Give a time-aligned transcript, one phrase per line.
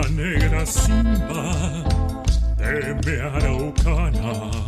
[0.00, 1.52] la negra simba
[2.56, 4.59] de mi araucana.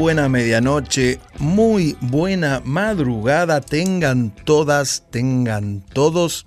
[0.00, 6.46] Buena medianoche, muy buena madrugada, tengan todas, tengan todos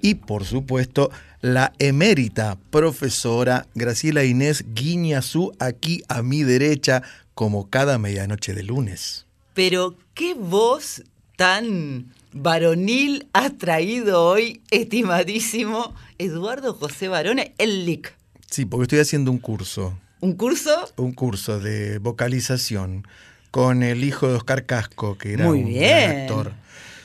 [0.00, 7.02] y por supuesto la emérita profesora Graciela Inés Guiñazú aquí a mi derecha
[7.34, 9.26] como cada medianoche de lunes.
[9.52, 11.02] Pero qué voz
[11.36, 18.14] tan varonil ha traído hoy, estimadísimo Eduardo José Barone, el LIC.
[18.48, 20.70] Sí, porque estoy haciendo un curso, ¿Un curso?
[20.96, 23.06] un curso de vocalización
[23.50, 26.20] con el hijo de Oscar Casco, que era Muy un bien.
[26.22, 26.52] actor.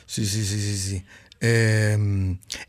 [0.06, 1.04] Sí, sí, sí, sí, sí.
[1.42, 1.94] Eh,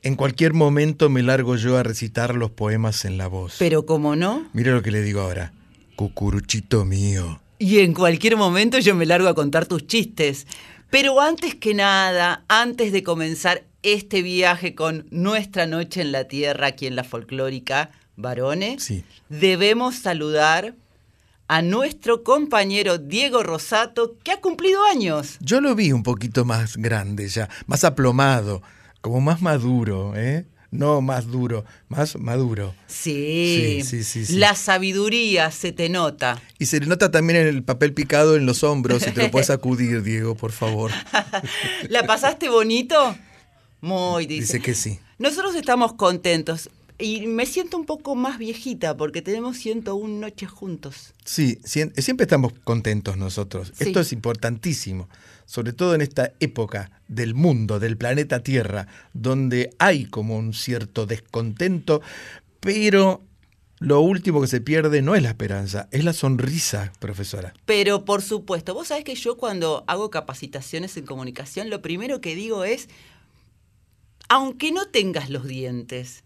[0.02, 3.56] en cualquier momento me largo yo a recitar los poemas en la voz.
[3.58, 5.52] Pero como no, Mira lo que le digo ahora.
[5.96, 7.40] Cucuruchito mío.
[7.58, 10.46] y en cualquier momento yo me largo a contar tus chistes.
[10.90, 16.68] Pero antes que nada, antes de comenzar este viaje con nuestra noche en la tierra
[16.68, 19.04] aquí en la folclórica, varones, Sí.
[19.30, 20.74] debemos saludar
[21.46, 25.36] a nuestro compañero Diego Rosato, que ha cumplido años.
[25.40, 28.60] Yo lo vi un poquito más grande ya, más aplomado,
[29.00, 30.44] como más maduro, ¿eh?
[30.70, 32.74] No más duro, más maduro.
[32.86, 34.36] Sí, Sí, sí, sí, sí.
[34.36, 36.42] la sabiduría se te nota.
[36.58, 39.30] Y se le nota también en el papel picado en los hombros, si te lo
[39.30, 40.90] puedes sacudir, Diego, por favor.
[41.88, 43.16] ¿La pasaste bonito?
[43.80, 44.42] Muy, dice.
[44.42, 44.98] Dice que sí.
[45.18, 46.68] Nosotros estamos contentos
[46.98, 51.14] y me siento un poco más viejita porque tenemos 101 noches juntos.
[51.24, 53.72] Sí, siempre estamos contentos nosotros.
[53.74, 53.84] Sí.
[53.84, 55.08] Esto es importantísimo,
[55.46, 61.06] sobre todo en esta época del mundo, del planeta Tierra, donde hay como un cierto
[61.06, 62.02] descontento,
[62.60, 63.22] pero
[63.78, 67.54] lo último que se pierde no es la esperanza, es la sonrisa, profesora.
[67.64, 72.34] Pero por supuesto, vos sabés que yo cuando hago capacitaciones en comunicación, lo primero que
[72.34, 72.88] digo es,
[74.28, 76.24] aunque no tengas los dientes,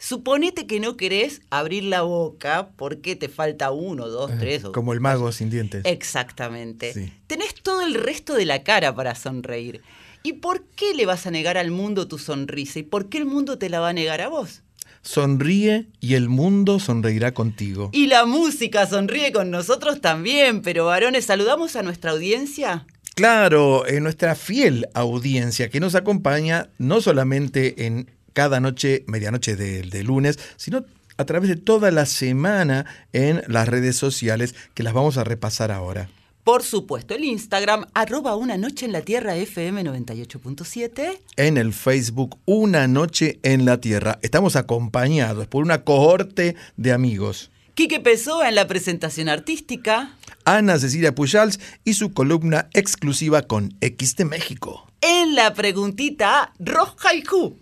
[0.00, 4.64] suponete que no querés abrir la boca porque te falta uno, dos, tres.
[4.64, 5.82] o- Como el mago sin dientes.
[5.84, 6.92] Exactamente.
[6.94, 7.12] Sí.
[7.26, 9.82] Tenés todo el resto de la cara para sonreír.
[10.22, 12.78] ¿Y por qué le vas a negar al mundo tu sonrisa?
[12.78, 14.62] ¿Y por qué el mundo te la va a negar a vos?
[15.02, 17.90] Sonríe y el mundo sonreirá contigo.
[17.92, 22.86] Y la música sonríe con nosotros también, pero varones, saludamos a nuestra audiencia.
[23.14, 29.82] Claro, en nuestra fiel audiencia que nos acompaña no solamente en cada noche, medianoche de,
[29.82, 30.84] de lunes, sino
[31.16, 35.70] a través de toda la semana en las redes sociales que las vamos a repasar
[35.70, 36.08] ahora.
[36.44, 41.18] Por supuesto, el Instagram, arroba una noche en la tierra FM 98.7.
[41.36, 44.18] En el Facebook Una Noche en la Tierra.
[44.22, 47.50] Estamos acompañados por una cohorte de amigos.
[47.74, 50.16] Quique Pessoa en la presentación artística.
[50.44, 54.90] Ana Cecilia Pujals y su columna exclusiva con X de México.
[55.02, 57.56] En la preguntita Roja y Q.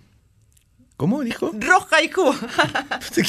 [0.99, 1.53] ¿Cómo dijo?
[1.56, 2.23] Roja y Q.
[3.00, 3.25] ¿Usted,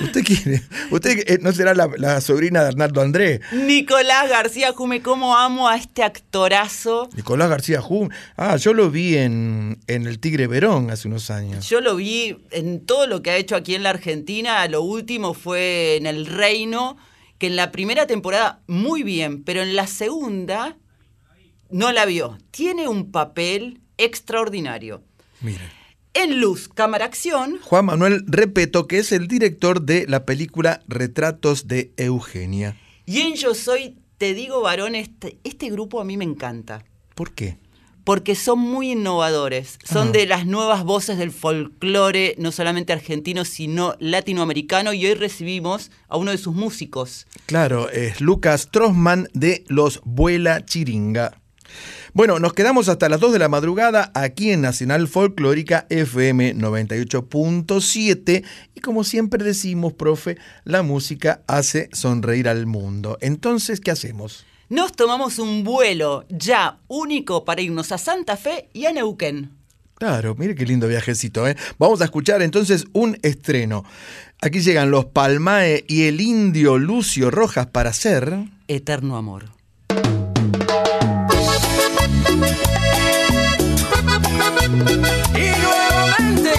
[0.00, 0.60] usted quiere?
[0.90, 3.40] ¿Usted eh, no será la, la sobrina de Arnaldo André?
[3.52, 7.08] Nicolás García Jume, cómo amo a este actorazo.
[7.14, 8.08] Nicolás García Jum.
[8.36, 11.68] Ah, yo lo vi en, en El Tigre Verón hace unos años.
[11.68, 14.66] Yo lo vi en todo lo que ha hecho aquí en la Argentina.
[14.66, 16.96] Lo último fue en El Reino,
[17.38, 20.76] que en la primera temporada muy bien, pero en la segunda
[21.70, 22.36] no la vio.
[22.50, 25.04] Tiene un papel extraordinario.
[25.40, 25.81] Mire.
[26.14, 31.66] En Luz, Cámara Acción, Juan Manuel Repeto, que es el director de la película Retratos
[31.68, 32.76] de Eugenia.
[33.06, 36.84] y en Yo Soy, te digo varón, este, este grupo a mí me encanta.
[37.14, 37.56] ¿Por qué?
[38.04, 40.10] Porque son muy innovadores, son Ah.
[40.12, 46.16] de las nuevas voces del folclore, no solamente argentino, sino latinoamericano, y hoy recibimos a
[46.16, 47.26] uno de sus músicos.
[47.46, 51.38] Claro, es Lucas Trosman de Los Vuela Chiringa.
[52.14, 58.44] Bueno, nos quedamos hasta las 2 de la madrugada aquí en Nacional Folclórica FM 98.7
[58.74, 63.16] y como siempre decimos, profe, la música hace sonreír al mundo.
[63.22, 64.44] Entonces, ¿qué hacemos?
[64.68, 69.50] Nos tomamos un vuelo ya único para irnos a Santa Fe y a Neuquén.
[69.94, 71.56] Claro, mire qué lindo viajecito, ¿eh?
[71.78, 73.84] Vamos a escuchar entonces un estreno.
[74.42, 78.36] Aquí llegan los Palmae y el indio Lucio Rojas para hacer...
[78.68, 79.61] Eterno amor.
[84.72, 86.52] Y nuevamente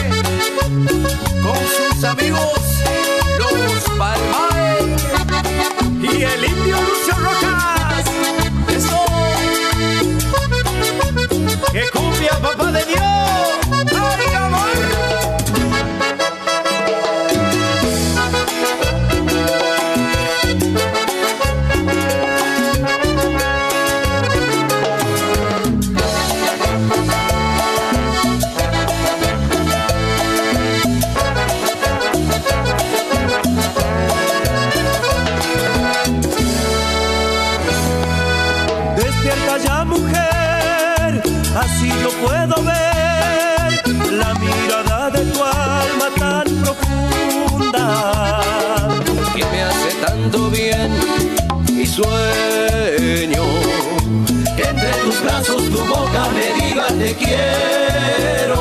[1.42, 2.60] con sus amigos
[3.40, 4.96] los Palmae
[6.00, 6.44] y el
[42.24, 43.70] puedo ver
[44.12, 47.88] la mirada de tu alma tan profunda.
[49.36, 50.92] que me hace tanto bien
[51.68, 53.44] y sueño
[54.56, 58.60] que entre tus brazos tu boca me diga te quiero.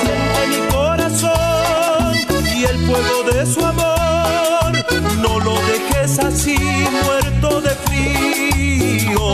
[0.00, 2.12] Siente mi corazón
[2.56, 4.72] y el fuego de su amor,
[5.22, 6.58] no lo dejes así
[7.04, 9.26] muerto de frío.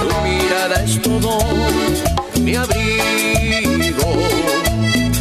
[0.00, 1.67] Tu mirada es todo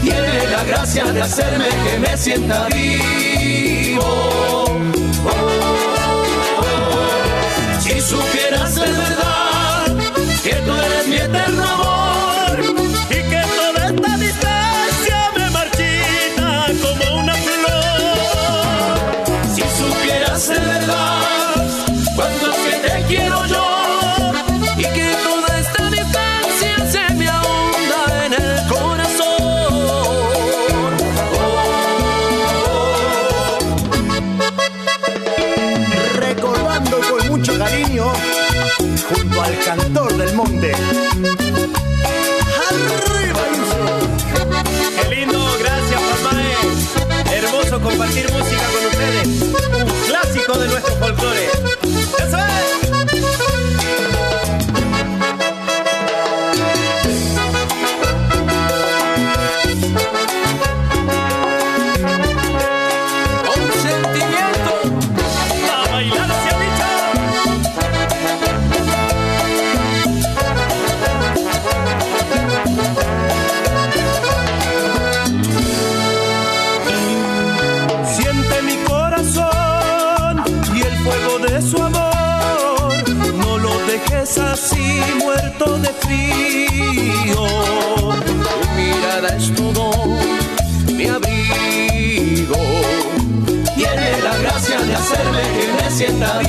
[0.01, 4.01] Tiene la gracia de hacerme que me sienta vivo.
[4.01, 4.65] Oh,
[5.25, 6.23] oh,
[6.59, 7.81] oh.
[7.81, 9.16] Si supieras de
[85.75, 87.47] de frío.
[88.43, 89.91] Tu mirada es todo
[90.93, 92.57] mi abrigo.
[93.75, 96.39] Tiene la gracia de hacerme que me sienta.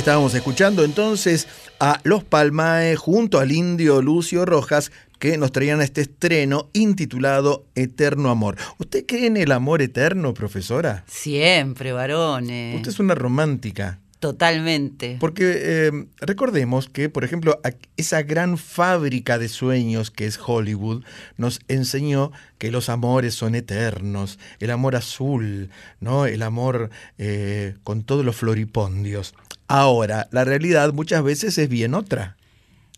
[0.00, 1.46] Estábamos escuchando entonces
[1.78, 8.30] a Los Palmae junto al indio Lucio Rojas que nos traían este estreno intitulado Eterno
[8.30, 8.56] Amor.
[8.78, 11.04] ¿Usted cree en el amor eterno, profesora?
[11.06, 12.76] Siempre, varones.
[12.76, 13.98] Usted es una romántica.
[14.20, 15.16] Totalmente.
[15.20, 17.60] Porque eh, recordemos que, por ejemplo,
[17.98, 21.04] esa gran fábrica de sueños que es Hollywood
[21.36, 26.24] nos enseñó que los amores son eternos, el amor azul, ¿no?
[26.24, 29.34] El amor eh, con todos los floripondios.
[29.72, 32.36] Ahora, la realidad muchas veces es bien otra.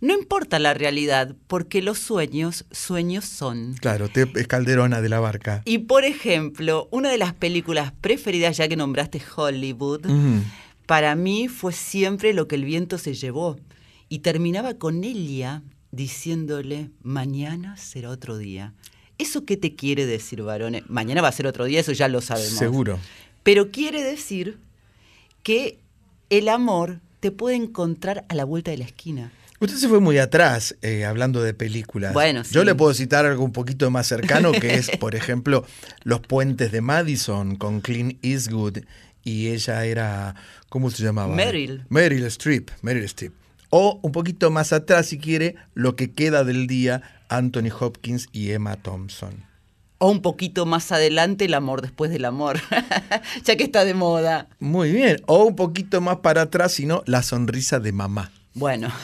[0.00, 3.75] No importa la realidad, porque los sueños, sueños son.
[3.75, 5.61] Claro, te es Calderona de la Barca.
[5.67, 10.07] Y por ejemplo, una de las películas preferidas, ya que nombraste Hollywood,
[10.87, 13.59] para mí fue siempre lo que el viento se llevó.
[14.09, 18.73] Y terminaba con ella diciéndole, mañana será otro día.
[19.19, 20.85] ¿Eso qué te quiere decir, varones?
[20.88, 22.59] Mañana va a ser otro día, eso ya lo sabemos.
[22.59, 22.99] Seguro.
[23.43, 24.59] Pero quiere decir
[25.43, 25.82] que
[26.33, 29.31] el amor te puede encontrar a la vuelta de la esquina.
[29.61, 32.12] Usted se fue muy atrás eh, hablando de películas.
[32.15, 32.67] Bueno, Yo sí.
[32.67, 35.65] le puedo citar algo un poquito más cercano, que es, por ejemplo,
[36.05, 38.79] Los Puentes de Madison con Clint Eastwood
[39.23, 40.35] y ella era,
[40.69, 41.33] ¿cómo se llamaba?
[41.33, 41.85] Meryl.
[41.91, 43.35] Meryl Streep, Meryl Streep.
[43.71, 48.51] O un poquito más atrás, si quiere, Lo que queda del día, Anthony Hopkins y
[48.51, 49.45] Emma Thompson.
[50.05, 52.59] O un poquito más adelante, el amor después del amor,
[53.45, 54.49] ya que está de moda.
[54.59, 55.23] Muy bien.
[55.27, 58.33] O un poquito más para atrás, sino La sonrisa de mamá.
[58.55, 58.91] Bueno.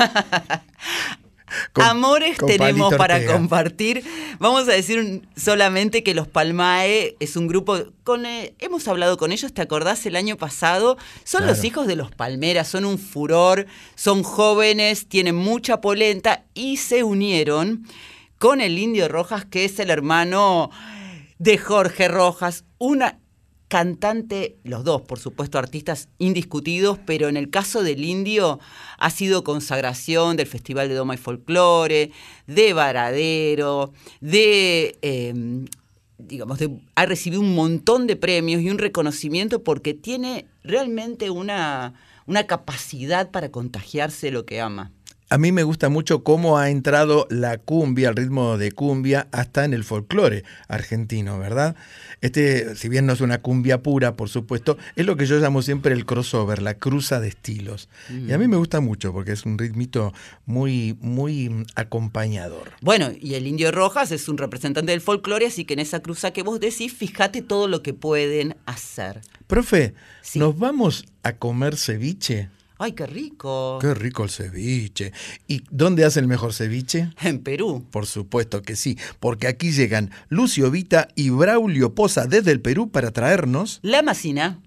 [1.73, 4.05] Con- Amores con tenemos para compartir.
[4.39, 9.17] Vamos a decir un- solamente que los Palmae es un grupo con eh, hemos hablado
[9.17, 10.99] con ellos, ¿te acordás el año pasado?
[11.25, 11.55] Son Claro.
[11.55, 17.03] los hijos de los Palmeras, son un furor, son jóvenes, tienen mucha polenta y se
[17.03, 17.87] unieron
[18.39, 20.71] con el Indio Rojas, que es el hermano
[21.39, 23.19] de Jorge Rojas, una
[23.69, 28.59] cantante, los dos, por supuesto, artistas indiscutidos, pero en el caso del indio
[28.99, 32.11] ha sido consagración del Festival de Doma y Folclore,
[32.47, 35.35] de Varadero, de, eh,
[36.17, 36.59] digamos,
[36.95, 41.93] ha recibido un montón de premios y un reconocimiento porque tiene realmente una,
[42.27, 44.93] una capacidad para contagiarse lo que ama.
[45.31, 49.67] A mí me gusta mucho cómo ha entrado la cumbia, el ritmo de cumbia, hasta
[49.67, 51.77] en el folclore argentino, ¿verdad?
[52.23, 55.61] Este, si bien no es una cumbia pura, por supuesto, es lo que yo llamo
[55.61, 57.91] siempre el crossover, la cruza de estilos.
[58.27, 60.15] Y a mí me gusta mucho porque es un ritmito
[60.47, 62.73] muy, muy mm, acompañador.
[62.81, 66.31] Bueno, y el Indio Rojas es un representante del folclore, así que en esa cruza
[66.31, 69.21] que vos decís, fíjate todo lo que pueden hacer.
[69.47, 69.93] Profe,
[70.23, 70.39] Sí.
[70.39, 72.49] ¿nos vamos a comer ceviche?
[72.81, 73.79] ¡Ay, qué rico!
[73.81, 75.13] Qué rico el ceviche.
[75.49, 77.11] ¿Y dónde hace el mejor ceviche?
[77.23, 77.85] En Perú.
[77.91, 82.91] Por supuesto que sí, porque aquí llegan Lucio Vita y Braulio Poza desde el Perú
[82.91, 84.61] para traernos La Macina.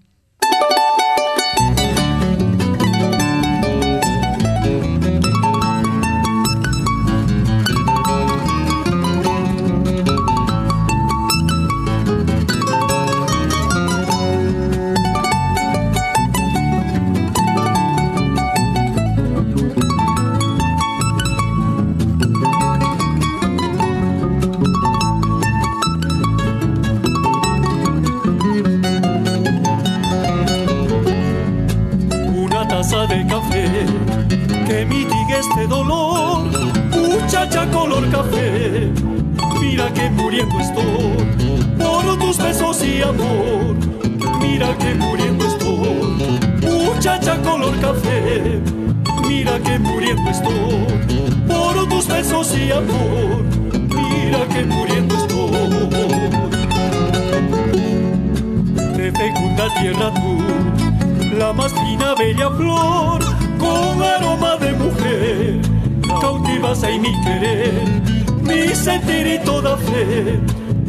[66.72, 68.02] Cautivas ahí mi querer,
[68.42, 70.40] mi sentir y toda fe,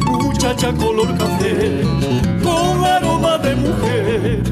[0.06, 1.82] muchacha color café,
[2.42, 4.42] con aroma de mujer,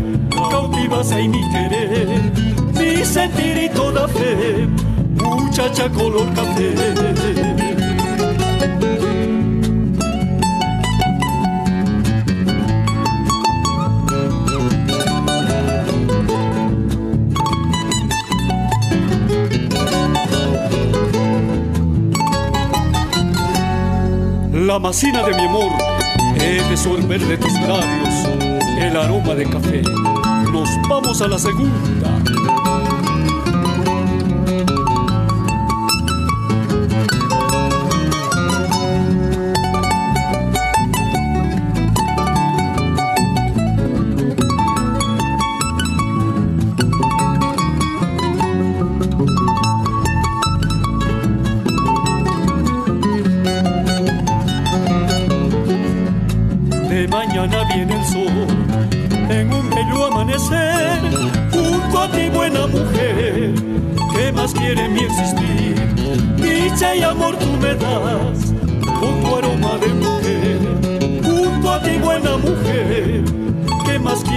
[0.50, 2.32] cautivas ahí mi querer,
[2.74, 4.68] mi sentir y toda fe,
[5.14, 7.71] muchacha color café.
[24.72, 25.70] La masina de mi amor.
[26.36, 28.14] He de sorber de tus labios
[28.80, 29.82] el aroma de café.
[30.50, 32.91] Nos vamos a la segunda.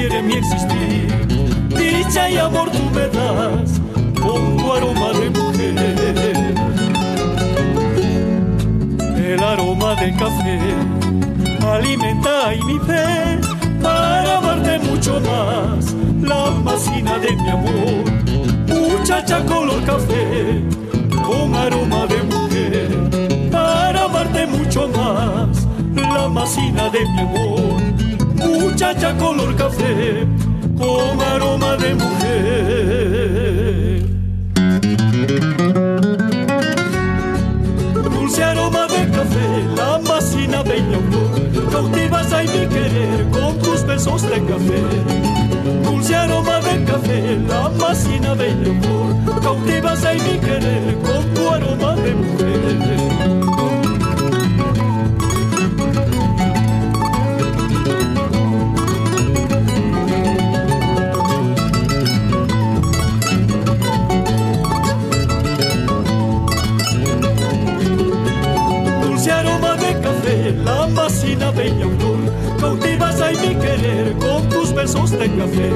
[0.08, 1.08] Quiere mi existir?
[1.70, 3.82] Dicha y amor tú me das
[4.22, 6.56] con tu aroma de mujer.
[9.18, 10.60] El aroma del café
[11.74, 13.40] alimenta y mi fe
[13.82, 15.96] para amarte mucho más.
[16.22, 18.04] La masina de mi amor
[18.68, 20.62] muchacha color café
[21.26, 23.50] con aroma de mujer.
[23.52, 27.55] Para amarte mucho más la masina de mi amor
[28.86, 30.28] muchacha color café
[30.78, 32.46] con aroma de mujer
[38.04, 44.22] dulce aroma de café, la masina bella flor, cautivas a mi querer con tus besos
[44.22, 44.84] de café.
[45.84, 51.96] Dulce aroma de café, la masina bella flor, cautivas a mi querer con tu aroma
[51.96, 52.85] de mujer.
[74.86, 75.70] Besos de café.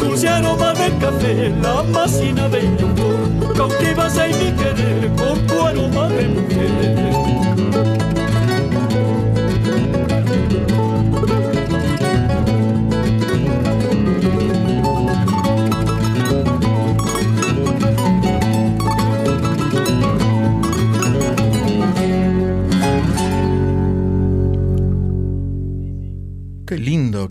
[0.00, 6.08] Dulce aroma de café, la masina bella flor, cautivas a mi querer con tu aroma
[6.08, 7.10] de mujer.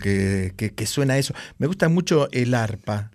[0.00, 1.34] Que suena eso.
[1.58, 3.10] Me gusta mucho el arpa,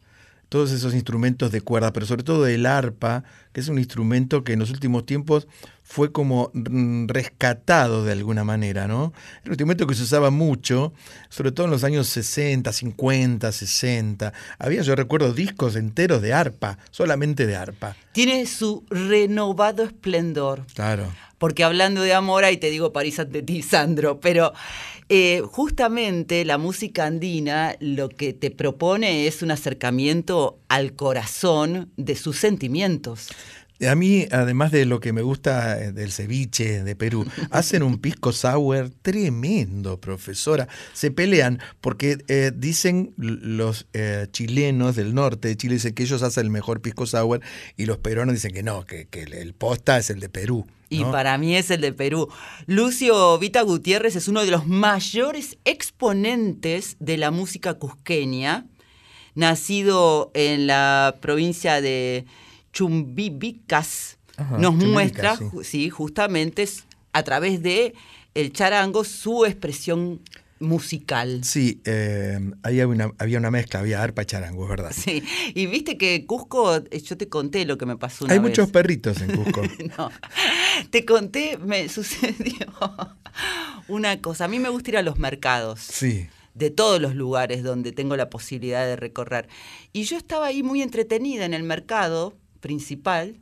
[0.49, 4.53] todos esos instrumentos de cuerda, pero sobre todo el arpa, que es un instrumento que
[4.53, 5.47] en los últimos tiempos
[5.83, 9.13] fue como mm, rescatado de alguna manera, ¿no?
[9.41, 10.93] Era un instrumento que se usaba mucho,
[11.29, 14.33] sobre todo en los años 60, 50, 60.
[14.57, 17.95] Había, yo recuerdo, discos enteros de arpa, solamente de arpa.
[18.13, 20.65] Tiene su renovado esplendor.
[20.73, 21.11] Claro.
[21.37, 24.53] Porque hablando de amor, ahí te digo París ante ti, Sandro, pero
[25.09, 32.15] eh, justamente la música andina lo que te propone es un acercamiento al corazón de
[32.15, 33.29] sus sentimientos.
[33.85, 37.99] A mí, además de lo que me gusta eh, del ceviche de Perú, hacen un
[37.99, 40.69] pisco sour tremendo, profesora.
[40.93, 46.23] Se pelean porque eh, dicen los eh, chilenos del norte de Chile dicen que ellos
[46.23, 47.41] hacen el mejor pisco sour
[47.75, 50.65] y los peruanos dicen que no, que, el posta es el de Perú.
[50.89, 51.11] Y ¿no?
[51.11, 52.29] para mí es el de Perú.
[52.67, 58.65] Lucio Vita Gutiérrez es uno de los mayores exponentes de la música cusqueña,
[59.33, 62.25] nacido en la provincia de
[62.73, 64.17] Chumbibicas.
[64.37, 65.45] Ajá, Nos muestra, sí.
[65.63, 66.67] sí, justamente
[67.13, 67.93] a través de
[68.33, 70.21] el charango su expresión
[70.59, 71.43] musical.
[71.43, 74.91] Sí, eh, ahí había una, había una mezcla, había arpa y charango, es verdad.
[74.95, 78.39] Sí, y viste que Cusco, eh, yo te conté lo que me pasó una Hay
[78.39, 78.49] vez.
[78.49, 79.61] muchos perritos en Cusco.
[79.97, 80.11] No,
[80.89, 82.67] te conté, me sucedió
[83.87, 84.45] una cosa.
[84.45, 85.79] A mí me gusta ir a los mercados.
[85.81, 86.27] Sí.
[86.53, 89.47] De todos los lugares donde tengo la posibilidad de recorrer.
[89.91, 93.35] Y yo estaba ahí muy entretenida en el mercado principal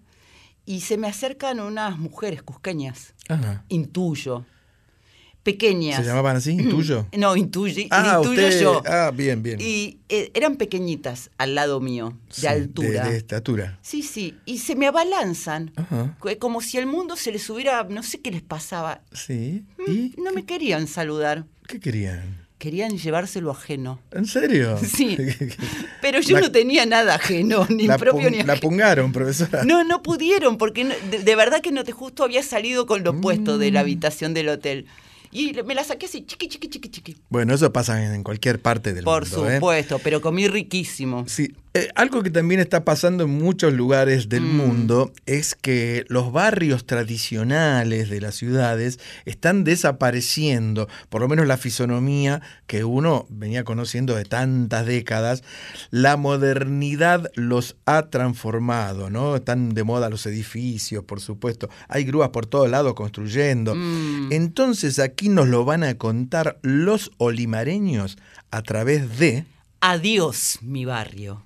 [0.65, 3.65] y se me acercan unas mujeres cusqueñas, Ajá.
[3.69, 4.45] intuyo,
[5.43, 5.97] pequeñas.
[6.01, 6.51] ¿Se llamaban así?
[6.51, 7.07] ¿Intuyo?
[7.17, 8.81] No, intuyo, Ah, intuyo usted- yo.
[8.85, 9.59] ah, bien, bien.
[9.61, 13.05] Y eh, eran pequeñitas al lado mío, de Sí, altura.
[13.05, 13.77] De, de estatura.
[13.81, 16.15] Sí, sí, y se me abalanzan, Ajá.
[16.19, 19.63] co- como si el mundo se les hubiera, no sé qué les pasaba, Sí.
[19.77, 22.41] Mm, ¿Y no me querían saludar, qué querían?
[22.57, 23.99] querían llevárselo ajeno.
[24.11, 24.77] ¿En serio?
[24.95, 25.17] Sí,
[26.01, 28.59] pero yo La- no tenía nada ajeno, ni la, propio ni la ajeno.
[28.69, 29.65] pungaron, profesora.
[29.65, 33.03] No, no pudieron, porque no- de, de verdad que no te justo había salido con
[33.03, 33.83] lo opuesto de la Mm.
[33.83, 34.85] habitación del hotel.
[35.33, 37.17] Y me la saqué así, chiqui, chiqui, chiqui, chiqui.
[37.29, 39.49] Bueno, eso pasa en, cualquier parte del Por mundo.
[39.49, 39.55] ¿eh?
[39.55, 41.25] supuesto, pero comí riquísimo.
[41.27, 44.57] Sí, Eh, algo que también está pasando en muchos lugares del Mm.
[44.57, 51.57] mundo es que los barrios tradicionales de las ciudades están desapareciendo, por lo menos la
[51.57, 55.43] fisonomía que uno venía conociendo de tantas décadas.
[55.89, 59.35] La modernidad los ha transformado, ¿no?
[59.35, 61.69] Están de moda los edificios, por supuesto.
[61.87, 63.73] Hay grúas por todos lados construyendo.
[63.73, 64.31] Mm.
[64.31, 68.17] Entonces aquí nos lo van a contar los olimareños
[68.51, 69.45] a través de...
[69.81, 71.43] Adiós, mi barrio.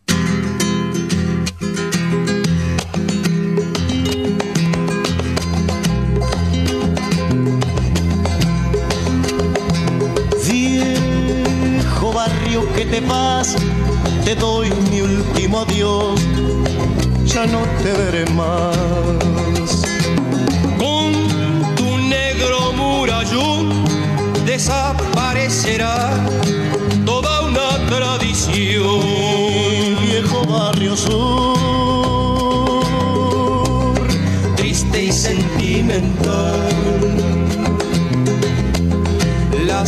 [12.89, 13.55] Te vas,
[14.23, 16.19] te doy mi último adiós,
[17.25, 19.83] ya no te veré más.
[20.77, 21.13] Con
[21.75, 23.85] tu negro murallón
[24.45, 26.11] desaparecerá
[27.05, 29.01] toda una tradición.
[30.01, 31.57] Viejo barrio sur,
[34.55, 36.67] Triste y sentimental.
[39.65, 39.85] La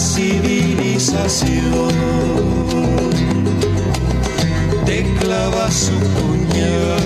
[4.85, 6.99] te clava su puñal.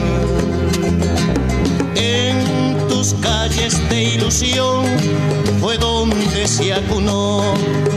[1.95, 4.85] en tus calles de ilusión
[5.61, 7.53] fue donde se acunó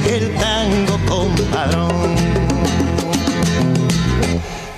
[0.06, 2.14] el tango compadrón.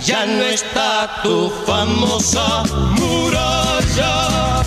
[0.05, 2.63] Ya no está tu famosa
[2.97, 4.58] muralla,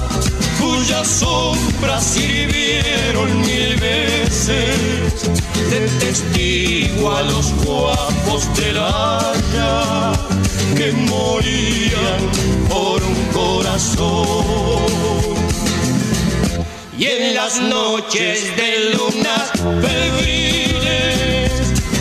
[0.91, 5.31] cuyas sombras sirvieron mil veces
[5.69, 10.11] de testigo a los guapos del haya
[10.75, 12.21] que morían
[12.69, 14.81] por un corazón.
[16.97, 19.51] Y en las noches de lunas
[19.81, 21.51] febriles,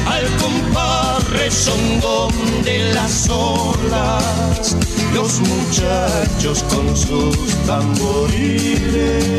[0.07, 2.33] al compás rezongón
[2.65, 4.77] de las olas,
[5.15, 9.31] los muchachos con sus tamboriles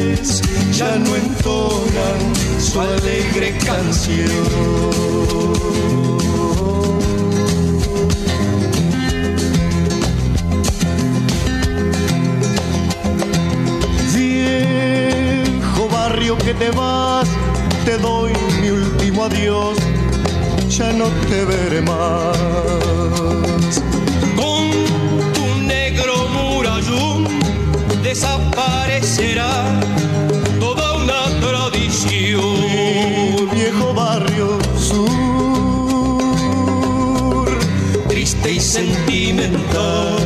[0.71, 4.29] ya no entonan su alegre canción.
[14.13, 17.27] Viejo barrio que te vas,
[17.85, 19.77] te doy mi último adiós,
[20.69, 23.00] ya no te veré más.
[28.11, 29.53] Desaparecerá
[30.59, 32.57] toda una tradición.
[33.53, 35.07] Viejo barrio sur,
[38.09, 40.17] Triste y sentimental.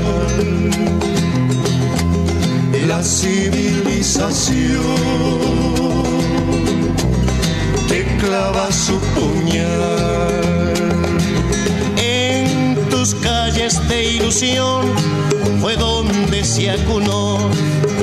[2.87, 4.81] La civilización
[7.87, 10.73] te clava su puñal.
[11.97, 14.81] en tus calles de ilusión
[15.61, 15.75] fue
[16.45, 17.49] se acunó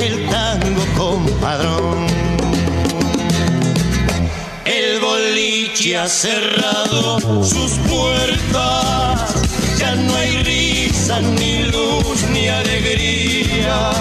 [0.01, 2.07] el tango compadrón.
[4.65, 9.35] El boliche ha cerrado sus puertas,
[9.79, 13.93] ya no hay risa, ni luz, ni alegría.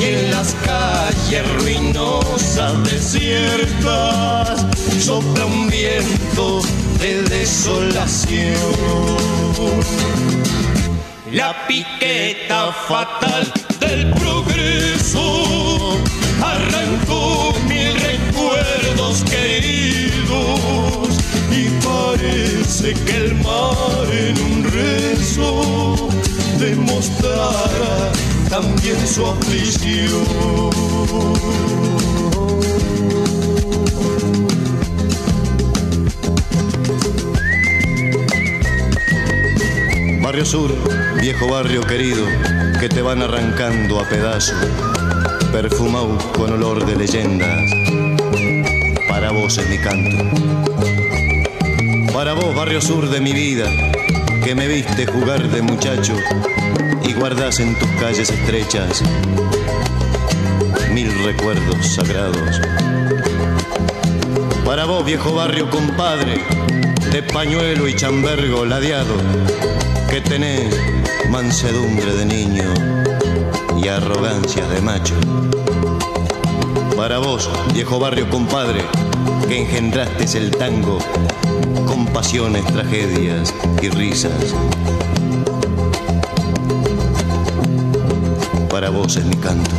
[0.00, 4.64] Y en las calles ruinosas, desiertas,
[5.00, 6.60] sopla un viento
[7.00, 8.54] de desolación.
[11.68, 15.98] Piqueta fatal del progreso.
[16.42, 20.60] Arrancó mil recuerdos queridos
[21.52, 26.08] y parece que el mar en un rezo
[26.58, 28.12] demostrará
[28.48, 29.26] también su
[40.38, 40.72] Barrio Sur,
[41.20, 42.24] viejo barrio querido,
[42.78, 44.54] que te van arrancando a pedazos,
[45.50, 47.68] perfumado con olor de leyendas.
[49.08, 50.16] Para vos es mi canto.
[52.12, 53.68] Para vos, barrio sur de mi vida,
[54.44, 56.14] que me viste jugar de muchacho
[57.02, 59.02] y guardás en tus calles estrechas
[60.92, 62.60] mil recuerdos sagrados.
[64.64, 66.44] Para vos, viejo barrio compadre,
[67.10, 69.16] de pañuelo y chambergo ladeado,
[70.08, 70.74] que tenés
[71.30, 72.72] mansedumbre de niño
[73.82, 75.14] y arrogancia de macho.
[76.96, 78.80] Para vos, viejo barrio compadre,
[79.46, 80.98] que engendraste el tango
[81.86, 84.54] con pasiones, tragedias y risas.
[88.70, 89.70] Para vos es mi canto.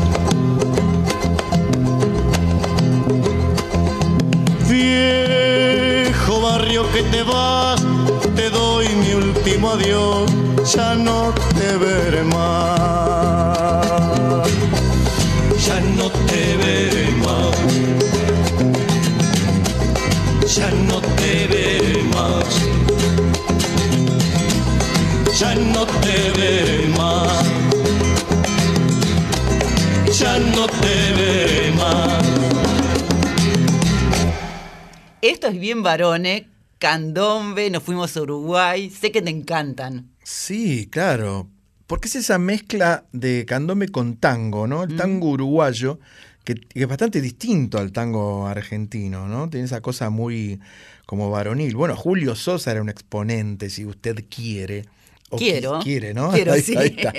[4.67, 7.58] Viejo barrio que te mi
[9.67, 10.31] adiós,
[10.73, 12.79] ya no te veré más.
[15.65, 17.55] Ya no te veré más.
[20.55, 22.49] Ya no te veré más.
[25.39, 27.43] Ya no te veré más.
[30.19, 32.23] Ya no te veré más.
[35.21, 36.43] Esto es bien varones,
[36.79, 40.09] candombe, nos fuimos a Uruguay, sé que te encantan.
[40.23, 41.47] Sí, claro.
[41.85, 44.83] Porque es esa mezcla de candombe con tango, ¿no?
[44.83, 45.99] El tango uruguayo,
[46.43, 49.49] que, que es bastante distinto al tango argentino, ¿no?
[49.49, 50.59] Tiene esa cosa muy
[51.05, 51.75] como varonil.
[51.75, 54.85] Bueno, Julio Sosa era un exponente, si usted quiere.
[55.29, 55.79] O Quiero.
[55.79, 56.31] qui- Quiere, ¿no?
[56.33, 56.75] Quiero, ahí, sí.
[56.75, 57.13] ahí está.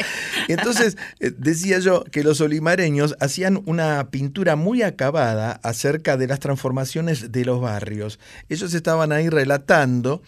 [0.49, 6.41] Entonces, eh, decía yo que los olimareños hacían una pintura muy acabada acerca de las
[6.41, 8.19] transformaciones de los barrios.
[8.49, 10.23] Ellos estaban ahí relatando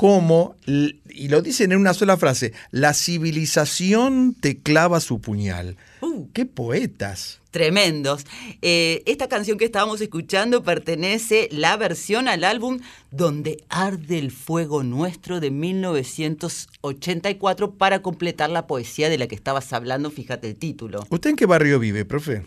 [0.00, 5.76] cómo, y lo dicen en una sola frase, la civilización te clava su puñal.
[6.00, 6.26] Uh.
[6.32, 7.40] ¡Qué poetas!
[7.50, 8.24] Tremendos.
[8.62, 12.78] Eh, esta canción que estábamos escuchando pertenece la versión al álbum
[13.10, 19.70] Donde arde el fuego nuestro de 1984 para completar la poesía de la que estabas
[19.74, 21.04] hablando, fíjate el título.
[21.10, 22.46] ¿Usted en qué barrio vive, profe?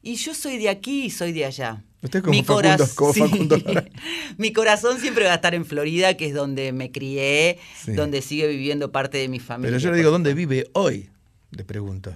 [0.00, 1.82] Y yo soy de aquí y soy de allá.
[2.04, 3.56] Usted como Facundo- como Facundo.
[4.38, 7.92] Mi corazón siempre va a estar en Florida, que es donde me crié, Sí.
[7.92, 9.70] donde sigue viviendo parte de mi familia.
[9.70, 11.08] Pero yo le digo, ¿dónde vive hoy?
[11.50, 12.14] Le pregunto.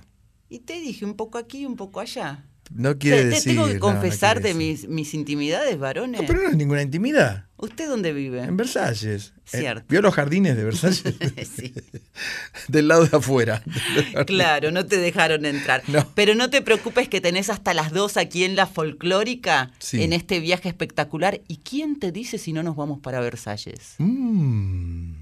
[0.50, 2.44] Y te dije un poco aquí, un poco allá.
[2.70, 3.52] No quiere te, te decir.
[3.52, 6.20] tengo que no, no confesar de mis, mis intimidades, varones.
[6.20, 7.46] No, pero no es ninguna intimidad.
[7.56, 8.42] ¿Usted dónde vive?
[8.42, 9.32] En Versalles.
[9.52, 9.84] Eh, Cierto.
[9.88, 11.02] ¿Vio los jardines de Versalles?
[11.56, 11.72] Sí.
[12.68, 13.62] Del lado de afuera.
[14.26, 15.82] Claro, no te dejaron entrar.
[15.88, 16.06] No.
[16.14, 20.02] Pero no te preocupes que tenés hasta las dos aquí en la folclórica, Sí.
[20.02, 21.40] en este viaje espectacular.
[21.48, 23.94] ¿Y quién te dice si no nos vamos para Versalles?
[23.98, 25.12] Mm.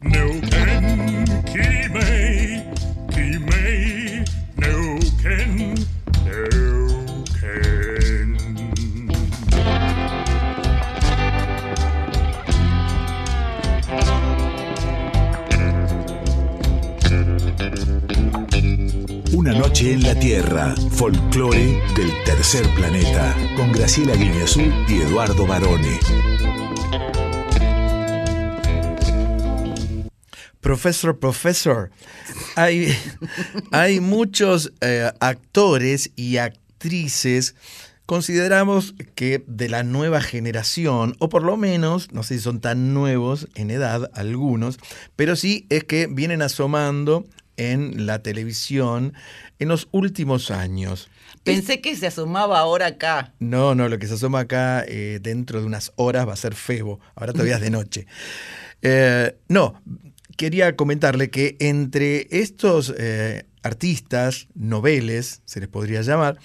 [0.00, 2.62] Neuquén, Quimei,
[3.10, 4.24] Quimei,
[4.56, 5.67] Neuquén, Neuquén.
[19.48, 25.98] Una noche en la Tierra, folclore del tercer planeta, con Graciela Guineazú y Eduardo Barone.
[30.60, 31.90] Profesor, profesor.
[32.56, 32.94] Hay,
[33.72, 37.54] hay muchos eh, actores y actrices,
[38.04, 42.92] consideramos que de la nueva generación, o por lo menos, no sé si son tan
[42.92, 44.78] nuevos en edad algunos,
[45.16, 47.24] pero sí es que vienen asomando
[47.58, 49.12] en la televisión
[49.58, 51.10] en los últimos años.
[51.44, 53.34] Pensé que se asomaba ahora acá.
[53.38, 56.54] No, no, lo que se asoma acá eh, dentro de unas horas va a ser
[56.54, 58.06] Febo, ahora todavía es de noche.
[58.80, 59.82] Eh, no,
[60.36, 66.38] quería comentarle que entre estos eh, artistas, noveles, se les podría llamar,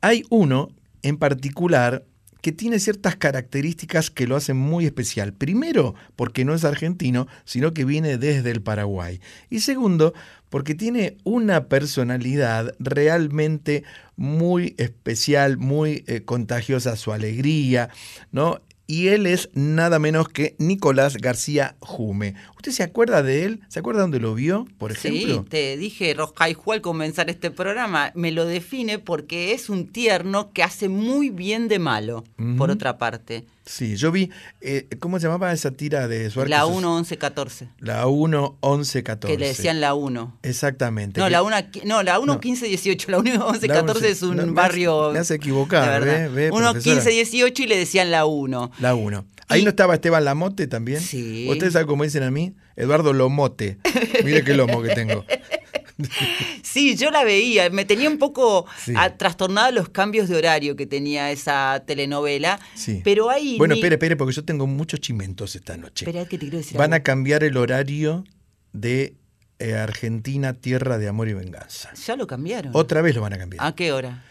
[0.00, 0.70] hay uno
[1.02, 2.06] en particular
[2.46, 5.32] que tiene ciertas características que lo hacen muy especial.
[5.32, 9.20] Primero, porque no es argentino, sino que viene desde el Paraguay.
[9.50, 10.14] Y segundo,
[10.50, 13.84] porque tiene una personalidad realmente
[14.16, 17.90] muy especial, muy eh, contagiosa su alegría,
[18.32, 18.60] ¿no?
[18.88, 22.34] Y él es nada menos que Nicolás García Jume.
[22.56, 23.60] ¿Usted se acuerda de él?
[23.68, 25.42] ¿Se acuerda dónde lo vio, por ejemplo?
[25.42, 30.52] Sí, te dije, Roscaijú al comenzar este programa, me lo define porque es un tierno
[30.52, 32.22] que hace muy bien de malo,
[32.56, 33.44] por otra parte.
[33.68, 36.50] Sí, yo vi, eh, ¿cómo se llamaba esa tira de suerte?
[36.50, 37.68] La 1, 11, 14.
[37.80, 39.34] La 1, 11, 14.
[39.36, 40.38] Que le decían la 1.
[40.44, 41.20] Exactamente.
[41.20, 42.40] No, la 1, no, la 1, No.
[42.40, 43.10] 15, 18.
[43.10, 45.10] La 1, 11, La 14 once- es un no, barrio.
[45.12, 46.30] me hace equivocar, de verdad.
[46.32, 46.94] ve, ve, 1, profesora.
[46.94, 48.70] 15, 18 y le decían la 1.
[48.78, 49.24] La 1.
[49.48, 51.00] Ahí Y- no estaba Esteban Lamote también.
[51.00, 51.48] Sí.
[51.50, 52.54] ¿Ustedes saben cómo dicen a mí?
[52.76, 53.78] Eduardo Lomote.
[54.24, 55.24] Mire qué lomo que tengo.
[56.62, 57.70] Sí, yo la veía.
[57.70, 58.92] Me tenía un poco Sí.
[59.18, 62.60] trastornada los cambios de horario que tenía esa telenovela.
[62.74, 63.00] Sí.
[63.04, 63.56] Pero ahí.
[63.58, 66.04] Bueno, espere, espere, porque yo tengo muchos chimentos esta noche.
[66.04, 68.24] Espera que te quiero decir Van a cambiar el horario
[68.72, 69.14] de
[69.58, 71.92] eh, Argentina, Tierra de Amor y Venganza.
[71.94, 72.72] Ya lo cambiaron.
[72.74, 73.64] Otra vez lo van a cambiar.
[73.64, 74.22] ¿A qué hora?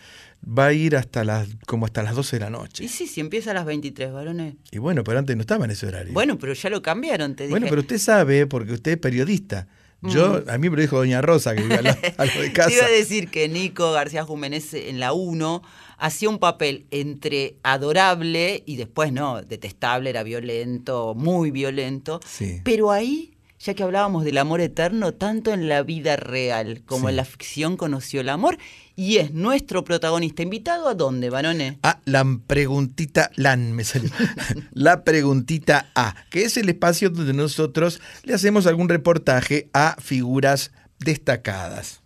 [0.48, 2.84] Va a ir hasta las, como hasta las 12 de la noche.
[2.84, 4.54] Y sí, si empieza a las 23, varones.
[4.70, 6.14] Y bueno, pero antes no estaba en ese horario.
[6.14, 7.52] Bueno, pero ya lo cambiaron, te dije.
[7.52, 9.68] Bueno, pero usted sabe, porque usted es periodista.
[10.10, 12.70] Yo, a mí me lo dijo Doña Rosa, que lado, al lado de casa.
[12.70, 15.62] Te iba a decir que Nico García Jiménez en la 1
[15.98, 22.20] hacía un papel entre adorable y después no, detestable, era violento, muy violento.
[22.26, 22.62] Sí.
[22.64, 27.12] Pero ahí ya que hablábamos del amor eterno, tanto en la vida real como Sí.
[27.12, 28.58] en la ficción conoció el amor
[28.96, 31.76] y es nuestro protagonista invitado a dónde, varones.
[31.84, 34.10] Ah, la preguntita, LAN me salió.
[34.72, 40.72] la preguntita A, que es el espacio donde nosotros le hacemos algún reportaje a figuras
[41.00, 42.02] destacadas.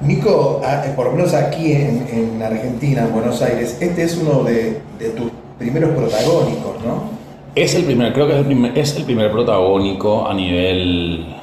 [0.00, 4.44] Nico, eh, por lo menos aquí en, en Argentina, en Buenos Aires, este es uno
[4.44, 7.22] de, de tus primeros protagónicos, ¿no?
[7.54, 11.36] Es el primer, creo que es el primer, es el primer protagónico a nivel.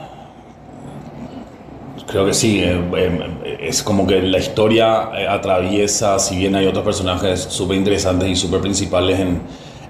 [2.09, 6.65] Creo que sí, eh, eh, es como que la historia eh, atraviesa, si bien hay
[6.65, 9.39] otros personajes súper interesantes y súper principales en,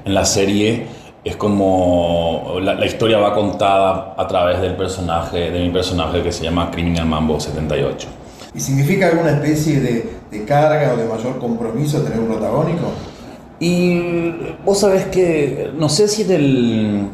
[0.03, 0.88] en la serie,
[1.23, 6.34] es como la, la historia va contada a través del personaje, de mi personaje que
[6.34, 8.10] se llama Criminal Mambo 78.
[8.53, 12.91] ¿Y significa alguna especie de, de carga o de mayor compromiso tener un protagónico?
[13.62, 14.32] Y
[14.65, 17.10] vos sabés que no sé si en el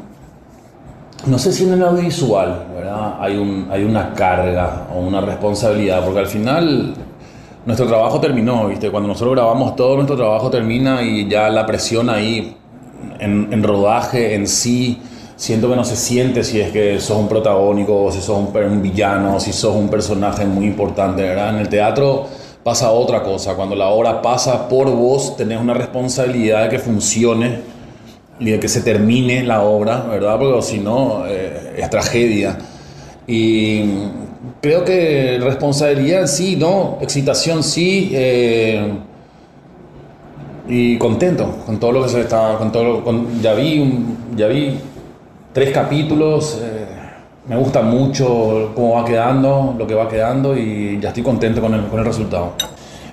[1.27, 3.15] no sé si en el audiovisual, ¿verdad?
[3.19, 6.93] Hay un hay una carga o una responsabilidad, porque al final
[7.65, 8.91] nuestro trabajo terminó, ¿viste?
[8.91, 12.55] Cuando nosotros grabamos todo, nuestro trabajo termina y ya la presión ahí
[13.19, 15.01] en, rodaje en sí,
[15.35, 19.39] siento que no se siente si es que sos un protagónico, si sos un, villano,
[19.39, 21.55] si sos un personaje muy importante, ¿verdad?
[21.55, 22.27] En el teatro
[22.63, 27.74] pasa otra cosa, cuando la obra pasa por vos, tenés una responsabilidad de que funcione
[28.39, 30.37] y de que se termine la obra, ¿verdad?
[30.39, 32.57] Porque si no, eh, es tragedia.
[33.27, 33.83] Y
[34.61, 36.97] creo que responsabilidad sí, ¿no?
[37.01, 38.11] Excitación sí.
[38.13, 38.91] eh,
[40.67, 42.57] y contento con todo lo que se está.
[42.57, 44.77] Con todo lo- con- ya, vi, un- ya vi
[45.53, 46.59] tres capítulos.
[46.61, 46.85] eh,
[47.47, 51.73] me gusta mucho cómo va quedando, lo que va quedando y ya estoy contento con
[51.75, 52.53] el, con el resultado.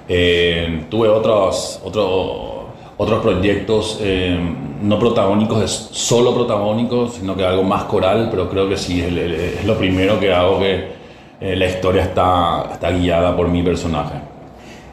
[0.08, 4.38] Eh, tuve otros, otro- otros proyectos, eh,
[4.83, 9.12] no protagónicos, es solo protagónicos, sino que algo más coral, pero creo que sí, es,
[9.12, 10.92] es lo primero que hago que
[11.40, 14.14] eh, la historia está, está guiada por mi personaje.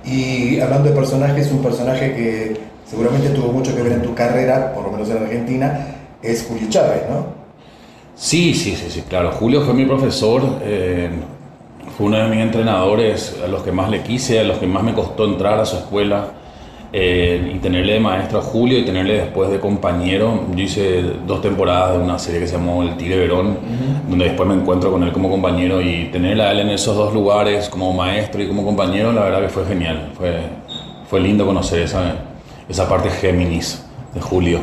[0.06, 4.74] Y hablando de personajes, un personaje que seguramente tuvo mucho que ver en tu carrera,
[4.74, 5.88] por lo menos en Argentina,
[6.24, 7.28] es Julio Chávez, ¿no?
[8.16, 9.32] Sí, sí, sí, sí, claro.
[9.32, 11.10] Julio fue mi profesor, eh,
[11.96, 14.84] fue uno de mis entrenadores, a los que más le quise, a los que más
[14.84, 16.32] me costó entrar a su escuela.
[16.92, 20.46] Eh, y tenerle de maestro a Julio y tenerle después de compañero.
[20.56, 23.58] Yo hice dos temporadas de una serie que se llamó El Tigre Verón,
[24.10, 27.14] donde después me encuentro con él como compañero y tenerle a él en esos dos
[27.14, 30.12] lugares como maestro y como compañero, la verdad que fue genial.
[30.18, 30.38] Fue,
[31.10, 32.16] fue lindo conocer esa,
[32.68, 34.60] esa parte Géminis de Julio.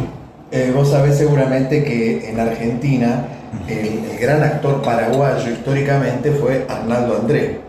[0.50, 3.24] Eh, vos sabés seguramente que en Argentina
[3.68, 7.60] el, el gran actor paraguayo históricamente fue Arnaldo André.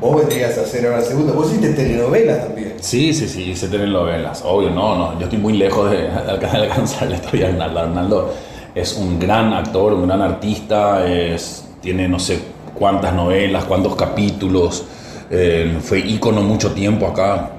[0.00, 1.32] Vos vendrías a hacer ahora segundo.
[1.32, 2.74] Vos hiciste telenovelas también.
[2.80, 4.42] Sí, sí, sí, hice telenovelas.
[4.44, 5.18] Obvio, no, no.
[5.18, 7.80] Yo estoy muy lejos de, alcanzar la historia de Arnaldo.
[7.80, 8.34] Arnaldo
[8.74, 11.06] es un gran actor, un gran artista.
[11.06, 12.40] Es, tiene no sé
[12.74, 14.84] cuántas novelas, cuántos capítulos.
[15.30, 17.52] eh, fue ícono mucho tiempo acá.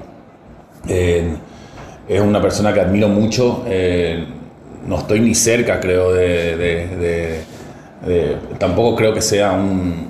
[0.88, 1.34] Eh,
[2.08, 3.64] es una persona que admiro mucho.
[3.66, 4.24] eh,
[4.86, 7.42] no estoy ni cerca, creo, de-
[8.58, 10.07] Tampoco creo que sea un,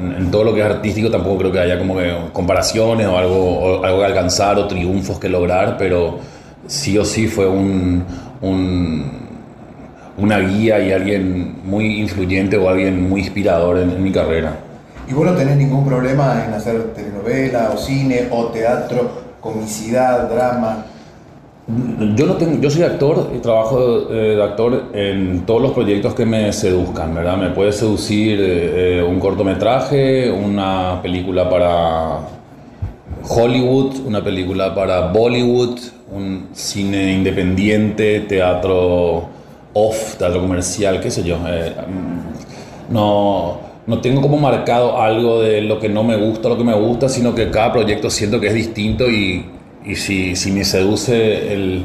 [0.00, 3.58] en todo lo que es artístico tampoco creo que haya como que comparaciones o algo,
[3.80, 6.18] o algo que alcanzar o triunfos que lograr, pero
[6.66, 8.04] sí o sí fue un,
[8.40, 9.28] un-
[10.16, 14.56] una guía y alguien muy influyente o alguien muy inspirador en, en mi carrera.
[15.08, 20.84] ¿Y vos no tenés ningún problema en hacer telenovela o cine o teatro, comicidad, drama?
[22.16, 26.14] Yo no tengo, yo soy actor y trabajo eh, de actor en todos los proyectos
[26.14, 27.36] que me seduzcan, ¿verdad?
[27.36, 32.20] Me puede seducir eh, eh, un cortometraje, una película para
[33.28, 35.78] Hollywood, una película para Bollywood,
[36.10, 39.28] un cine independiente, teatro
[39.74, 41.36] off, teatro comercial, qué sé yo.
[41.46, 46.56] eh, mm, no, no tengo como marcado algo de lo que no me gusta, lo
[46.56, 49.44] que me gusta, sino que cada proyecto siento que es distinto y,
[49.88, 51.84] y si, si me seduce el,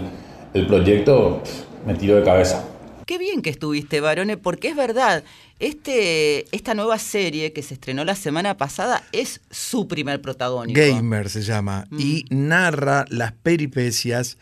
[0.54, 1.42] el proyecto,
[1.88, 2.68] me tiro de cabeza.
[3.06, 5.24] Qué bien que estuviste, varones, porque es verdad,
[5.60, 10.80] este, esta nueva serie que se estrenó la semana pasada es su primer protagónico.
[10.80, 14.38] Gamer se llama y narra las peripecias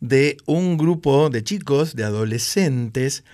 [0.00, 3.24] de un grupo de chicos, de adolescentes,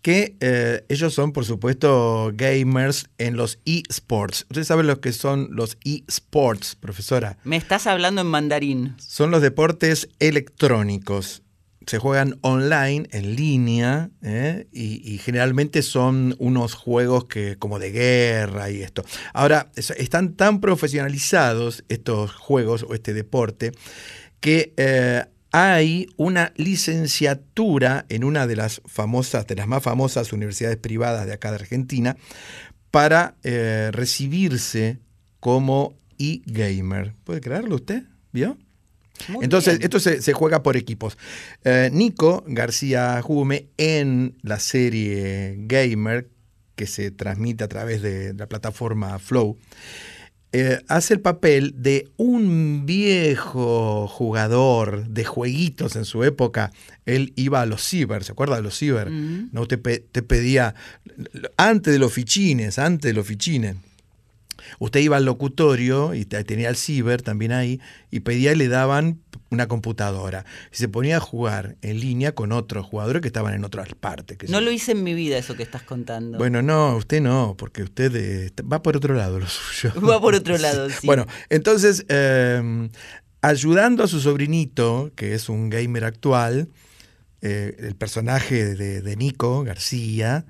[0.00, 4.46] que eh, ellos son, por supuesto, gamers en los esports.
[4.48, 7.36] ¿Ustedes saben lo que son los esports, profesora?
[7.44, 8.94] Me estás hablando en mandarín.
[8.98, 11.42] Son los deportes electrónicos.
[11.86, 14.66] Se juegan online, en línea, ¿eh?
[14.72, 19.04] y, y generalmente son unos juegos que como de guerra y esto.
[19.32, 23.72] Ahora, es- están tan profesionalizados estos juegos o este deporte
[24.40, 25.24] que eh,
[25.58, 31.32] hay una licenciatura en una de las famosas, de las más famosas universidades privadas de
[31.32, 32.16] acá de Argentina,
[32.90, 34.98] para eh, recibirse
[35.40, 37.14] como e-gamer.
[37.24, 38.04] ¿Puede creerlo usted?
[38.32, 38.56] ¿Vio?
[39.28, 39.84] Muy Entonces, bien.
[39.84, 41.18] esto se, se juega por equipos.
[41.64, 46.28] Eh, Nico García Jume en la serie Gamer,
[46.76, 49.58] que se transmite a través de la plataforma Flow,
[50.52, 56.72] eh, hace el papel de un viejo jugador de jueguitos en su época.
[57.06, 59.10] Él iba a los ciber, ¿se acuerda de los ciber?
[59.10, 59.50] Mm.
[59.52, 60.74] No te, pe- te pedía,
[61.56, 63.76] antes de los fichines, antes de los fichines.
[64.80, 67.80] Usted iba al locutorio y te- tenía el ciber también ahí
[68.10, 69.18] y pedía y le daban
[69.50, 70.44] una computadora.
[70.72, 74.36] Y se ponía a jugar en línea con otros jugadores que estaban en otras partes.
[74.48, 76.38] No lo hice en mi vida eso que estás contando.
[76.38, 79.92] Bueno, no, usted no, porque usted eh, va por otro lado lo suyo.
[80.00, 81.06] Va por otro lado, sí.
[81.06, 82.88] Bueno, entonces, eh,
[83.40, 86.68] ayudando a su sobrinito, que es un gamer actual,
[87.40, 90.44] eh, el personaje de, de Nico García,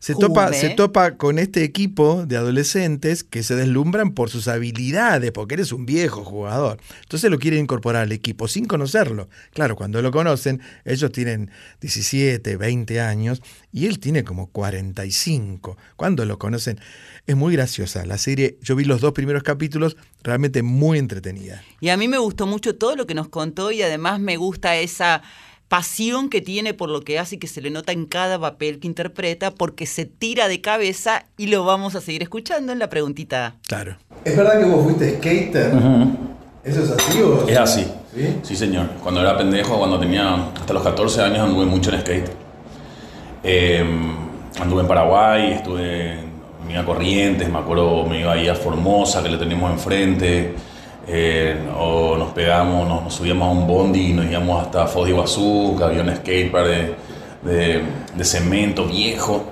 [0.00, 5.30] se topa, se topa con este equipo de adolescentes que se deslumbran por sus habilidades,
[5.30, 6.80] porque eres un viejo jugador.
[7.02, 9.28] Entonces lo quieren incorporar al equipo sin conocerlo.
[9.52, 11.50] Claro, cuando lo conocen, ellos tienen
[11.82, 13.42] 17, 20 años
[13.72, 15.76] y él tiene como 45.
[15.96, 16.80] Cuando lo conocen,
[17.26, 18.06] es muy graciosa.
[18.06, 21.62] La serie, yo vi los dos primeros capítulos, realmente muy entretenida.
[21.78, 24.76] Y a mí me gustó mucho todo lo que nos contó y además me gusta
[24.78, 25.22] esa
[25.70, 28.80] pasión que tiene por lo que hace y que se le nota en cada papel
[28.80, 32.90] que interpreta porque se tira de cabeza y lo vamos a seguir escuchando en la
[32.90, 33.54] preguntita.
[33.68, 33.96] Claro.
[34.24, 35.72] ¿Es verdad que vos fuiste skater?
[36.64, 37.46] ¿Eso es así o...?
[37.48, 37.86] Es así.
[38.12, 38.36] ¿Sí?
[38.42, 38.88] Sí, señor.
[39.00, 42.30] Cuando era pendejo, cuando tenía hasta los 14 años, anduve mucho en skate.
[43.44, 43.84] Eh,
[44.60, 46.32] anduve en Paraguay, estuve en
[46.66, 50.52] Mina Corrientes, me acuerdo, me iba ahí a Formosa, que le teníamos enfrente.
[51.12, 55.04] Eh, o nos pegamos, nos, nos subíamos a un bondi y nos íbamos hasta Foz
[55.06, 56.94] de Iguazú, que había un skatepark de,
[57.42, 57.80] de,
[58.16, 59.44] de cemento viejo.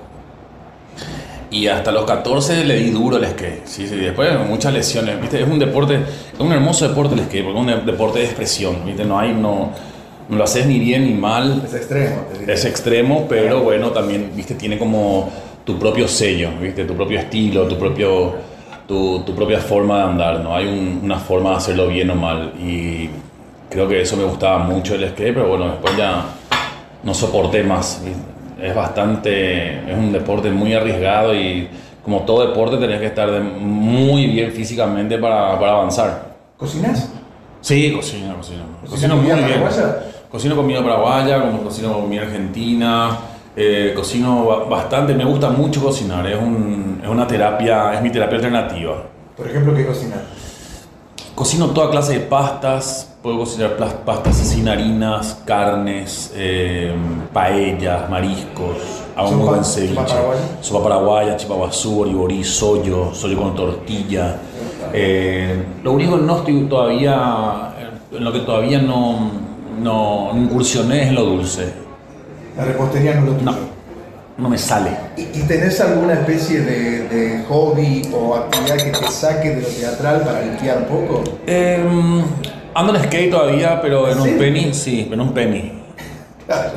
[1.51, 3.65] Y hasta los 14 le di duro al skate.
[3.65, 5.19] Sí, sí, después muchas lesiones.
[5.19, 5.41] ¿viste?
[5.41, 5.95] Es un deporte,
[6.33, 8.75] es un hermoso deporte el skate, porque es un de- deporte de expresión.
[8.85, 9.03] ¿viste?
[9.03, 9.71] No hay, no,
[10.29, 11.63] no lo haces ni bien ni mal.
[11.65, 12.17] Es extremo.
[12.47, 15.31] Es extremo, pero bueno, también, viste, tiene como
[15.65, 18.35] tu propio sello, viste, tu propio estilo, tu propio,
[18.89, 20.55] tu, tu propia forma de andar, ¿no?
[20.55, 22.53] Hay un- una forma de hacerlo bien o mal.
[22.59, 23.07] Y
[23.69, 26.23] creo que eso me gustaba mucho el skate, pero bueno, después ya
[27.03, 28.01] no soporté más.
[28.59, 31.69] Es bastante, es un deporte muy arriesgado y
[32.03, 36.29] como todo deporte tenés que estar de- muy bien físicamente para, para avanzar.
[36.57, 37.11] ¿Cocinás?
[37.61, 38.63] Sí, cocino, cocino.
[38.81, 39.39] ¿Cocina Cocino muy bien.
[39.61, 39.99] paraguaya?
[40.31, 43.17] Cocino comida paraguaya, como cocino comida argentina.
[43.61, 46.25] Eh, cocino ba- bastante, me gusta mucho cocinar.
[46.25, 49.03] Es, un- es una terapia, es mi terapia alternativa.
[49.35, 50.19] Por ejemplo, ¿qué cocinas?
[51.35, 53.05] Cocino toda clase de pastas.
[53.21, 56.93] Puedo cocinar pastas sin harinas, carnes, eh,
[57.33, 58.77] paellas, mariscos.
[59.15, 59.93] Hago muy ¿Sopa- buen ceviche.
[59.95, 60.41] paraguaya?
[60.61, 64.37] Sopa paraguaya, chipaguazú, oriborí, sollo, sollo con tortilla.
[64.93, 67.73] Eh, lo único que no estoy todavía,
[68.13, 69.31] en lo que todavía no,
[69.81, 71.73] no incursioné es en lo dulce.
[72.57, 73.51] La repostería no lo tuyo.
[73.51, 73.57] No,
[74.37, 74.91] no me sale.
[75.17, 79.67] ¿Y, y tenés alguna especie de, de hobby o actividad que te saque de lo
[79.67, 81.23] teatral para limpiar un poco?
[81.47, 81.83] Eh,
[82.73, 84.35] ando en skate todavía, pero en un ¿Sí?
[84.37, 85.73] penny, sí, en un penny.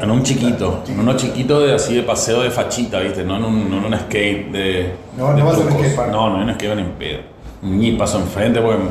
[0.03, 3.25] En un chiquito, en uno chiquito de así de paseo de fachita, ¿viste?
[3.25, 4.93] No en un, no en un skate de.
[5.17, 5.83] No, no de vas a un trucos.
[5.87, 6.11] skatepark.
[6.13, 7.21] No, no en un skate en pedo.
[7.63, 8.83] Ni paso enfrente porque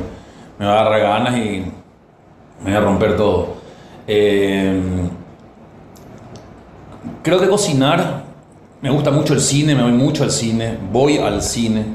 [0.58, 1.66] me va a agarrar ganas y
[2.64, 3.58] me voy a romper todo.
[4.08, 4.82] Eh,
[7.24, 8.24] creo que cocinar,
[8.82, 11.86] me gusta mucho el cine, me voy mucho al cine, voy al cine.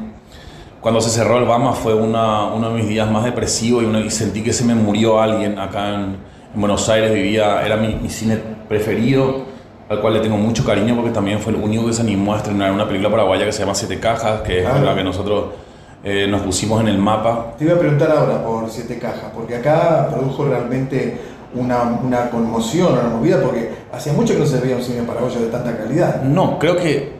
[0.80, 4.00] Cuando se cerró el Bama fue una- uno de mis días más depresivos y, uno-
[4.00, 6.16] y sentí que se me murió alguien acá en,
[6.54, 8.38] en Buenos Aires, vivía, era mi, mi cine
[8.68, 9.46] preferido,
[9.88, 12.38] al cual le tengo mucho cariño porque también fue el único que se animó a
[12.38, 14.78] estrenar una película paraguaya que se llama Siete Cajas, que es Ah.
[14.84, 15.44] la que nosotros
[16.04, 17.54] eh, nos pusimos en el mapa.
[17.58, 21.18] Te iba a preguntar ahora por Siete Cajas, porque acá produjo realmente
[21.54, 25.40] una, una conmoción, una movida, porque hacía mucho que no se veía un cine paraguayo
[25.40, 26.22] de tanta calidad.
[26.22, 27.12] No, creo que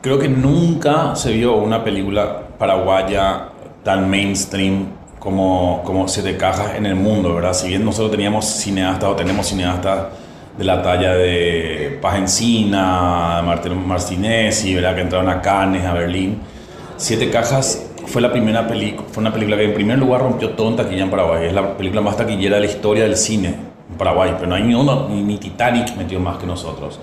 [0.00, 3.48] creo que nunca se vio una película paraguaya
[3.82, 4.86] tan mainstream
[5.18, 7.54] como, como Siete Cajas en el mundo, ¿verdad?
[7.54, 10.06] Si bien nosotros teníamos cineastas o tenemos cineastas
[10.56, 14.94] de la talla de Paz Encina, Martín Martinez, ¿verdad?
[14.94, 16.40] Que entraron a Cannes, a Berlín.
[16.96, 20.68] Siete Cajas fue la primera película, fue una película que en primer lugar rompió todo
[20.68, 21.46] en taquilla en Paraguay.
[21.46, 24.74] Es la película más taquillera de la historia del cine Paraguay, pero no hay ni
[24.74, 26.98] uno, ni, ni Titanic metió más que nosotros.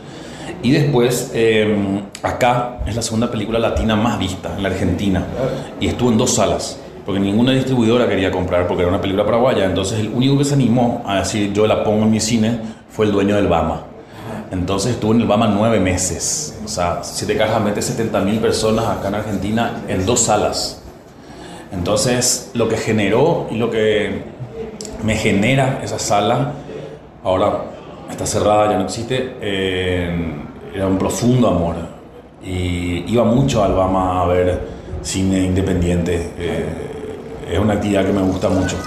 [0.61, 5.23] Y después, eh, acá es la segunda película latina más vista en la Argentina.
[5.79, 6.79] Y estuvo en dos salas.
[7.05, 9.65] porque ninguna distribuidora quería comprar porque era una película paraguaya.
[9.65, 12.59] Entonces el único que se animó a decir yo la pongo en mi cine
[12.89, 13.81] fue el dueño del Bama.
[14.51, 16.57] Entonces estuvo en el Bama nueve meses.
[16.63, 20.81] O sea, Siete Cajas mete 70.000 personas acá en Argentina en dos salas.
[21.73, 24.23] Entonces lo que generó y lo que
[25.03, 26.53] me genera esa sala,
[27.24, 27.65] ahora
[28.09, 30.15] está cerrada, ya no existe, eh,
[30.74, 31.76] era un profundo amor.
[32.43, 34.59] Y iba mucho al Bama a ver
[35.01, 36.32] cine independiente.
[36.38, 36.89] eh,
[37.51, 38.78] es una actividad que me gusta mucho.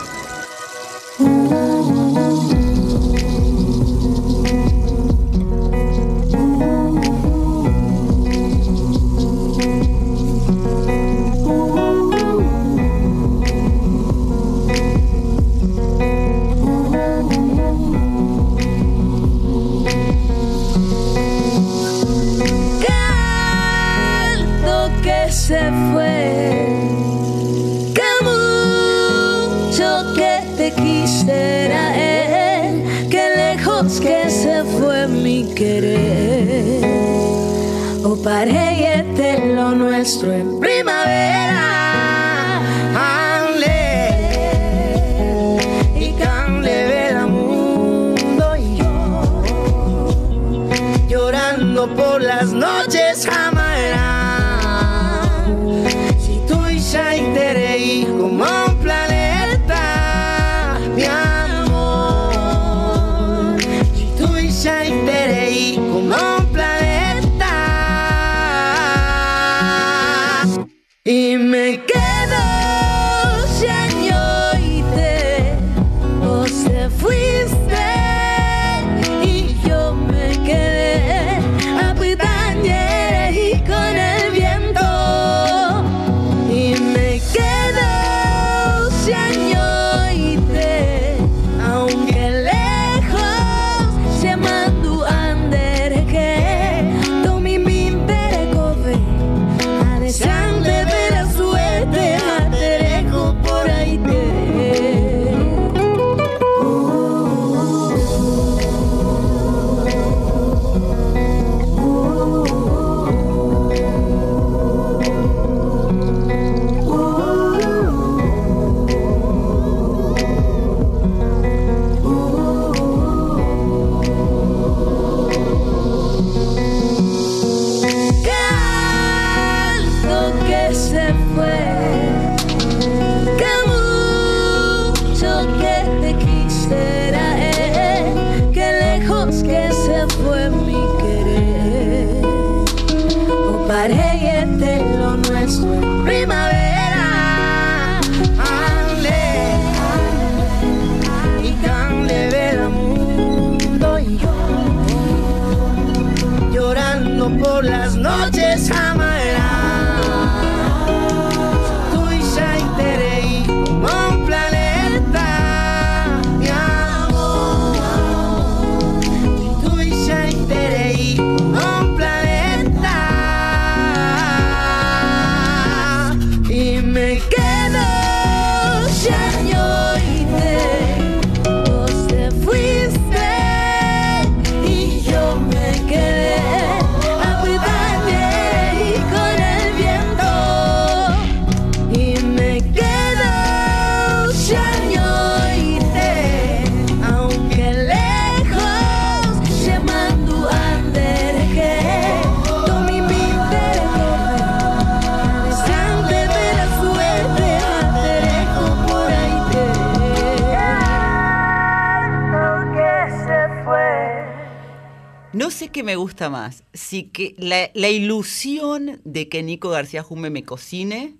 [216.30, 216.62] Más.
[216.72, 221.14] Si que la, la ilusión de que Nico García Jume me cocine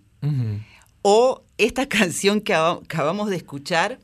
[1.02, 3.98] o esta canción que aba- acabamos de escuchar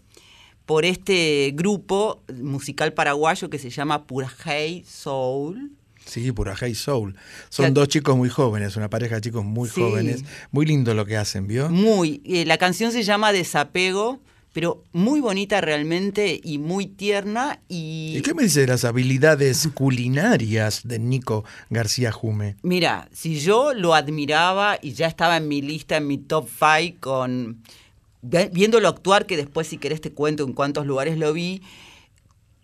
[0.67, 5.73] por este grupo musical paraguayo que se llama Purajay Soul.
[6.05, 7.15] Sí, pura High Soul.
[7.49, 9.81] Son dos chicos muy jóvenes, una pareja de chicos muy Sí.
[9.81, 10.25] jóvenes.
[10.51, 11.69] Muy lindo lo que hacen, ¿vio?
[11.69, 12.21] Muy.
[12.25, 14.19] eh, la canción se llama Desapego,
[14.53, 17.61] pero muy bonita realmente y muy tierna.
[17.69, 22.57] Y, ¿Y qué me dice de las habilidades culinarias de Nico García Jume?
[22.63, 26.99] Mira, si yo lo admiraba y ya estaba en mi lista, en mi top 5,
[27.01, 27.63] con
[28.23, 31.63] viéndolo actuar, que después si querés te cuento en cuántos lugares lo vi,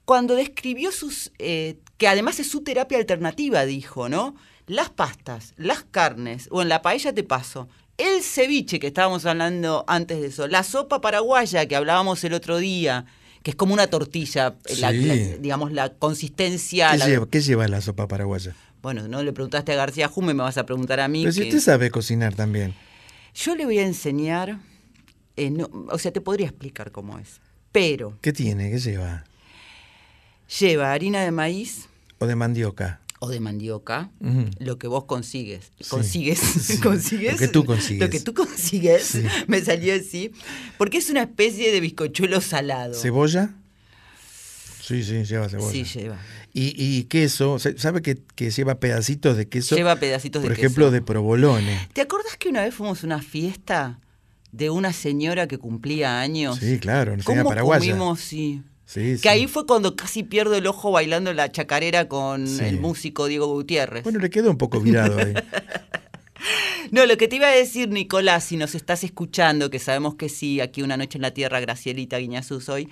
[0.04, 4.36] cuando describió sus, eh, que además es su terapia alternativa, dijo, ¿no?
[4.66, 7.68] Las pastas, las carnes, o en la paella te paso,
[7.98, 10.46] El ceviche, que estábamos hablando antes de eso.
[10.46, 13.04] La sopa paraguaya, que hablábamos el otro día,
[13.42, 15.04] que es como una tortilla, la- Sí.
[15.04, 16.92] la- digamos, la consistencia.
[16.92, 18.54] ¿Qué, la- lleva, qué lleva la sopa paraguaya?
[18.82, 21.22] Bueno, no le preguntaste a García Jume, me vas a preguntar a mí.
[21.22, 22.72] Pero si usted sabe cocinar también.
[23.34, 24.58] Yo le voy a enseñar,
[25.36, 27.40] eh, no- o sea, te podría explicar cómo es,
[27.72, 28.70] pero ¿Qué tiene?
[28.70, 29.24] ¿Qué lleva?
[30.60, 31.88] lleva harina de maíz
[32.20, 33.00] ¿O de mandioca?
[33.20, 34.10] O de mandioca,
[34.60, 35.72] lo que vos consigues.
[35.80, 37.32] Sí, Consigues, sí, consigues.
[37.32, 38.00] lo que tú consigues.
[38.00, 39.22] Lo que tú consigues, Sí.
[39.48, 40.30] me salió así,
[40.76, 42.94] porque es una especie de bizcochuelo salado.
[42.94, 43.50] ¿Cebolla?
[44.80, 45.70] Sí, sí, lleva cebolla.
[45.72, 46.18] Sí, lleva.
[46.54, 49.76] Y, y queso, ¿se- ¿sabe que, que lleva pedacitos de queso?
[49.76, 50.92] Lleva pedacitos de Por ejemplo, queso.
[50.92, 51.88] de provolone.
[51.92, 53.98] ¿Te acordás que una vez fuimos a una fiesta
[54.52, 56.58] de una señora que cumplía años?
[56.58, 57.80] Sí, claro, una señora ¿Cómo paraguaya.
[57.90, 58.20] comimos?
[58.20, 58.62] Sí.
[58.90, 59.28] Sí, Que sí.
[59.28, 62.64] ahí fue cuando casi pierdo el ojo bailando la chacarera con Sí.
[62.64, 64.02] el músico Diego Gutiérrez.
[64.02, 65.34] Bueno, le quedó un poco virado ahí.
[66.90, 70.28] No, lo que te iba a decir, Nicolás, si nos estás escuchando, que sabemos que
[70.30, 72.88] sí, aquí una noche en la tierra, Gracielita Guiñazú soy,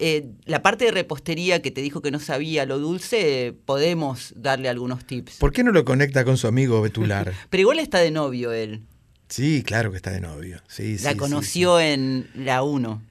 [0.00, 4.32] eh, la parte de repostería que te dijo que no sabía lo dulce, eh, podemos
[4.36, 5.36] darle algunos tips.
[5.36, 7.32] ¿Por qué no lo conecta con su amigo Betular?
[7.50, 8.82] Pero igual está de novio él.
[9.28, 10.60] Sí, claro que está de novio.
[10.66, 13.02] Sí, la sí, sí, conoció en la 1.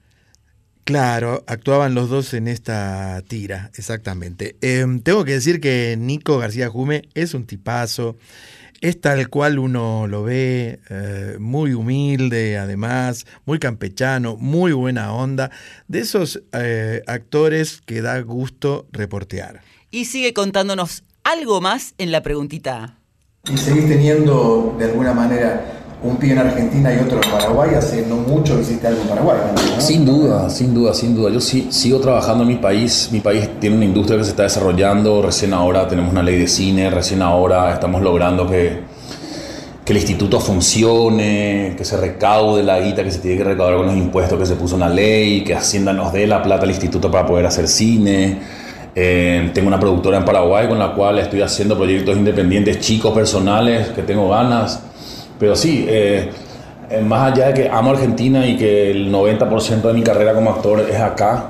[0.88, 4.56] Claro, actuaban los dos en esta tira, exactamente.
[4.62, 8.16] Eh, tengo que decir que Nico García Jume es un tipazo,
[8.80, 15.50] es tal cual uno lo ve, eh, muy humilde además, muy campechano, muy buena onda,
[15.88, 19.60] de esos eh, actores que da gusto reportear.
[19.90, 22.98] Y sigue contándonos algo más en la preguntita A.
[23.52, 27.70] Y seguís teniendo, de alguna manera, un pie en Argentina y otro en Paraguay.
[27.74, 29.80] Hace no mucho hiciste algo en Paraguay ¿no?
[29.80, 31.30] Sin duda, sin duda, sin duda.
[31.30, 33.08] Yo sí, sigo trabajando en mi país.
[33.12, 35.22] Mi país tiene una industria que se está desarrollando.
[35.22, 36.90] Recién ahora tenemos una ley de cine.
[36.90, 38.80] Recién ahora estamos logrando que,
[39.84, 43.86] que el instituto funcione, que se recaude la guita que se tiene que recaudar con
[43.86, 46.70] los impuestos que se puso en la ley, que Hacienda nos dé la plata al
[46.70, 48.38] instituto para poder hacer cine.
[48.94, 53.88] Eh, tengo una productora en Paraguay con la cual estoy haciendo proyectos independientes, chicos, personales,
[53.88, 54.82] que tengo ganas.
[55.38, 56.30] Pero sí, eh,
[56.90, 60.50] eh, más allá de que amo Argentina y que el 90% de mi carrera como
[60.50, 61.44] actor es acá,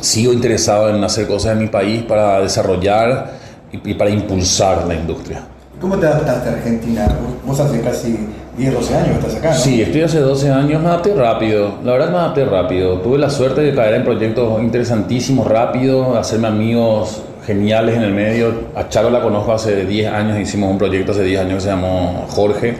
[0.00, 3.30] sigo interesado en hacer cosas en mi país para desarrollar
[3.72, 5.42] y, y para impulsar la industria.
[5.80, 7.06] ¿Cómo te adaptaste a Argentina?
[7.06, 8.18] Vos- Vos hace casi
[8.56, 9.56] 10, 12 años que estás acá, ¿no?
[9.56, 12.98] Sí, estoy hace 12 años, me adapté rápido, la verdad me adapté rápido.
[13.00, 18.52] Tuve la suerte de caer en proyectos interesantísimos rápido, hacerme amigos geniales en el medio.
[18.74, 21.68] A Charo la conozco hace 10 años, hicimos un proyecto hace 10 años que se
[21.68, 22.76] llamó Jorge.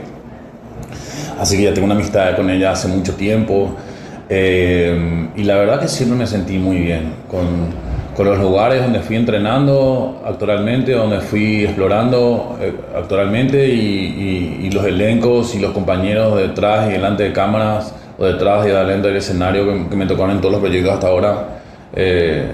[1.39, 3.71] Así que ya tengo una amistad con ella hace mucho tiempo.
[4.29, 7.47] Eh, y la verdad que siempre me sentí muy bien con,
[8.15, 15.55] con los lugares donde fui entrenando actoralmente, donde fui explorando eh, actoralmente y, los elencos
[15.55, 19.89] y los compañeros detrás y delante de cámaras o detrás y delante del escenario que,
[19.89, 21.61] que me tocaron en todos los proyectos hasta ahora.
[21.95, 22.51] eh,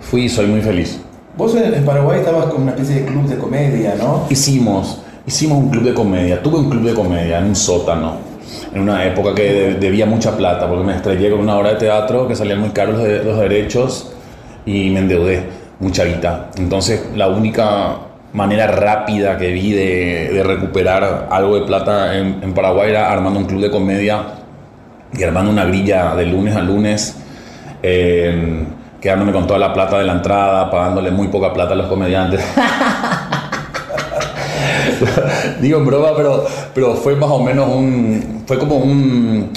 [0.00, 1.00] fui y soy muy feliz.
[1.36, 4.26] Vos en, Paraguay estabas con una especie de club de comedia, ¿no?
[4.28, 6.42] Hicimos, hicimos un club de comedia.
[6.42, 8.16] Tuve un club de comedia en un sótano.
[8.74, 11.76] En una época que de- debía mucha plata, porque me estrellé con una obra de
[11.76, 14.12] teatro que salían muy caros los, los derechos
[14.66, 15.44] y me endeudé
[15.78, 16.50] mucha guita.
[16.58, 17.96] Entonces, la única
[18.32, 23.38] manera rápida que vi de, de recuperar algo de plata en, en Paraguay era armando
[23.40, 24.22] un club de comedia
[25.16, 27.16] y armando una grilla de lunes a lunes,
[27.82, 28.64] eh,
[29.00, 32.40] quedándome con toda la plata de la entrada, pagándole muy poca plata a los comediantes.
[35.60, 38.42] Digo en broma, pero, pero fue más o menos un.
[38.46, 39.50] Fue como un.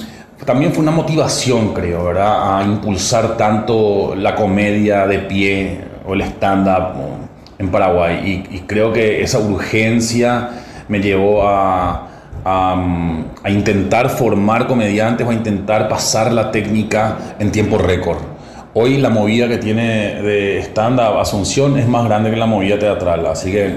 [0.46, 2.60] También fue una motivación, creo, ¿verdad?
[2.60, 6.96] A impulsar tanto la comedia de pie o el stand-up
[7.58, 8.46] en Paraguay.
[8.52, 10.50] Y, y creo que esa urgencia
[10.89, 12.08] me llevó a,
[12.44, 12.76] a,
[13.44, 18.33] a intentar formar comediantes o a intentar pasar la técnica en tiempo récord.
[18.76, 23.24] Hoy la movida que tiene de stand-up Asunción es más grande que la movida teatral,
[23.28, 23.76] así que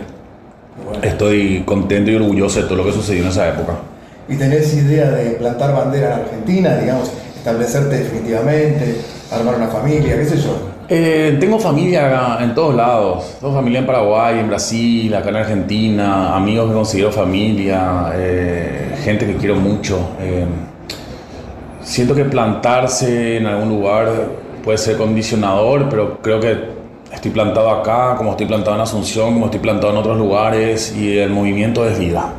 [1.03, 3.75] estoy contento y orgulloso de todo lo que sucedió en esa época.
[4.27, 10.25] ¿Y tenés idea de plantar bandera en Argentina, digamos, establecerte definitivamente, armar una familia, qué
[10.25, 10.57] sé yo?
[10.89, 13.37] Eh, tengo familia en todos lados.
[13.39, 19.27] Tengo familia en Paraguay, en Brasil, acá en Argentina, amigos que considero familia, eh, gente
[19.27, 19.99] que quiero mucho.
[20.23, 20.47] Eh,
[21.83, 26.59] siento que plantarse en algún lugar puede ser condicionador, pero creo que
[27.12, 31.17] estoy plantado acá, como estoy plantado en Asunción, como estoy plantado en otros lugares, y
[31.19, 32.33] el movimiento es vida.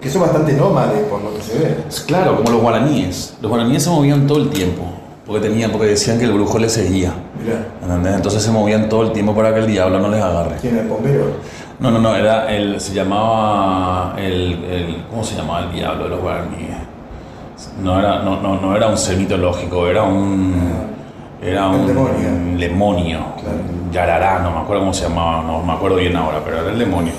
[0.00, 1.76] Que son bastante nómades, por lo que se ve.
[2.06, 3.36] Claro, como los guaraníes.
[3.42, 4.84] Los guaraníes se movían todo el tiempo,
[5.26, 7.12] porque, tenían, porque decían que el brujo les seguía.
[7.42, 8.14] Mirá, ¿entendés?
[8.14, 10.56] Entonces se movían todo el tiempo para que el diablo no les agarre.
[10.62, 11.24] ¿quién el bombero?
[11.78, 16.10] No, no, no, era el, se llamaba el, el- ¿cómo se llamaba el diablo de
[16.10, 16.76] los guaraníes?
[17.82, 20.54] No era, no, no, no era un ser mitológico, era un.
[21.42, 22.58] Era un demonio.
[22.58, 23.20] demonio.
[23.92, 26.78] Yarará, no me acuerdo cómo se llamaba, no me acuerdo bien ahora, pero era el
[26.78, 27.12] demonio.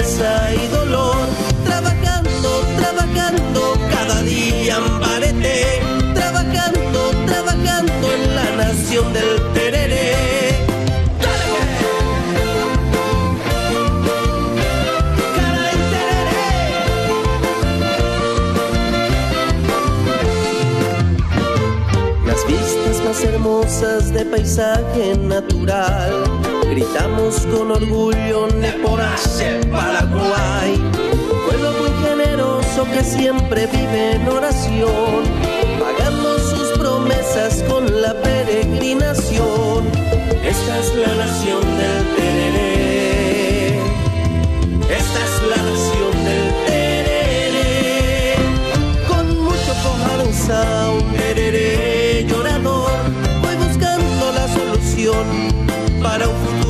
[0.00, 1.16] Pobreza y dolor.
[1.64, 5.80] Trabajando, trabajando, cada día ambarete.
[6.14, 10.16] Trabajando, trabajando en la nación del tereré.
[22.26, 26.59] Las vistas más hermosas de paisaje natural.
[26.70, 30.80] Gritamos con orgullo Neporace, Paraguay.
[31.44, 35.24] Pueblo muy generoso que siempre vive en oración.
[35.80, 39.84] Pagando sus promesas con la peregrinación.
[40.44, 42.19] Esta es la nación del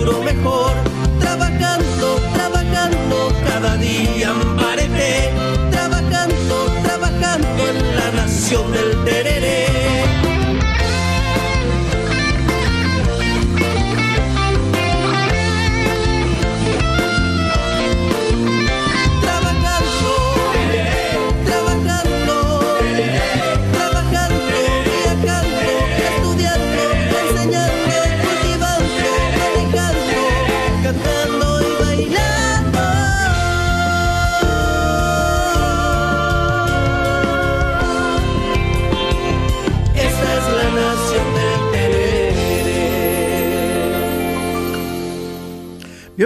[0.00, 0.72] futuro mejor.
[1.20, 5.30] Trabajando, trabajando, cada día amparete.
[5.70, 8.99] Trabajando, trabajando en la nación del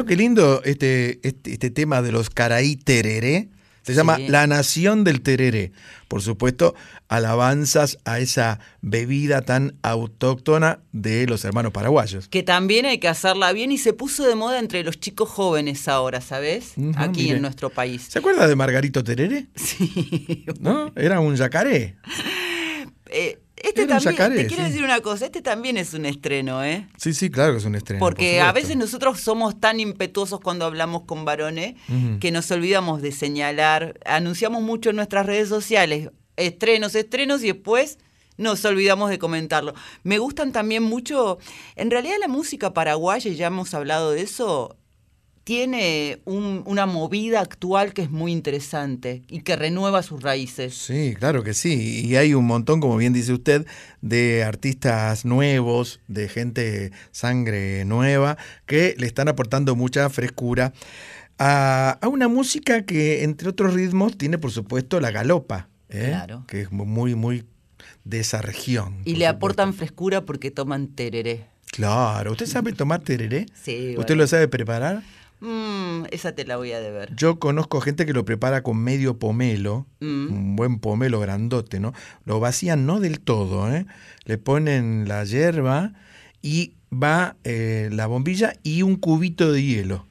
[0.05, 3.49] ¿Vio qué lindo este, este, este tema de los caraí tereré?
[3.81, 4.19] Se llama.
[4.19, 5.73] La Nación del Tereré.
[6.09, 6.75] Por supuesto,
[7.09, 12.29] alabanzas a esa bebida tan autóctona de los hermanos paraguayos.
[12.29, 15.89] Que también hay que hacerla bien y se puso de moda entre los chicos jóvenes
[15.89, 16.75] ahora, ¿sabes?
[16.97, 17.37] Aquí mire.
[17.37, 18.07] en nuestro país.
[18.11, 19.47] ¿Se acuerda de Margarito Tereré?
[19.57, 20.45] Sí.
[20.61, 20.93] ¿No?
[20.97, 21.97] Era un yacaré.
[23.07, 24.71] Eh, este también, yacaré, te quiero sí.
[24.71, 26.89] decir una cosa, este también es un estreno, ¿eh?
[26.97, 28.01] Sí, sí, claro que es un estreno.
[28.01, 31.75] Porque por a veces nosotros somos tan impetuosos cuando hablamos con varones
[32.21, 37.99] que nos olvidamos de señalar, anunciamos mucho en nuestras redes sociales, estrenos, estrenos y después
[38.37, 39.75] nos olvidamos de comentarlo.
[40.03, 41.39] Me gustan también mucho,
[41.77, 44.77] en realidad la música paraguaya, ya hemos hablado de eso,
[45.45, 50.75] tiene un- una movida actual que es muy interesante y que renueva sus raíces.
[50.75, 52.05] Sí, claro que sí.
[52.07, 53.67] Y hay un montón, como bien dice usted,
[54.01, 60.73] de artistas nuevos, de gente sangre nueva, que le están aportando mucha frescura
[61.39, 66.07] a, a una música que, entre otros ritmos, tiene, por supuesto, la galopa, ¿eh?
[66.09, 66.45] Claro.
[66.49, 67.45] que es muy, muy
[68.05, 68.97] de esa región.
[69.05, 71.47] Y le aportan frescura porque toman tereré.
[71.67, 73.47] Claro, ¿usted sabe tomar tereré?
[73.61, 74.23] Sí, ¿Usted bueno.
[74.23, 75.03] lo sabe preparar?
[75.45, 77.15] Mm, esa te la voy a deber.
[77.17, 80.33] Yo conozco gente que lo prepara con medio pomelo, Mm.
[80.33, 81.93] un buen pomelo grandote, ¿no?
[82.25, 83.85] Lo vacían no del todo, ¿eh?
[84.25, 85.93] Le ponen la hierba
[86.41, 90.07] y va eh, la bombilla y un cubito de hielo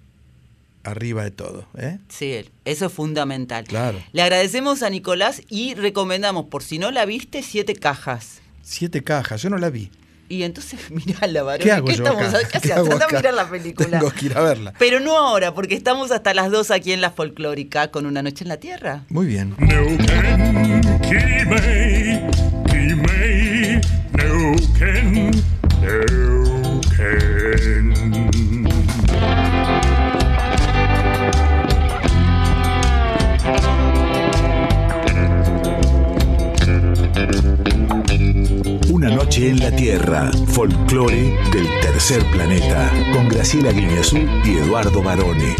[0.84, 1.98] arriba de todo, ¿eh?
[2.10, 3.64] Sí, eso es fundamental.
[3.64, 4.00] Claro.
[4.12, 8.42] Le agradecemos a Nicolás y recomendamos, por si no la viste, siete cajas.
[8.62, 9.90] Siete cajas, yo no la vi.
[10.34, 11.62] Y entonces mirá la varón.
[11.62, 12.60] ¿Qué hago yo estamos acá?
[12.60, 14.00] ¿Qué ¿Qué hago a mirar la película.
[14.00, 14.74] Tengo que ir a verla.
[14.80, 18.44] Pero no ahora, porque estamos hasta las 2 aquí en la folclórica con Una Noche
[18.44, 19.04] en la Tierra.
[19.10, 19.56] Muy bien.
[21.04, 22.20] Kimei,
[22.68, 23.82] Kimei,
[24.14, 25.53] Neuken, Neuken.
[40.14, 45.55] Tierra, folclore del tercer planeta, con Graciela Guineazú y Eduardo Barone.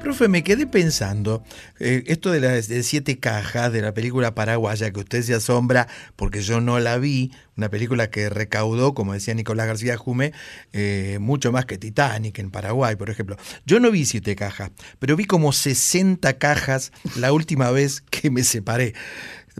[0.00, 1.44] Profe, me quedé pensando,
[1.78, 5.86] eh, esto de las de siete cajas de la película paraguaya, que usted se asombra
[6.16, 10.32] porque yo no la vi, una película que recaudó, como decía Nicolás García Jume,
[10.72, 13.36] eh, mucho más que Titanic en Paraguay, por ejemplo.
[13.66, 18.42] Yo no vi siete cajas, pero vi como 60 cajas la última vez que me
[18.42, 18.94] separé.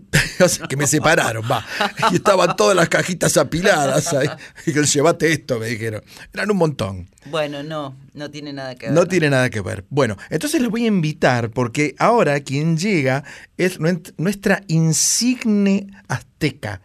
[0.41, 1.65] O sea, que me separaron, va.
[2.11, 4.29] Y estaban todas las cajitas apiladas ahí.
[4.67, 6.03] Y que llévate esto, me dijeron.
[6.33, 7.09] Eran un montón.
[7.27, 8.95] Bueno, no, no tiene nada que ver.
[8.95, 9.85] No tiene nada que ver.
[9.89, 13.25] Bueno, entonces les voy a invitar porque ahora quien llega
[13.57, 16.81] es nuestra insigne azteca,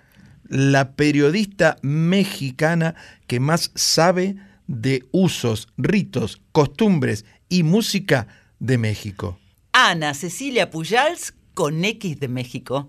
[0.48, 2.96] la periodista mexicana
[3.26, 4.36] que más sabe
[4.68, 8.28] de usos, ritos, costumbres y música
[8.60, 9.40] de México.
[9.72, 12.86] Ana Cecilia Pujals con X de México.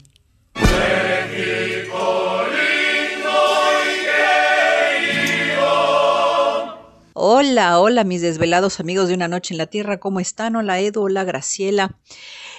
[7.15, 10.55] Hola, hola mis desvelados amigos de una noche en la Tierra, ¿cómo están?
[10.55, 11.99] Hola Edu, hola Graciela.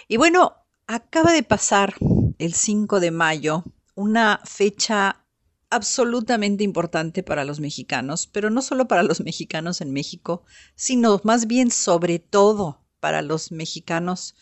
[0.08, 0.56] Y bueno,
[0.88, 1.94] acaba de pasar
[2.40, 5.24] el 5 de mayo, una fecha
[5.70, 10.44] absolutamente importante para los mexicanos, pero no solo para los mexicanos en México,
[10.74, 14.34] sino más bien sobre todo para los mexicanos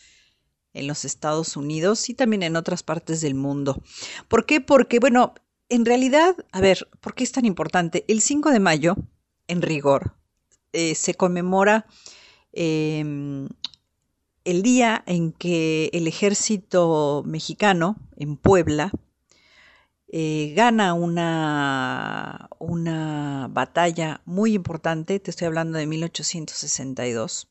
[0.78, 3.82] en los Estados Unidos y también en otras partes del mundo.
[4.28, 4.60] ¿Por qué?
[4.60, 5.34] Porque, bueno,
[5.68, 8.04] en realidad, a ver, ¿por qué es tan importante?
[8.08, 8.96] El 5 de mayo,
[9.48, 10.14] en rigor,
[10.72, 11.86] eh, se conmemora
[12.52, 13.48] em,
[14.44, 18.90] el día en que el ejército mexicano en Puebla
[20.10, 27.48] eh, gana una, una batalla muy importante, te estoy hablando de 1862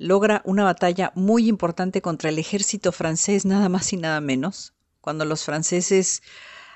[0.00, 4.72] logra una batalla muy importante contra el ejército francés, nada más y nada menos,
[5.02, 6.22] cuando los franceses,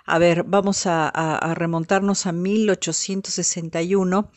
[0.05, 4.31] a ver, vamos a, remontarnos a 1861,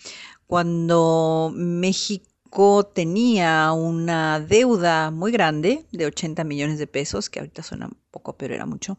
[0.47, 7.89] cuando México tenía una deuda muy grande de 80 millones de pesos, que ahorita suena
[8.09, 8.97] poco, pero era mucho.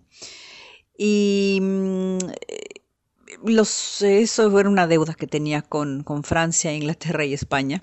[0.98, 2.82] Y mm, eh,
[3.42, 7.82] los, eso era una deuda que tenía con, con Francia, Inglaterra y España.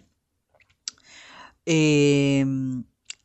[1.65, 2.45] Eh,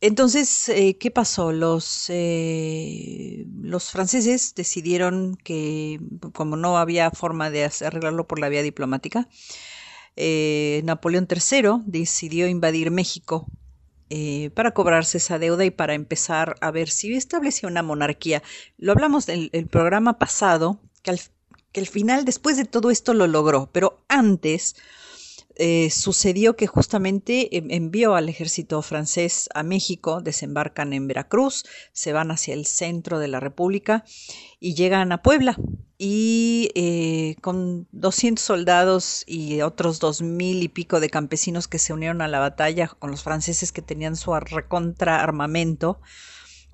[0.01, 1.51] entonces, eh, ¿qué pasó?
[1.51, 5.99] Los, eh, los franceses decidieron que,
[6.33, 9.29] como no había forma de arreglarlo por la vía diplomática,
[10.15, 13.47] eh, Napoleón III decidió invadir México
[14.09, 18.41] eh, para cobrarse esa deuda y para empezar a ver si establecía una monarquía.
[18.77, 21.19] Lo hablamos en el programa pasado, que al,
[21.71, 24.75] que al final, después de todo esto, lo logró, pero antes
[25.63, 32.31] eh, sucedió que justamente envió al ejército francés a México, desembarcan en Veracruz, se van
[32.31, 34.03] hacia el centro de la República
[34.59, 35.55] y llegan a Puebla.
[35.99, 41.93] Y eh, con 200 soldados y otros dos mil y pico de campesinos que se
[41.93, 46.01] unieron a la batalla con los franceses que tenían su recontra armamento,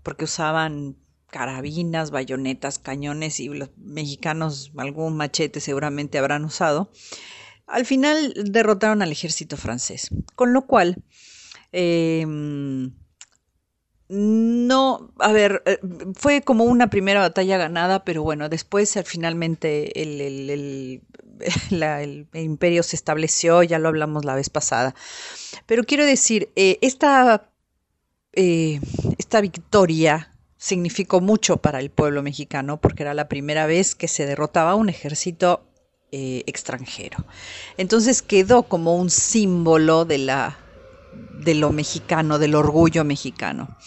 [0.02, 0.96] porque usaban
[1.30, 6.90] carabinas, bayonetas, cañones y los mexicanos algún machete seguramente habrán usado.
[7.68, 11.04] Al final derrotaron al ejército francés, con lo cual
[11.72, 12.26] eh,
[14.10, 15.80] no, a ver, eh,
[16.16, 21.02] fue como una primera batalla ganada, pero bueno, después eh, finalmente el,
[22.34, 24.96] imperio se estableció, ya lo hablamos la vez pasada.
[25.66, 27.50] Pero quiero decir, eh, esta,
[28.34, 34.26] esta victoria significó mucho para el pueblo mexicano porque era la primera vez que se
[34.26, 35.68] derrotaba un ejército
[36.12, 37.26] eh, extranjero.
[37.78, 40.58] Entonces quedó como un símbolo de, la,
[41.44, 43.78] de lo mexicano, del orgullo mexicano.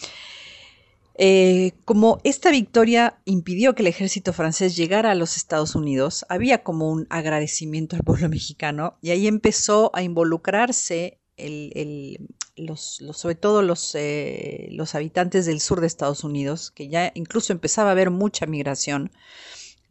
[1.15, 6.63] Eh, como esta victoria impidió que el ejército francés llegara a los Estados Unidos, había
[6.63, 13.35] como un agradecimiento al pueblo mexicano y ahí empezó a involucrarse el- el- los, sobre
[13.35, 17.91] todo los, eh, los habitantes del sur de Estados Unidos, que ya incluso empezaba a
[17.93, 19.11] haber mucha migración.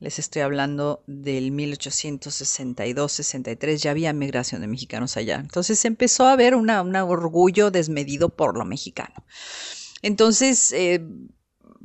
[0.01, 5.37] Les estoy hablando del 1862-63, ya había migración de mexicanos allá.
[5.37, 9.27] Entonces empezó a haber un orgullo desmedido por lo mexicano.
[10.01, 11.07] Entonces, eh,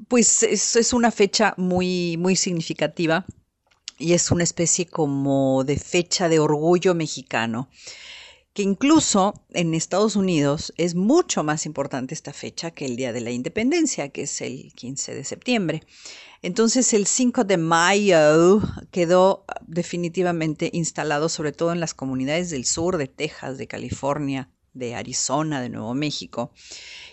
[0.08, 3.26] pues es, es una fecha muy, muy significativa
[3.98, 7.68] y es una especie como de fecha de orgullo mexicano
[8.56, 13.20] que incluso en Estados Unidos es mucho más importante esta fecha que el Día de
[13.20, 15.84] la Independencia, que es el 15 de septiembre.
[16.42, 18.62] Entonces el 5 de mayo
[18.92, 24.94] quedó definitivamente instalado sobre todo en las comunidades del sur de Texas, de California, de
[24.94, 26.52] Arizona, de Nuevo México.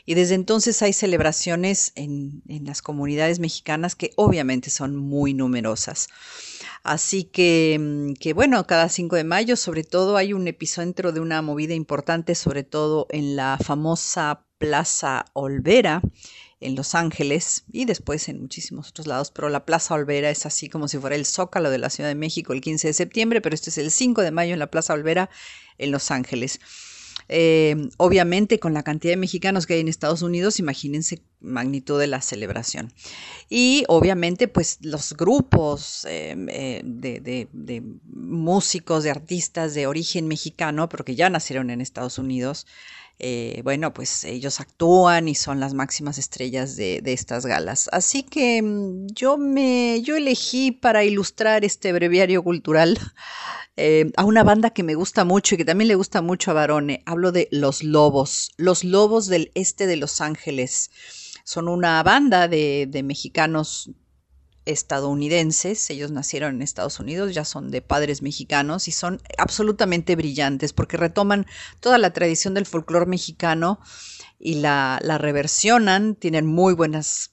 [0.05, 6.09] Y desde entonces hay celebraciones en, en las comunidades mexicanas que obviamente son muy numerosas.
[6.83, 11.21] Así que, mm, que, bueno, cada 5 de mayo sobre todo hay un epicentro de
[11.21, 16.03] una movida importante, sobre todo en la famosa Plaza Olvera
[16.63, 20.69] en Los Ángeles y después en muchísimos otros lados, pero la Plaza Olvera es así
[20.69, 23.55] como si fuera el Zócalo de la Ciudad de México el 15 de septiembre, pero
[23.55, 25.31] este es el 5 de mayo en la Plaza Olvera
[25.79, 26.61] en Los Ángeles.
[27.29, 32.07] Eh, obviamente con la cantidad de mexicanos que hay en Estados Unidos, imagínense magnitud de
[32.07, 32.93] la celebración.
[33.49, 41.05] Y obviamente pues los grupos eh, eh, de, músicos, de artistas de origen mexicano, pero
[41.05, 42.67] que ya nacieron en Estados Unidos,
[43.19, 47.89] eh, bueno, pues ellos actúan y son las máximas estrellas de, estas galas.
[47.93, 52.99] Así que mm, yo me, yo elegí para ilustrar este breviario cultural
[53.77, 56.55] eh, a una banda que me gusta mucho y que también le gusta mucho a
[56.55, 57.03] Barone.
[57.07, 60.91] Hablo de Los Lobos, Los Lobos del Este de Los Ángeles.
[61.45, 63.91] Son una banda de, de mexicanos
[64.65, 70.73] estadounidenses, ellos nacieron en Estados Unidos, ya son de padres mexicanos y son absolutamente brillantes
[70.73, 71.47] porque retoman
[71.81, 73.81] toda la tradición del folclore mexicano
[74.39, 77.33] y la, la reversionan, tienen muy buenas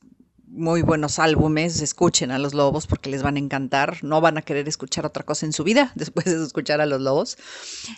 [0.49, 4.41] muy buenos álbumes, escuchen a los lobos porque les van a encantar, no van a
[4.41, 7.37] querer escuchar otra cosa en su vida después de escuchar a los lobos.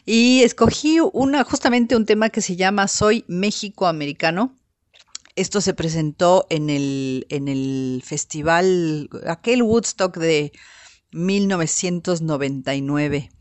[0.05, 4.53] Y escogí una, justamente un tema que se llama Soy México Americano.
[5.35, 10.51] Esto se presentó en el, en el festival, aquel Woodstock de
[11.11, 13.31] 1999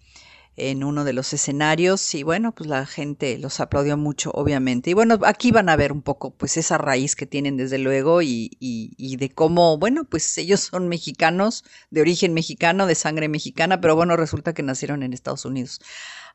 [0.57, 4.91] en uno de los escenarios y bueno, pues la gente los aplaudió mucho, obviamente.
[4.91, 8.21] Y bueno, aquí van a ver un poco pues esa raíz que tienen desde luego
[8.23, 13.29] y, y, y, de cómo, bueno, pues ellos son mexicanos, de origen mexicano, de sangre
[13.29, 15.81] mexicana, pero bueno, resulta que nacieron en Estados Unidos.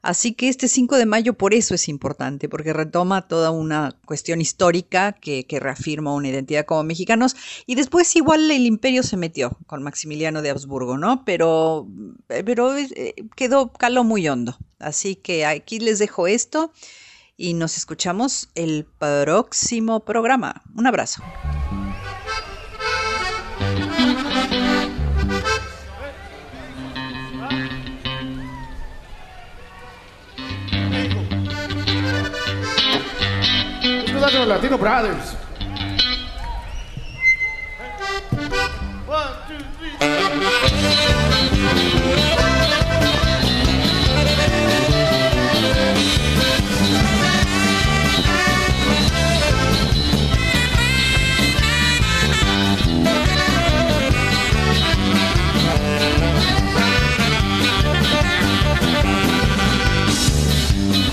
[0.02, 4.42] Así que este 5 de mayo por eso es importante, porque retoma toda una cuestión
[4.42, 7.36] histórica que, reafirma una identidad como mexicanos.
[7.66, 11.24] Y después igual el imperio se metió con Maximiliano de Habsburgo, ¿no?
[11.26, 11.88] Pero,
[12.28, 14.58] pero eh, quedó, caló muy hondo.
[14.80, 16.72] Así que aquí les dejo esto
[17.38, 20.62] y nos escuchamos el próximo programa.
[20.76, 21.24] Un abrazo.
[34.34, 35.36] Los Latino Brothers.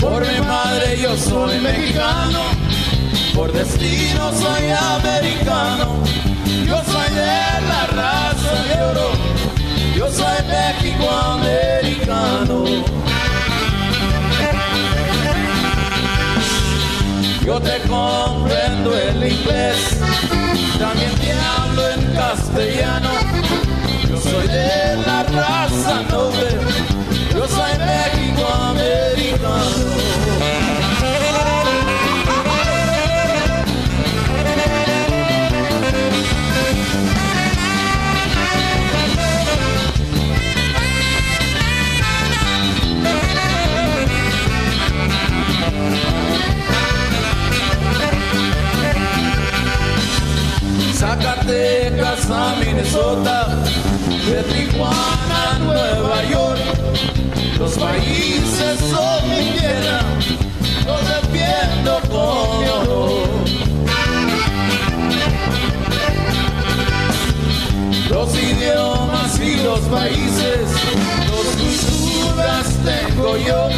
[0.01, 2.52] Por mi madre yo soy mexicano
[3.33, 6.03] por destino soy americano,
[6.65, 9.09] yo soy de la raza de oro,
[9.95, 12.63] yo soy México americano.
[17.45, 19.99] Yo te comprendo el inglés,
[20.79, 23.09] también te hablo en castellano.
[24.09, 26.72] Yo soy de la raza noble,
[52.83, 53.47] Minnesota,
[54.27, 56.59] de Tijuana Nueva York.
[57.57, 60.01] Los países son mi tierra,
[60.85, 63.27] los defiendo con mi honor.
[68.09, 70.67] Los idiomas y los países,
[71.27, 73.69] dos culturas tengo yo.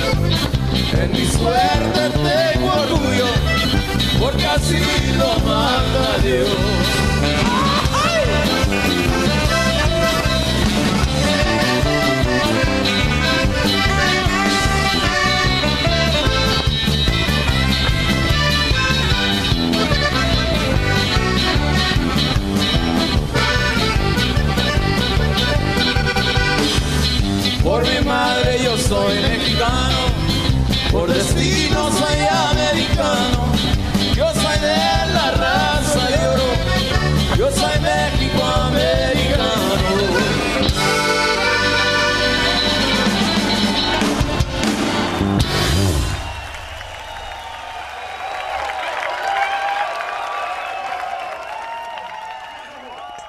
[1.00, 3.28] En mi suerte tengo orgullo,
[4.20, 4.80] porque así
[5.16, 7.05] lo manda Dios.
[28.88, 29.98] Soy mexicano,
[30.92, 32.20] por destino soy
[32.52, 33.75] americano.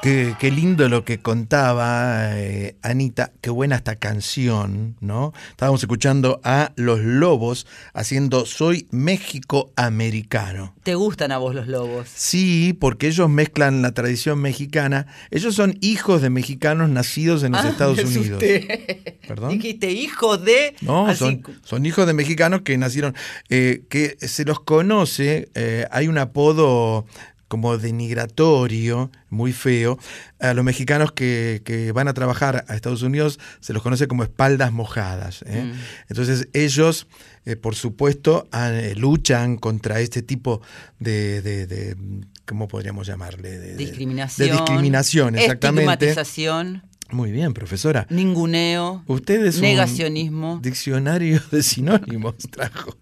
[0.06, 5.32] Qué, qué lindo lo que contaba eh, Anita, qué buena esta canción, ¿no?
[5.50, 10.76] Estábamos escuchando a Los Lobos haciendo Soy México Americano.
[10.84, 12.06] ¿Te gustan a vos los lobos?
[12.14, 15.08] Sí, porque ellos mezclan la tradición mexicana.
[15.32, 18.40] Ellos son hijos de mexicanos nacidos en los Ah, Estados Unidos.
[19.26, 19.58] ¿Perdón?
[19.58, 20.76] Dijiste hijo de.
[20.82, 23.16] No, son, son hijos de mexicanos que nacieron,
[23.48, 27.06] eh, que se los conoce, eh, hay un apodo
[27.48, 29.98] como denigratorio, muy feo,
[30.40, 34.22] a los mexicanos que, que van a trabajar a Estados Unidos se los conoce como
[34.24, 35.42] espaldas mojadas.
[35.46, 35.62] ¿eh?
[35.72, 35.78] Mm.
[36.08, 37.06] Entonces ellos,
[37.44, 40.60] eh, por supuesto, eh, luchan contra este tipo
[40.98, 41.96] de, de- de-
[42.46, 43.50] ¿cómo podríamos llamarle?
[43.50, 44.48] De, de- Discriminación.
[44.48, 45.92] de discriminación, exactamente.
[46.08, 46.82] Estigmatización.
[47.12, 48.06] Muy bien, profesora.
[48.10, 49.04] Ninguneo.
[49.06, 50.58] Usted es un Negacionismo.
[50.60, 52.96] diccionario de sinónimos trajo.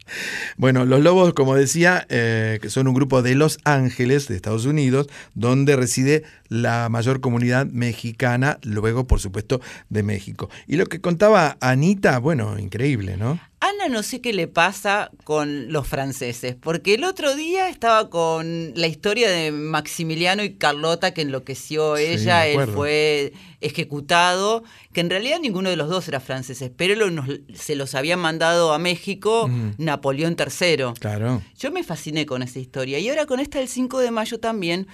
[0.58, 4.66] Bueno, los lobos, como decía, eh, que son un grupo de Los Ángeles, de Estados
[4.66, 6.22] Unidos, donde reside
[6.54, 10.48] la mayor comunidad mexicana, luego, por supuesto, de México.
[10.66, 13.40] Y lo que contaba Anita, bueno, increíble, ¿no?
[13.60, 18.72] Ana no sé qué le pasa con los franceses, porque el otro día estaba con
[18.74, 23.32] la historia de Maximiliano y Carlota que enloqueció ella, él fue
[23.78, 27.94] ejecutado, que en realidad ninguno de los dos era franceses, pero lo- nos- se los
[27.94, 29.70] había mandado a México Mm.
[29.78, 30.92] Napoleón III.
[31.00, 31.42] Claro.
[31.58, 34.86] Yo me fasciné con esa historia y ahora con esta del 5 de mayo también,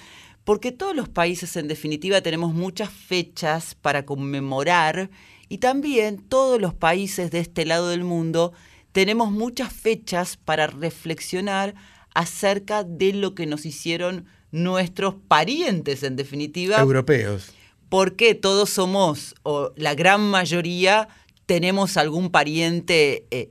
[0.44, 5.10] porque todos los países en definitiva tenemos muchas fechas para conmemorar
[5.48, 8.52] y también todos los países de este lado del mundo
[8.92, 11.74] tenemos muchas fechas para reflexionar
[12.14, 17.52] acerca de lo que nos hicieron nuestros parientes en definitiva, Europeos.
[17.88, 21.08] porque todos somos, o la gran mayoría,
[21.46, 23.50] tenemos algún pariente eh,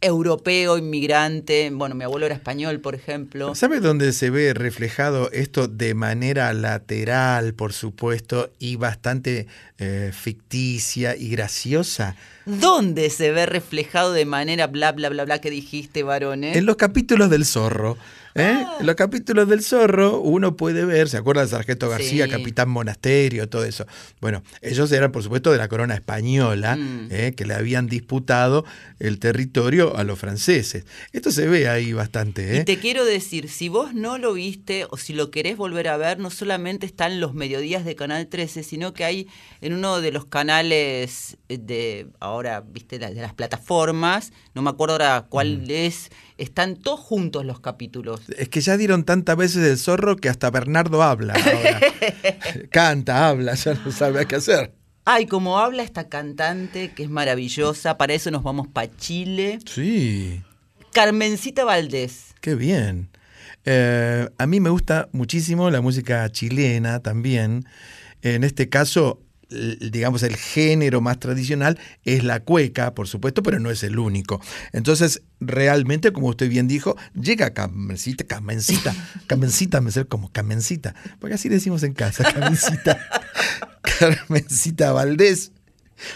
[0.00, 1.70] europeo, inmigrante.
[1.72, 3.54] Bueno, mi abuelo era español, por ejemplo.
[3.54, 9.46] ¿Sabe dónde se ve reflejado esto de manera lateral, por supuesto, y bastante
[9.78, 12.16] eh, ficticia y graciosa?
[12.46, 16.56] ¿Dónde se ve reflejado de manera bla, bla, bla, bla que dijiste, varones?
[16.56, 17.96] En los capítulos del zorro.
[18.34, 18.64] ¿Eh?
[18.66, 18.76] Ah.
[18.80, 22.30] En los capítulos del zorro uno puede ver, ¿se acuerda de Sargento García, Sí.
[22.30, 23.86] Capitán Monasterio, todo eso?
[24.20, 27.08] Bueno, ellos eran por supuesto de la corona española, Mm.
[27.10, 27.34] ¿eh?
[27.36, 28.64] que le habían disputado
[28.98, 30.84] el territorio a los franceses.
[31.12, 32.56] Esto se ve ahí bastante.
[32.56, 32.60] ¿eh?
[32.60, 35.96] Y te quiero decir, si vos no lo viste o si lo querés volver a
[35.96, 39.26] ver, no solamente están los mediodías de Canal 13, sino que hay
[39.60, 45.26] en uno de los canales de ahora, viste, de las plataformas, no me acuerdo ahora
[45.28, 45.70] cuál Mm.
[45.70, 48.19] es, están todos juntos los capítulos.
[48.36, 51.80] Es que ya dieron tantas veces el zorro que hasta Bernardo habla ahora.
[52.70, 54.72] Canta, habla, ya no sabe qué hacer.
[55.04, 59.58] Ay, como habla esta cantante que es maravillosa, para eso nos vamos para Chile.
[59.66, 60.42] Sí.
[60.92, 62.34] Carmencita Valdés.
[62.40, 63.08] Qué bien.
[63.64, 67.64] Eh, a mí me gusta muchísimo la música chilena también.
[68.22, 73.70] En este caso, digamos, el género más tradicional es la cueca, por supuesto, pero no
[73.70, 74.40] es el único.
[74.72, 78.94] Entonces, realmente, como usted bien dijo, llega Carmencita, Carmencita,
[79.26, 82.98] Carmencita, me sé como Carmencita, porque así decimos en casa, Carmencita,
[83.98, 85.52] Carmencita Valdés.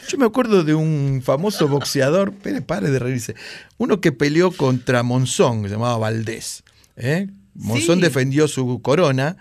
[0.09, 3.35] Yo me acuerdo de un famoso boxeador, pare, pare de reírse,
[3.77, 6.65] uno que peleó contra Monzón, que se llamaba Valdés.
[6.97, 7.29] ¿eh?
[7.55, 8.03] Monzón Sí.
[8.03, 9.37] defendió su corona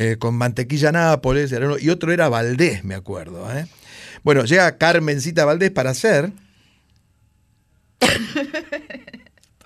[0.00, 3.52] eh, con mantequilla Nápoles, y otro era Valdés, me acuerdo.
[3.52, 3.66] ¿eh?
[4.22, 6.30] Bueno, llega Carmencita Valdés para ser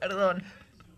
[0.00, 0.42] Perdón.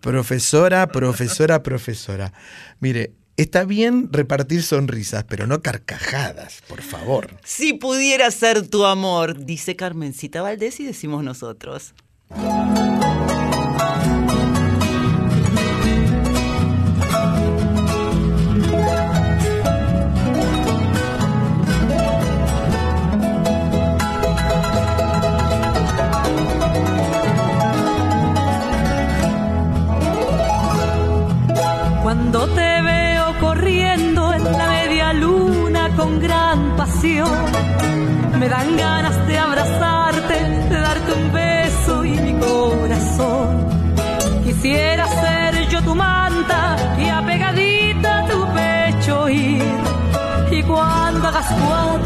[0.00, 2.32] profesora, profesora, profesora.
[2.78, 7.30] Mire, está bien repartir sonrisas, pero no carcajadas, por favor.
[7.42, 11.92] Si pudiera ser tu amor, dice Carmencita Valdés y decimos nosotros.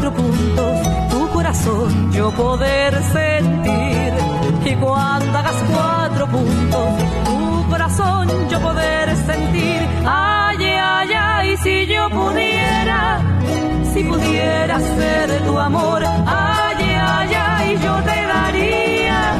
[0.09, 4.13] Cuatro puntos, tu corazón yo poder sentir.
[4.65, 6.89] Y cuando hagas cuatro puntos,
[7.25, 9.87] tu corazón yo poder sentir.
[10.05, 13.19] Ay, ay, ay, si yo pudiera,
[13.93, 16.03] si pudiera ser tu amor.
[16.25, 19.33] Ay, ay, ay, yo te daría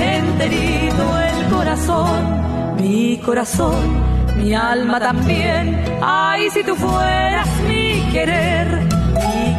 [0.00, 5.84] enterito el corazón, mi corazón, mi alma también.
[6.02, 8.85] Ay, si tú fueras mi querer,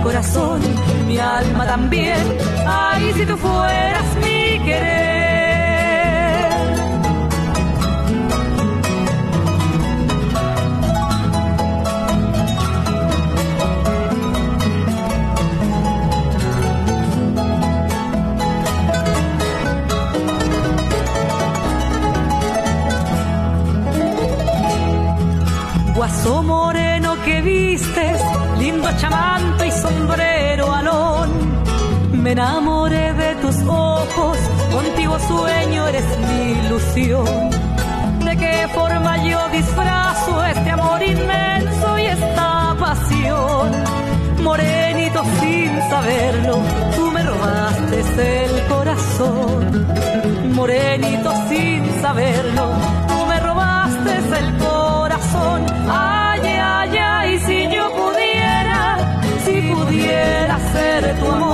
[0.03, 0.61] corazón,
[1.07, 2.17] mi alma también.
[2.65, 5.07] Ay, si tú fueras mi querer.
[25.95, 28.21] Guaso moreno que vistes,
[28.59, 29.26] lindo chamanto
[32.27, 34.37] Me enamoré de tus ojos,
[34.69, 37.49] contigo sueño, eres mi ilusión.
[38.25, 43.71] ¿De qué forma yo disfrazo este amor inmenso y esta pasión?
[44.43, 46.57] Morenito sin saberlo,
[46.97, 49.87] tú me robaste el corazón.
[50.51, 52.65] Morenito sin saberlo,
[53.07, 55.65] tú me robaste el corazón.
[55.89, 58.97] Ay, ay, ay, si yo pudiera,
[59.45, 61.46] si pudiera ser tu amor.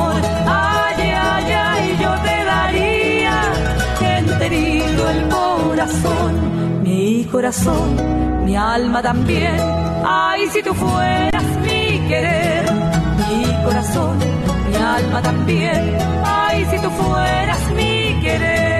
[5.83, 9.57] Corazón, mi corazón, mi alma también.
[10.05, 12.63] Ay, si tú fueras mi querer,
[13.27, 14.17] mi corazón,
[14.69, 15.97] mi alma también.
[16.23, 18.72] Ay, si tú fueras mi querer.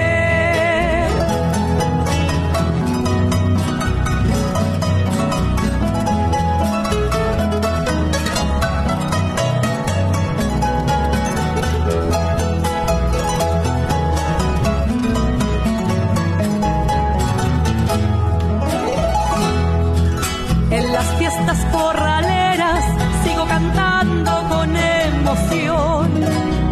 [21.54, 22.84] Las corraleras
[23.24, 26.10] sigo cantando con emoción.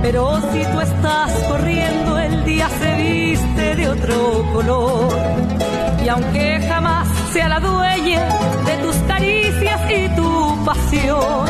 [0.03, 5.09] Pero si tú estás corriendo, el día se viste de otro color.
[6.05, 8.23] Y aunque jamás sea la dueña
[8.67, 11.47] de tus caricias y tu pasión,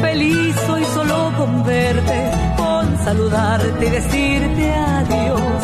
[0.00, 5.62] feliz soy solo con verte, con saludarte y decirte adiós.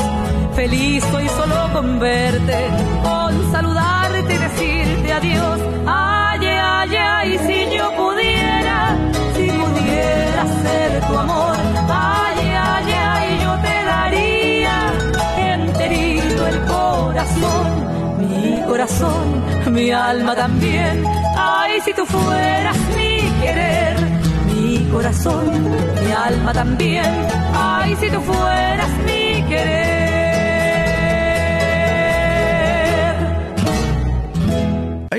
[0.54, 2.58] Feliz soy solo con verte,
[3.02, 5.61] con saludarte y decirte adiós.
[7.24, 8.96] Ay, si yo pudiera,
[9.36, 11.56] si pudiera ser tu amor.
[11.88, 12.38] Ay,
[12.70, 14.76] ay, ay, yo te daría
[15.54, 17.64] enterito el corazón,
[18.18, 19.26] mi corazón,
[19.72, 21.04] mi alma también.
[21.36, 23.96] Ay, si tú fueras mi querer,
[24.48, 25.46] mi corazón,
[26.04, 27.12] mi alma también.
[27.54, 29.21] Ay, si tú fueras mi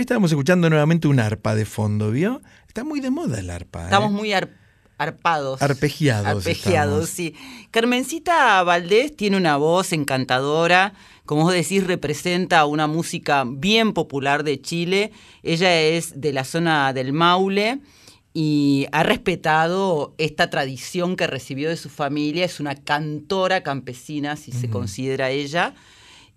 [0.03, 2.41] estábamos escuchando nuevamente un arpa de fondo, ¿vio?
[2.67, 3.81] Está muy de moda el arpa.
[3.81, 3.85] ¿eh?
[3.85, 4.49] Estamos muy ar-
[4.97, 5.61] arpados.
[5.61, 6.27] Arpegiados.
[6.27, 7.09] Arpegiados, estamos.
[7.09, 7.35] sí.
[7.71, 10.93] Carmencita Valdés tiene una voz encantadora.
[11.25, 15.11] Como vos decís, representa una música bien popular de Chile.
[15.41, 17.79] Ella es de la zona del Maule
[18.33, 22.45] y ha respetado esta tradición que recibió de su familia.
[22.45, 25.75] Es una cantora campesina, si se considera ella.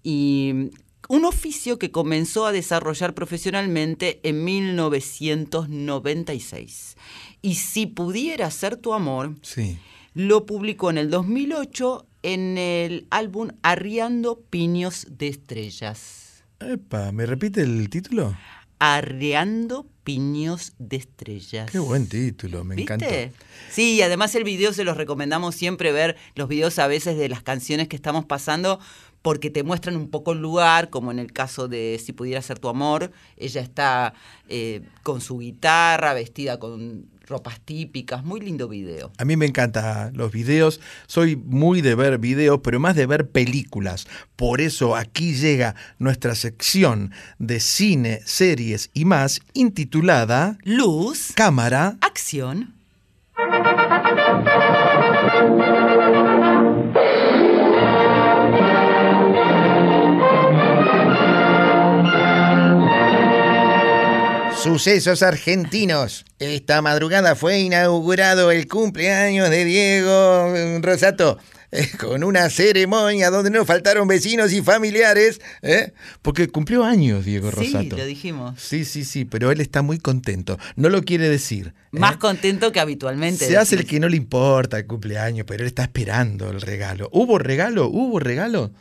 [0.02, 0.70] Y
[1.08, 6.96] un oficio que comenzó a desarrollar profesionalmente en 1996.
[7.42, 9.78] Y si pudiera ser tu amor, Sí.
[10.14, 16.44] lo publicó en el 2008 en el álbum Arriando Piños de Estrellas.
[16.58, 18.36] Epa, ¿me repite el título?
[18.78, 21.70] Arreando Piños de Estrellas.
[21.70, 23.06] Qué buen título, me encanta.
[23.06, 23.32] ¿Viste?
[23.70, 27.28] Sí, y además el video se los recomendamos siempre ver los videos a veces de
[27.28, 28.78] las canciones que estamos pasando
[29.26, 32.60] porque te muestran un poco el lugar, como en el caso de Si pudiera ser
[32.60, 34.14] tu amor, ella está
[34.48, 39.10] eh, con su guitarra, vestida con ropas típicas, muy lindo video.
[39.18, 43.28] A mí me encantan los videos, soy muy de ver videos, pero más de ver
[43.28, 44.06] películas.
[44.36, 52.75] Por eso aquí llega nuestra sección de cine, series y más, intitulada Luz, Cámara, Acción.
[64.66, 66.24] Sucesos argentinos.
[66.40, 70.52] Esta madrugada fue inaugurado el cumpleaños de Diego
[70.82, 71.38] Rosato.
[71.70, 75.40] eh, Con una ceremonia donde no faltaron vecinos y familiares.
[75.62, 75.92] ¿eh?
[76.20, 77.96] Porque cumplió años Diego Sí, Rosato.
[77.96, 78.60] lo dijimos.
[78.60, 80.58] Sí, sí, sí, pero él está muy contento.
[80.74, 81.68] No lo quiere decir.
[81.92, 81.98] ¿eh?
[82.00, 83.46] Más contento que habitualmente.
[83.46, 87.08] Se hace el que no le importa el cumpleaños, pero él está esperando el regalo.
[87.12, 87.86] ¿Hubo regalo?
[87.86, 88.72] ¿Hubo regalo?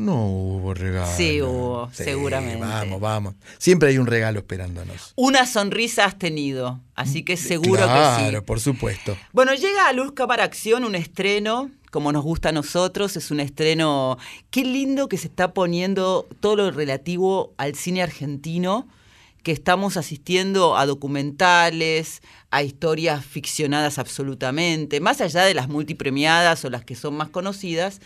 [0.00, 1.12] No hubo regalo.
[1.16, 2.60] Sí, hubo, Sí, seguramente.
[2.60, 3.34] Vamos, vamos.
[3.58, 5.12] Siempre hay un regalo esperándonos.
[5.16, 7.88] Una sonrisa has tenido, así que seguro que sí.
[7.88, 9.16] claro, por supuesto.
[9.32, 13.40] Bueno, llega a Luz Cámara Acción un estreno, como nos gusta a nosotros, es un
[13.40, 14.16] estreno,
[14.50, 18.88] qué lindo que se está poniendo todo lo relativo al cine argentino,
[19.42, 26.70] que estamos asistiendo a documentales, a historias ficcionadas absolutamente, más allá de las multipremiadas o
[26.70, 28.00] las que son más conocidas,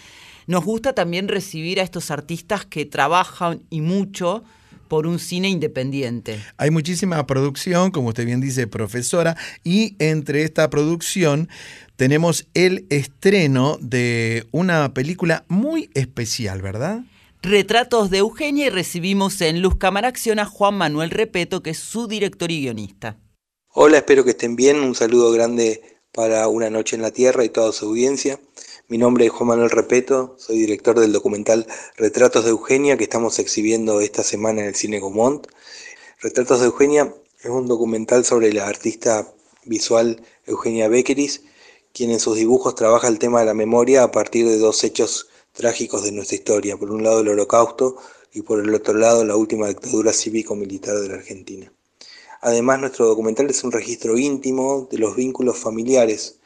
[0.47, 4.45] nos gusta también recibir a estos artistas que trabajan y mucho
[4.89, 6.41] por un cine independiente.
[6.57, 11.49] Hay muchísima producción, como usted bien dice, profesora, y entre esta producción
[11.97, 17.01] tenemos el estreno de una película muy especial, ¿verdad?
[17.43, 21.79] Retratos de Eugenia y recibimos en Luz Cámara Acción a Juan Manuel Repeto, que es
[21.79, 23.19] su director y guionista.
[23.69, 24.81] Hola, espero que estén bien.
[24.81, 28.39] Un saludo grande para Una Noche en la Tierra y toda su audiencia.
[28.86, 31.66] Mi nombre es Juan Manuel Repeto, soy director del documental
[31.97, 35.47] Retratos de Eugenia que estamos exhibiendo esta semana en el Cine Gomont.
[36.20, 39.32] Retratos de Eugenia es un documental sobre la artista
[39.65, 41.44] visual Eugenia Beckeris,
[41.94, 45.28] quien en sus dibujos trabaja el tema de la memoria a partir de dos hechos
[45.52, 46.77] trágicos de nuestra historia.
[46.77, 47.97] Por un lado el holocausto
[48.35, 51.73] y por el otro lado la última dictadura cívico-militar de la Argentina.
[52.43, 56.39] Además, nuestro documental es un registro íntimo de los vínculos familiares.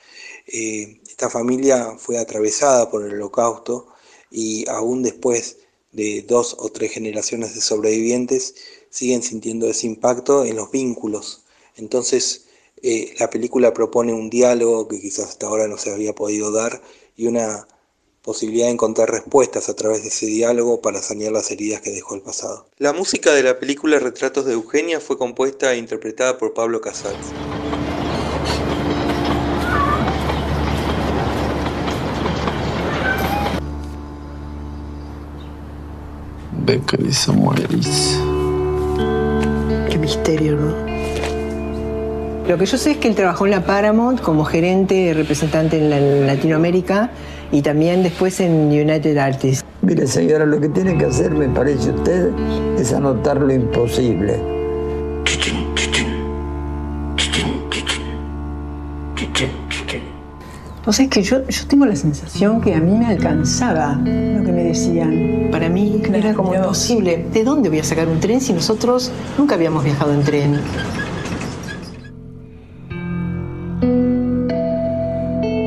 [0.46, 3.88] Eh, esta familia fue atravesada por el holocausto
[4.30, 5.56] y aún después
[5.90, 8.54] de dos o tres generaciones de sobrevivientes
[8.88, 11.42] siguen sintiendo ese impacto en los vínculos.
[11.74, 12.44] Entonces,
[12.82, 16.80] eh, la película propone un diálogo que quizás hasta ahora no se había podido dar
[17.16, 17.66] y una
[18.22, 22.14] posibilidad de encontrar respuestas a través de ese diálogo para sanear las heridas que dejó
[22.14, 22.68] el pasado.
[22.76, 27.32] La música de la película Retratos de Eugenia fue compuesta e interpretada por Pablo Casals.
[36.72, 38.20] Beckeris Samuelis.
[39.90, 40.88] Qué misterio, ¿no?
[42.46, 45.88] Lo que yo sé es que él trabajó en la Paramount como gerente representante en,
[45.88, 47.10] la- en Latinoamérica
[47.52, 49.64] y también después en United Artists.
[49.80, 52.28] Mire, señora, lo que tiene que hacer, me parece usted,
[52.78, 54.57] es anotar lo imposible.
[60.88, 64.42] O sea, es que yo, yo tengo la sensación que a mí me alcanzaba lo
[64.42, 65.48] que me decían.
[65.52, 67.26] Para mí era como imposible.
[67.30, 70.60] ¿De dónde voy a sacar un tren si nosotros nunca habíamos viajado en tren?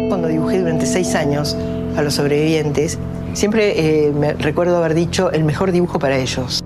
[0.09, 1.55] Cuando dibujé durante seis años
[1.95, 2.97] a los sobrevivientes,
[3.33, 6.60] siempre eh, me recuerdo haber dicho el mejor dibujo para ellos.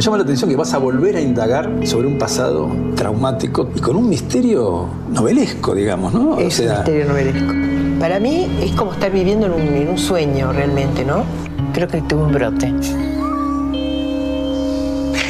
[0.00, 3.80] Me llama la atención que vas a volver a indagar sobre un pasado traumático y
[3.80, 6.38] con un misterio novelesco, digamos, ¿no?
[6.38, 7.52] Es un misterio novelesco.
[8.00, 11.24] Para mí es como estar viviendo en un, en un sueño realmente, ¿no?
[11.74, 12.72] Creo que tuve un brote.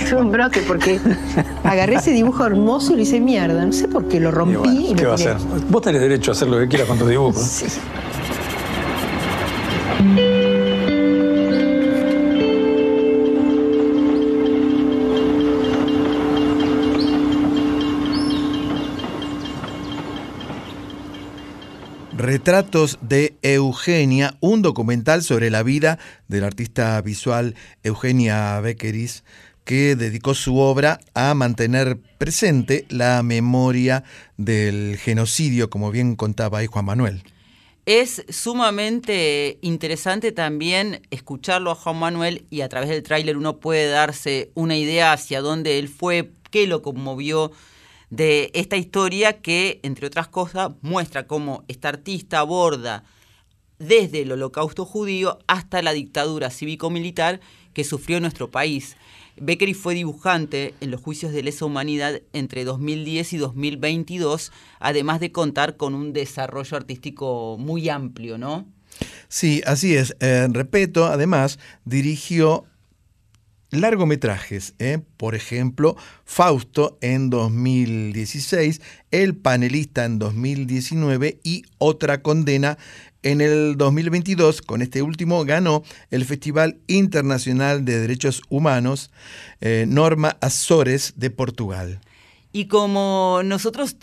[0.09, 1.01] Tuve un brote porque
[1.65, 3.67] agarré ese dibujo hermoso y le hice mierda.
[3.67, 5.37] No sé por qué lo Y rompí bueno, y ¿Qué va a hacer?
[5.69, 7.65] Vos tenés derecho a hacer lo que quieras con tus dibujos.
[22.31, 25.99] Retratos de Eugenia, un documental sobre la vida
[26.29, 29.25] del artista visual Eugenia Beckeris,
[29.65, 34.05] que dedicó su obra a mantener presente la memoria
[34.37, 37.25] del genocidio, como bien contaba ahí Juan Manuel.
[37.85, 43.89] Es sumamente interesante también escucharlo a Juan Manuel y a través del tráiler uno puede
[43.89, 47.51] darse una idea hacia dónde él fue, qué lo conmovió
[48.11, 53.05] de esta historia que, entre otras cosas, muestra cómo esta artista aborda
[53.79, 57.41] desde el holocausto judío hasta la dictadura cívico-militar
[57.73, 58.97] que sufrió nuestro país.
[59.41, 65.33] Beckery fue dibujante en los juicios de lesa humanidad entre 2010 y 2022, además de
[65.33, 68.67] contar con un desarrollo artístico muy amplio, ¿no?
[69.29, 70.15] Sí, así es.
[70.21, 72.65] Eh, Repeto, además, dirigió
[73.71, 75.01] largometrajes, ¿eh?
[75.17, 78.81] por ejemplo, Fausto en 2016,
[79.11, 82.79] El panelista en 2019 y Otra condena
[83.23, 89.11] en el 2022, con este último, ganó el Festival Internacional de Derechos Humanos
[89.61, 92.01] eh, Norma Azores de Portugal.
[92.53, 93.97] Y como nosotros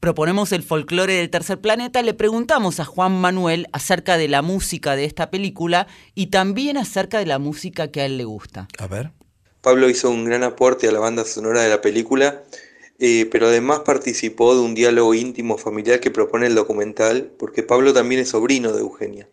[0.00, 4.96] proponemos el folclore del tercer planeta, le preguntamos a Juan Manuel acerca de la música
[4.96, 8.66] de esta película y también acerca de la música que a él le gusta.
[8.78, 9.12] A ver.
[9.60, 12.42] Pablo hizo un gran aporte a la banda sonora de la película,
[12.98, 17.92] eh, pero además participó de un diálogo íntimo familiar que propone el documental, porque Pablo
[17.92, 19.28] también es sobrino de Eugenia.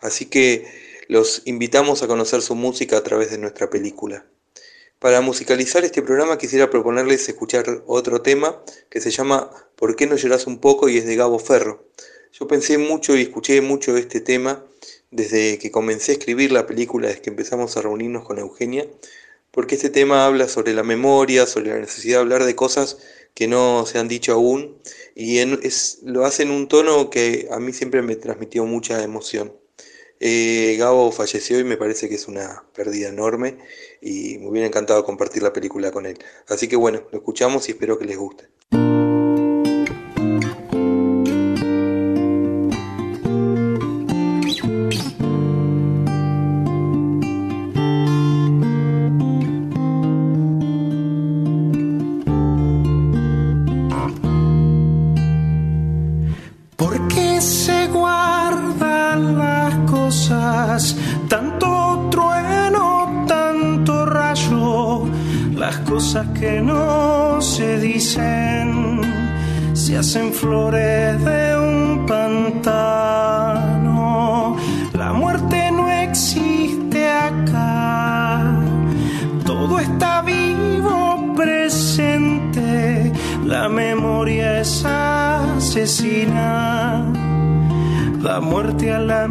[0.00, 0.66] Así que
[1.08, 4.26] los invitamos a conocer su música a través de nuestra película.
[4.98, 9.50] Para musicalizar este programa quisiera proponerles escuchar otro tema que se llama
[9.82, 10.88] ¿Por qué no lloras un poco?
[10.88, 11.88] y es de Gabo Ferro.
[12.32, 14.64] Yo pensé mucho y escuché mucho este tema
[15.10, 18.86] desde que comencé a escribir la película, desde que empezamos a reunirnos con Eugenia,
[19.50, 22.98] porque este tema habla sobre la memoria, sobre la necesidad de hablar de cosas
[23.34, 24.78] que no se han dicho aún
[25.16, 29.52] y es, lo hace en un tono que a mí siempre me transmitió mucha emoción.
[30.20, 33.58] Eh, Gabo falleció y me parece que es una pérdida enorme
[34.00, 36.18] y me hubiera encantado compartir la película con él.
[36.46, 38.61] Así que bueno, lo escuchamos y espero que les guste.
[70.12, 73.38] Hacen flores de un pantano.
[74.92, 78.60] La muerte no existe acá,
[79.46, 83.10] todo está vivo, presente,
[83.46, 86.30] la memoria es asesina,
[88.22, 89.26] da muerte a la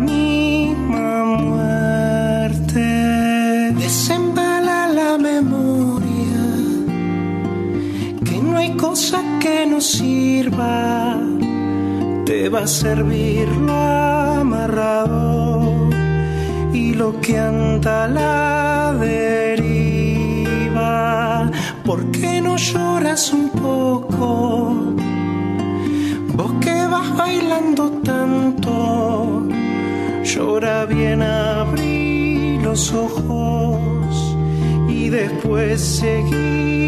[12.61, 15.89] a servir lo amarrado
[16.71, 19.89] y lo que anda la deriva.
[21.83, 24.75] ¿Por qué no lloras un poco?
[26.35, 29.47] Vos que vas bailando tanto,
[30.23, 34.35] llora bien, abrí los ojos
[34.87, 36.80] y después seguí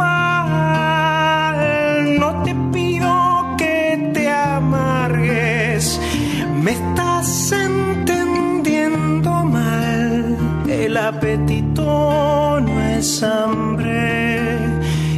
[2.19, 5.99] No te pido que te amargues,
[6.63, 10.35] me estás entendiendo mal.
[10.67, 14.57] El apetito no es hambre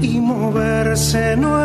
[0.01, 1.64] y moverse no es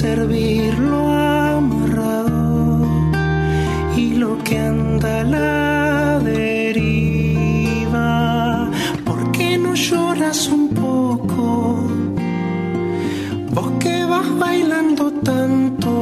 [0.00, 2.86] servir lo amarrado
[3.94, 8.10] y lo que anda a la deriva.
[9.04, 11.86] ¿Por qué no lloras un poco?
[13.54, 15.92] Vos que vas bailando tanto,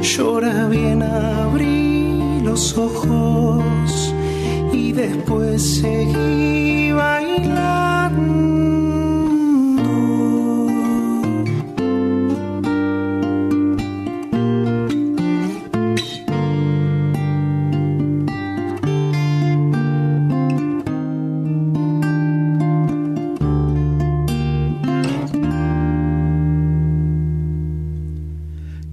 [0.00, 4.14] llora bien, abrí los ojos
[4.72, 6.73] y después seguí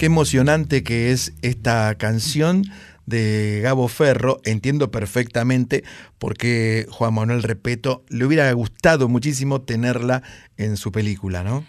[0.01, 2.63] Qué emocionante que es esta canción
[3.05, 4.41] de Gabo Ferro.
[4.45, 5.83] Entiendo perfectamente
[6.17, 10.23] por qué Juan Manuel Repeto le hubiera gustado muchísimo tenerla
[10.57, 11.63] en su película, ¿no?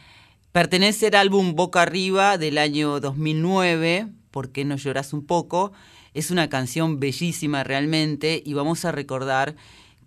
[0.51, 5.73] Pertenece al álbum Boca Arriba del año 2009, ¿Por qué no lloras un poco?
[6.15, 9.57] Es una canción bellísima realmente y vamos a recordar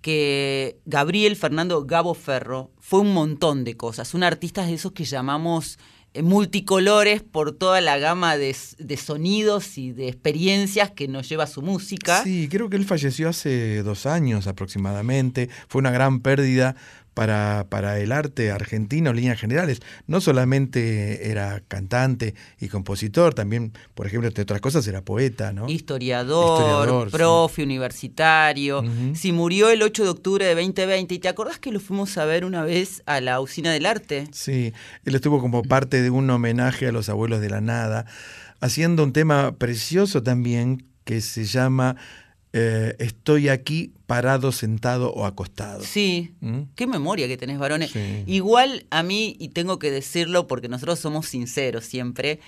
[0.01, 5.03] que Gabriel Fernando Gabo Ferro fue un montón de cosas, un artista de esos que
[5.03, 5.77] llamamos
[6.23, 11.61] multicolores por toda la gama de, de sonidos y de experiencias que nos lleva su
[11.61, 12.23] música.
[12.23, 15.49] Sí, creo que él falleció hace dos años aproximadamente.
[15.67, 16.75] Fue una gran pérdida
[17.15, 19.79] para, para el arte argentino en líneas generales.
[20.05, 25.67] No solamente era cantante y compositor, también, por ejemplo, entre otras cosas, era poeta, ¿no?
[25.67, 27.17] Historiador, Historiador, sí.
[27.17, 28.83] profe universitario.
[29.13, 32.25] Si murió el 8 de octubre de 2020, ¿y te acordás que lo fuimos a
[32.25, 34.27] ver una vez a la usina del arte?
[34.33, 34.73] Sí,
[35.05, 38.05] él estuvo como parte de un homenaje a los abuelos de la nada,
[38.59, 41.95] haciendo un tema precioso también que se llama
[42.57, 45.83] eh, Estoy aquí parado, sentado o acostado.
[45.83, 46.61] Sí, ¿Mm?
[46.75, 47.91] qué memoria que tenés, varones.
[47.91, 48.23] Sí.
[48.27, 52.39] Igual a mí, y tengo que decirlo porque nosotros somos sinceros siempre,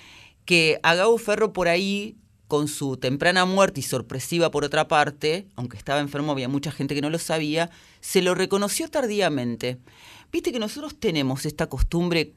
[0.46, 2.16] que a Gabo Ferro por ahí,
[2.48, 6.96] con su temprana muerte y sorpresiva por otra parte, aunque estaba enfermo, había mucha gente
[6.96, 7.70] que no lo sabía,
[8.00, 9.78] se lo reconoció tardíamente.
[10.32, 12.34] Viste que nosotros tenemos esta costumbre,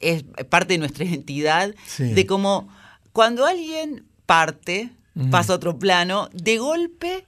[0.00, 2.04] es parte de nuestra identidad, Sí.
[2.14, 2.68] de como
[3.12, 4.90] cuando alguien parte,
[5.30, 7.26] Pasa a otro plano, de golpe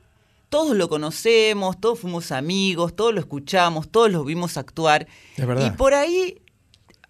[0.55, 5.09] todos lo conocemos, todos fuimos amigos, todos lo escuchamos, todos lo vimos actuar.
[5.36, 5.66] Es verdad.
[5.66, 6.40] Y por ahí,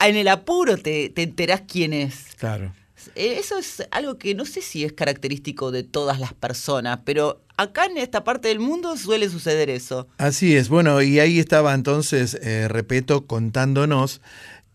[0.01, 2.29] en el apuro, te, te enterás quién es.
[2.39, 2.73] Claro.
[3.15, 7.43] Eh, Eso es algo que no sé si es característico de todas las personas, pero
[7.59, 10.09] acá en esta parte del mundo suele suceder eso.
[10.17, 14.23] Así es, bueno, y ahí estaba entonces, eh, Repeto, contándonos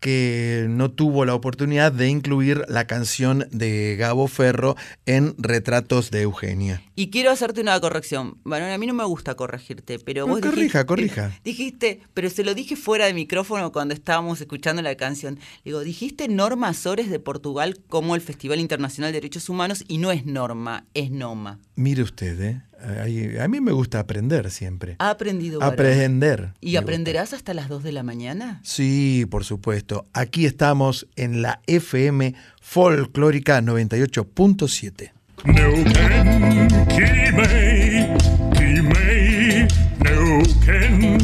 [0.00, 6.22] que no tuvo la oportunidad de incluir la canción de Gabo Ferro en Retratos de
[6.22, 6.82] Eugenia.
[6.96, 8.38] Y quiero hacerte una corrección.
[8.44, 11.38] Bueno, a mí no me gusta corregirte, pero vos corrija, dijiste, corrija.
[11.44, 15.38] Dijiste, pero se lo dije fuera de micrófono cuando estábamos escuchando la canción.
[15.64, 20.10] Digo, dijiste Norma Azores de Portugal como el Festival Internacional de Derechos Humanos y no
[20.12, 21.60] es Norma, es Noma.
[21.76, 22.62] Mire usted, ¿eh?
[23.02, 24.96] Ahí- a mí me gusta aprender siempre.
[24.98, 25.60] Ha aprendido.
[25.60, 25.74] varón.
[25.74, 26.52] Aprender.
[26.60, 28.60] ¿Y aprenderás hasta las 2 de la mañana?
[28.64, 30.06] Sí, por supuesto.
[30.12, 35.12] Aquí estamos en la FM Folclórica 98.7.
[35.44, 38.08] Neuquén, Quimei,
[38.52, 39.68] Quimei,
[40.00, 41.18] Neuquén.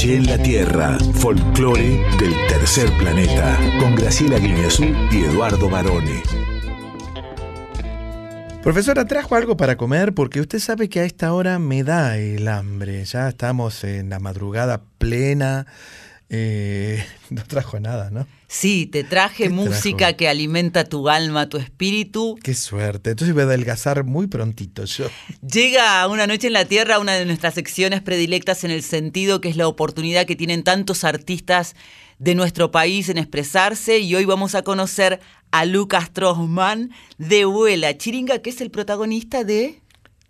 [0.00, 6.22] Noche en la Tierra, folclore del tercer planeta, con Graciela Guineazú y Eduardo Barone.
[8.62, 10.14] Profesora, ¿trajo algo para comer?
[10.14, 13.04] Porque usted sabe que a esta hora me da el hambre.
[13.04, 15.66] Ya estamos en la madrugada plena.
[16.32, 18.26] Eh, no trajo nada, ¿no?
[18.46, 20.16] Sí, te traje ¿Qué música trajo?
[20.16, 22.38] que alimenta tu alma, tu espíritu.
[22.42, 23.10] Qué suerte.
[23.10, 25.06] Entonces voy a adelgazar muy prontito yo.
[25.42, 29.48] Llega Una Noche en la Tierra, una de nuestras secciones predilectas en el sentido que
[29.48, 31.74] es la oportunidad que tienen tantos artistas
[32.18, 35.20] de nuestro país en expresarse y hoy vamos a conocer
[35.50, 39.80] a Lucas Trosman de Vuela Chiringa, que es el protagonista de...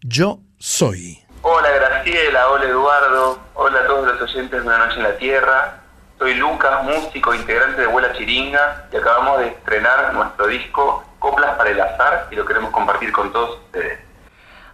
[0.03, 1.19] Yo soy.
[1.43, 5.83] Hola Graciela, hola Eduardo, hola a todos los oyentes de Una Noche en la Tierra.
[6.21, 11.71] Soy Lucas, músico, integrante de Vuela Chiringa y acabamos de estrenar nuestro disco Coplas para
[11.71, 14.01] el Azar y lo queremos compartir con todos ustedes.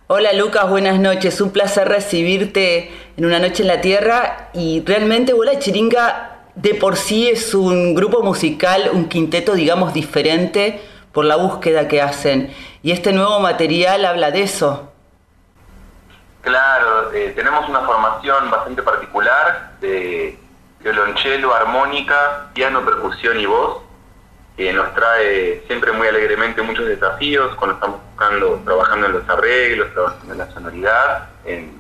[0.09, 1.41] Hola Lucas, buenas noches.
[1.41, 6.97] Un placer recibirte en Una Noche en la Tierra y realmente Vuela Chiringa de por
[6.97, 10.83] sí es un grupo musical, un quinteto digamos diferente
[11.13, 12.53] por la búsqueda que hacen.
[12.83, 14.93] Y este nuevo material habla de eso.
[16.41, 20.37] Claro, eh, tenemos una formación bastante particular de
[20.93, 23.79] violonchelo, armónica, piano, percusión y voz,
[24.57, 29.93] que nos trae siempre muy alegremente muchos desafíos cuando estamos buscando, trabajando en los arreglos,
[29.93, 31.29] trabajando en la sonoridad.
[31.45, 31.77] en-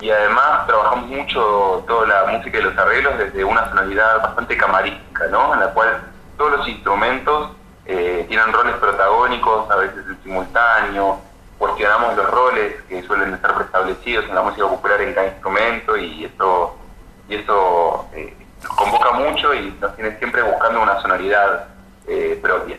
[0.00, 5.26] y además trabajamos mucho toda la música y los arreglos desde una sonoridad bastante camarística,
[5.26, 5.54] ¿no?
[5.54, 6.00] En la cual
[6.36, 7.50] todos los instrumentos
[7.84, 11.18] eh, tienen roles protagónicos, a veces en simultáneo,
[11.58, 16.26] cuestionamos los roles que suelen estar preestablecidos en la música popular en cada instrumento y
[16.26, 16.76] eso,
[17.28, 21.68] y eso eh, nos convoca mucho y nos tiene siempre buscando una sonoridad
[22.06, 22.78] eh, propia.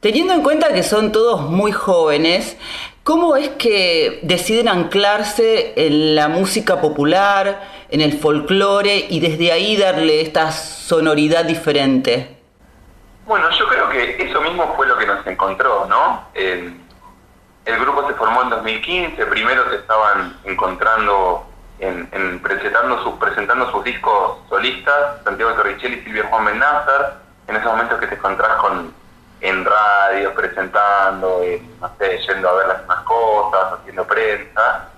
[0.00, 2.56] Teniendo en cuenta que son todos muy jóvenes,
[3.02, 7.60] ¿cómo es que deciden anclarse en la música popular,
[7.90, 12.38] en el folclore y desde ahí darle esta sonoridad diferente?
[13.26, 16.28] Bueno, yo creo que eso mismo fue lo que nos encontró, ¿no?
[16.32, 16.74] El,
[17.66, 21.49] el grupo se formó en 2015, primero se estaban encontrando
[21.80, 27.56] en, en presentando, sus, presentando sus discos solistas, Santiago Torricelli y Silvia Juan Benázar, en
[27.56, 28.94] esos momentos que te encontrás con,
[29.40, 34.88] en radios presentando, en, no sé, yendo a ver las mismas cosas, haciendo prensa,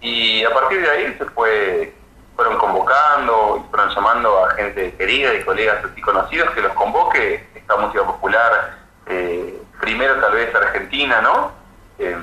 [0.00, 1.94] y a partir de ahí se fue
[2.34, 7.76] fueron convocando fueron llamando a gente querida y colegas así conocidos que los convoque esta
[7.76, 11.52] música popular eh, primero tal vez Argentina, ¿no?
[11.98, 12.16] Eh,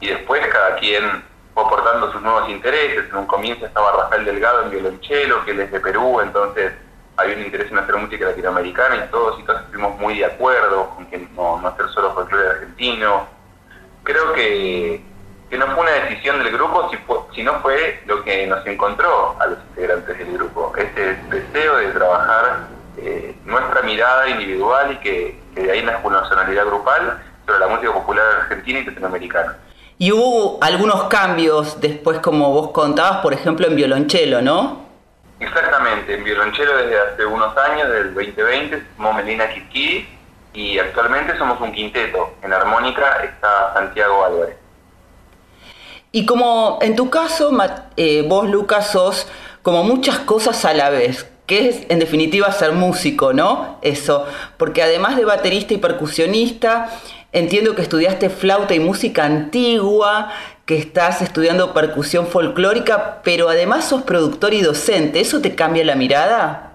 [0.00, 1.24] y después cada quien
[1.62, 3.08] aportando sus nuevos intereses.
[3.10, 6.72] En un comienzo estaba Rafael Delgado en violonchelo, que él es de Perú, entonces
[7.16, 10.90] había un interés en hacer música latinoamericana y todos y todas estuvimos muy de acuerdo
[10.96, 13.26] con que no, no hacer solo folclore argentino.
[14.02, 15.00] Creo que,
[15.48, 19.36] que no fue una decisión del grupo, si fue- sino fue lo que nos encontró
[19.40, 25.40] a los integrantes del grupo, este deseo de trabajar eh, nuestra mirada individual y que,
[25.54, 29.56] de ahí nazca una sonoridad grupal sobre la música popular argentina y latinoamericana.
[30.04, 34.84] Y hubo algunos cambios después, como vos contabas, por ejemplo, en violonchelo, ¿no?
[35.40, 40.06] Exactamente, en violonchelo desde hace unos años, del 2020, se sumó Melina Kirkiri
[40.52, 42.34] y actualmente somos un quinteto.
[42.42, 44.56] En armónica está Santiago Álvarez.
[46.12, 47.50] Y como en tu caso,
[47.96, 49.26] eh, vos, Lucas, sos
[49.62, 53.78] como muchas cosas a la vez, que es en definitiva ser músico, ¿no?
[53.80, 54.26] Eso,
[54.58, 56.90] porque además de baterista y percusionista,
[57.34, 60.32] entiendo que estudiaste flauta y música antigua,
[60.64, 65.20] que estás estudiando percusión folclórica, pero además sos productor y docente.
[65.20, 66.70] ¿Eso te cambia la mirada?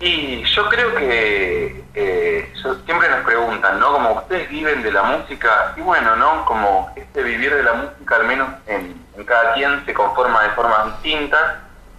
[0.00, 3.92] Y yo creo que eh, yo- siempre nos preguntan, ¿no?
[3.92, 6.44] Como ustedes viven de la música, y bueno, ¿no?
[6.44, 10.86] Como este vivir de la música, al menos en, cada quien, se conforma de formas
[10.86, 11.40] distintas.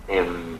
[0.08, 0.58] Em,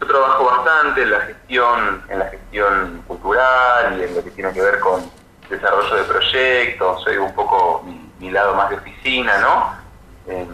[0.00, 4.52] yo trabajo bastante en la gestión, en la gestión cultural y en lo que tiene
[4.52, 5.10] que ver con
[5.50, 9.74] desarrollo de proyectos, soy un poco mi, mi lado más de oficina, ¿no?
[10.32, 10.48] Em,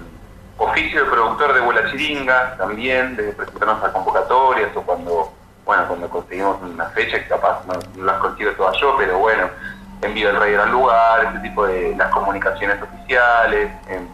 [0.59, 5.32] oficio de productor de Vuela Chiringa también, de presentarnos a convocatorias o cuando,
[5.64, 9.51] bueno, cuando conseguimos una fecha capaz no, no las consigo todas yo, pero bueno,
[10.01, 13.70] envío el rey al lugar, ese tipo de las comunicaciones oficiales.
[13.89, 14.09] em.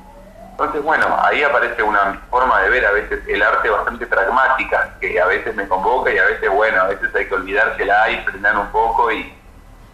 [0.51, 5.21] entonces, bueno, ahí aparece una forma de ver a veces el arte bastante pragmática, que
[5.21, 8.59] a veces me convoca y a veces, bueno, a veces hay que olvidársela y frenar
[8.59, 9.33] un poco y,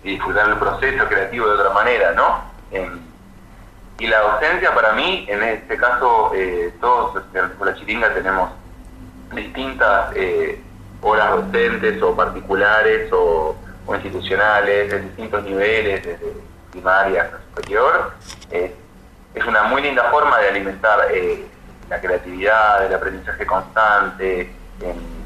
[0.03, 2.43] y disfrutar el proceso creativo de otra manera, ¿no?
[2.71, 3.01] Em,
[3.99, 8.51] y la docencia para mí, en este caso, eh, todos de la chiringa tenemos
[9.35, 10.63] distintas eh,
[11.03, 13.57] horas docentes o particulares o,
[13.93, 16.33] institucionales, de distintos niveles, desde
[16.71, 18.13] primaria hasta superior.
[18.51, 18.75] Eh,
[19.35, 21.09] es una muy linda forma de alimentar
[21.89, 24.53] la creatividad, el aprendizaje constante,
[24.83, 25.18] em,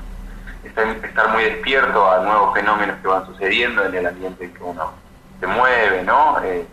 [0.77, 4.93] estar, muy despierto a nuevos fenómenos que van sucediendo en el ambiente en que uno
[5.40, 6.39] se mueve, ¿no?
[6.43, 6.66] Eh,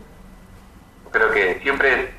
[1.12, 2.14] creo que siempre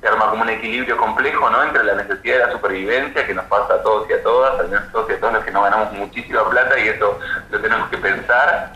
[0.00, 1.62] se arma como un equilibrio complejo ¿no?
[1.62, 4.68] entre la necesidad de la supervivencia que nos pasa a todos y a todas, al
[4.68, 7.18] menos todos y a todos los que no ganamos muchísima plata y eso
[7.50, 8.72] lo tenemos que pensar,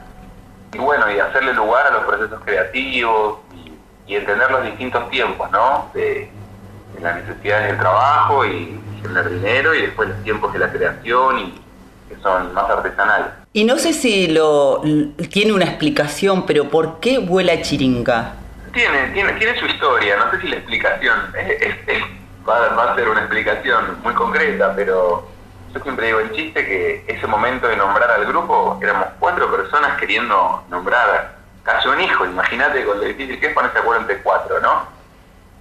[0.73, 3.77] y bueno, y hacerle lugar a los procesos creativos y,
[4.07, 5.91] y entender los distintos tiempos, ¿no?
[5.95, 6.31] De,
[6.95, 11.39] de las necesidades del trabajo y generar dinero y después los tiempos de la creación
[11.39, 11.66] y
[12.09, 13.29] que son más artesanales.
[13.53, 14.83] Y no sé si lo
[15.31, 18.35] tiene una explicación, pero ¿por qué vuela chiringa?
[18.73, 22.03] Tiene, tiene, tiene su historia, no sé si la explicación es- es- es-
[22.47, 25.27] va, va a ser una explicación muy concreta, pero
[25.73, 29.99] yo siempre digo en chiste que ese momento de nombrar al grupo, éramos cuatro personas
[29.99, 34.61] queriendo nombrar casi un hijo, imagínate con lo difícil que es ponerse acuerdo entre cuatro,
[34.61, 34.95] ¿no?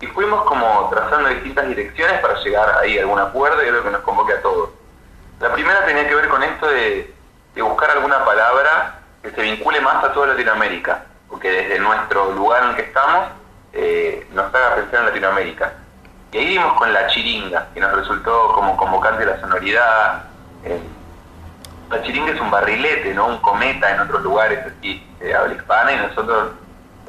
[0.01, 3.89] Y fuimos como trazando distintas direcciones para llegar ahí a algún acuerdo y algo que
[3.91, 4.69] nos convoque a todos.
[5.39, 7.13] La primera tenía que ver con esto de,
[7.61, 12.75] buscar alguna palabra que se vincule más a toda Latinoamérica, porque desde nuestro lugar en
[12.75, 13.27] que estamos
[13.73, 15.73] eh, nos haga pensar en Latinoamérica.
[16.31, 20.23] Y ahí dimos con la chiringa, que nos resultó como convocante la sonoridad.
[20.63, 20.79] eh,
[21.89, 23.27] la chiringa es un barrilete, ¿no?
[23.27, 26.51] Un cometa en otros lugares así, de habla hispana, y nosotros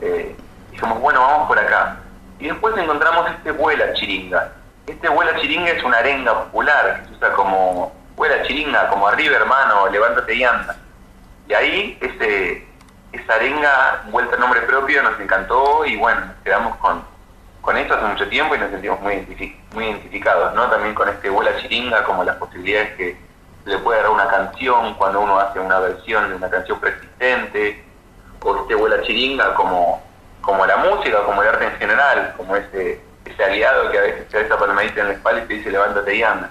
[0.00, 0.36] eh,
[0.70, 1.96] dijimos, bueno, vamos por acá.
[2.38, 4.52] Y después encontramos este vuela chiringa.
[4.86, 9.36] Este vuela chiringa es una arenga popular que se usa como vuela chiringa, como arriba
[9.36, 10.76] hermano, levántate y anda.
[11.48, 12.66] Y ahí ese,
[13.12, 17.04] esa arenga vuelta a nombre propio nos encantó y bueno, quedamos con,
[17.60, 20.68] con esto hace mucho tiempo y nos sentimos muy, identifi- muy identificados, ¿no?
[20.68, 23.16] También con este vuela chiringa, como las posibilidades que
[23.64, 27.84] le puede dar una canción cuando uno hace una versión de una canción preexistente,
[28.42, 30.02] o este vuela chiringa como,
[30.40, 34.28] como la música, como el arte en general, como ese, ese aliado que a veces
[34.28, 36.50] te da esa palmadita en la espalda y te dice levántate y anda.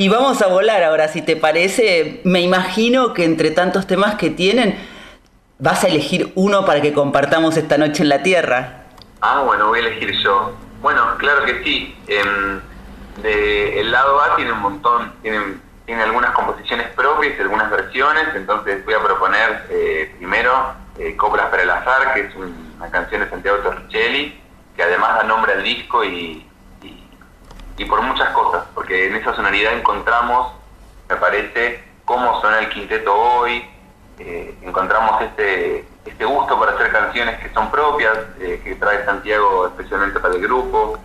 [0.00, 2.22] Y vamos a volar ahora, si te parece.
[2.24, 4.78] Me imagino que entre tantos temas que tienen,
[5.58, 8.84] vas a elegir uno para que compartamos esta noche en la Tierra.
[9.20, 10.54] Ah, bueno, voy a elegir yo.
[10.80, 11.94] Bueno, claro que sí.
[12.06, 12.60] Em,
[13.22, 15.38] de el lado A tiene un montón, tiene,
[15.84, 21.62] tiene algunas composiciones propias algunas versiones, entonces voy a proponer eh, primero eh, Coplas para
[21.62, 24.40] el Azar, que es un- una canción de Santiago Torricelli,
[24.74, 26.46] que además da nombre al disco y-
[27.76, 30.52] y por muchas cosas, porque en esa sonoridad encontramos,
[31.08, 33.64] me parece, cómo suena el quinteto hoy,
[34.18, 39.68] eh, encontramos este, este gusto para hacer canciones que son propias, eh, que trae Santiago
[39.68, 40.98] especialmente para el grupo.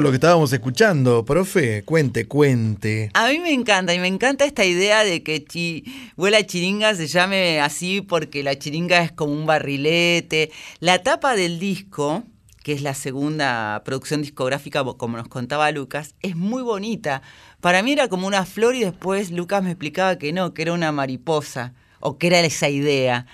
[0.00, 1.82] lo que estábamos escuchando, profe.
[1.84, 3.10] Cuente, cuente.
[3.14, 5.84] A mí me encanta y me encanta esta idea de que chi,
[6.16, 10.50] Vuela Chiringa se llame así porque la chiringa es como un barrilete.
[10.80, 12.24] La tapa del disco,
[12.62, 17.22] que es la segunda producción discográfica, como nos contaba Lucas, es muy bonita.
[17.60, 20.72] Para mí era como una flor y después Lucas me explicaba que no, que era
[20.72, 23.26] una mariposa o que era esa idea.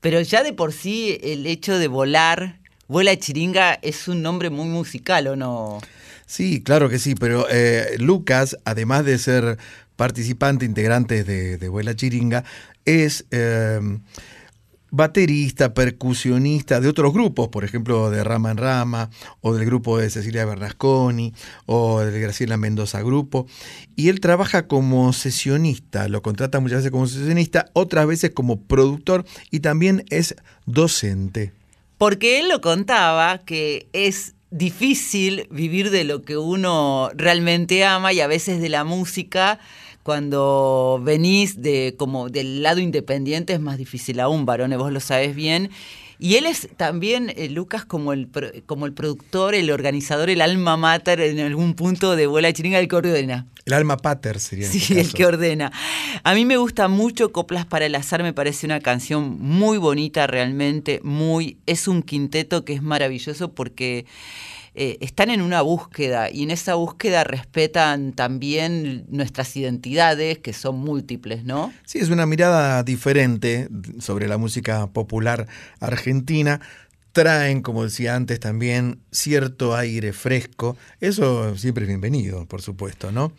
[0.00, 2.58] Pero ya de por sí el hecho de volar
[2.88, 5.78] Vuela Chiringa es un nombre muy musical, ¿o no?
[6.28, 9.56] Sí, claro que sí, pero eh, Lucas, además de ser
[9.96, 12.44] participante, integrante de, de Chiringa,
[12.84, 13.80] es eh,
[14.90, 19.08] baterista, percusionista de otros grupos, por ejemplo, de Rama en Rama,
[19.40, 21.32] o del grupo de Cecilia Bernasconi,
[21.64, 23.46] o del Graciela Mendoza Grupo.
[23.96, 29.24] Y él trabaja como sesionista, lo contrata muchas veces como sesionista, otras veces como productor
[29.50, 30.36] y también es
[30.66, 31.54] docente.
[31.96, 38.20] Porque él lo contaba que es difícil vivir de lo que uno realmente ama y
[38.20, 39.58] a veces de la música
[40.02, 45.34] cuando venís de como del lado independiente es más difícil aún, varones, vos lo sabes
[45.36, 45.70] bien.
[46.18, 48.28] Y él es también, eh, Lucas, como el,
[48.66, 52.88] como el productor, el organizador, el alma mater en algún punto de Vuela Chiringa, el
[52.88, 53.46] que ordena.
[53.64, 54.66] El alma pater sería.
[54.66, 55.70] en Sí, este el que ordena.
[56.24, 60.26] A mí me gusta mucho Coplas para el Azar, me parece una canción muy bonita
[60.26, 64.06] realmente, muy es un quinteto que es maravilloso porque
[64.80, 70.78] eh, están en una búsqueda y en esa búsqueda respetan también nuestras identidades que son
[70.78, 71.72] múltiples, ¿no?
[71.84, 73.68] Sí, es una mirada diferente
[73.98, 75.48] sobre la música popular
[75.80, 76.60] argentina.
[77.10, 80.76] Traen, como decía antes, también cierto aire fresco.
[81.00, 83.32] Eso siempre es bienvenido, por supuesto, ¿no?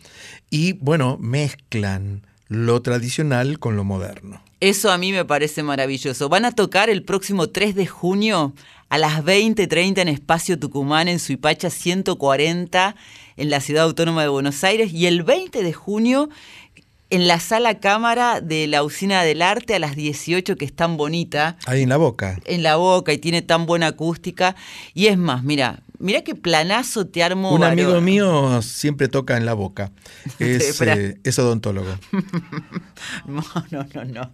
[0.50, 4.42] Y bueno, mezclan lo tradicional con lo moderno.
[4.58, 6.28] Eso a mí me parece maravilloso.
[6.28, 8.52] Van a tocar el próximo 3 de junio
[8.90, 12.96] a las 20.30 en Espacio Tucumán, en Suipacha 140,
[13.36, 14.92] en la Ciudad Autónoma de Buenos Aires.
[14.92, 16.28] Y el 20 de junio
[17.08, 20.96] en la Sala Cámara de la Usina del Arte a las 18, que es tan
[20.96, 22.38] bonita Ahí en la boca.
[22.44, 24.56] en la boca y tiene tan buena acústica.
[24.92, 27.52] Y es más, mira, mira qué planazo te armo.
[27.54, 27.78] Un varón.
[27.78, 29.92] amigo mío siempre toca en la boca.
[30.40, 31.94] Es, eh, es odontólogo.
[33.26, 34.32] No, no, no, no.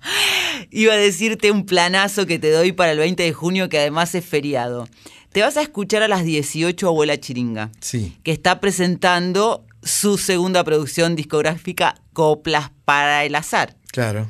[0.70, 4.14] Iba a decirte un planazo que te doy para el 20 de junio, que además
[4.14, 4.88] es feriado.
[5.32, 8.16] Te vas a escuchar a las 18 Abuela Chiringa, Sí.
[8.22, 13.76] que está presentando su segunda producción discográfica, Coplas para el Azar.
[13.92, 14.28] Claro.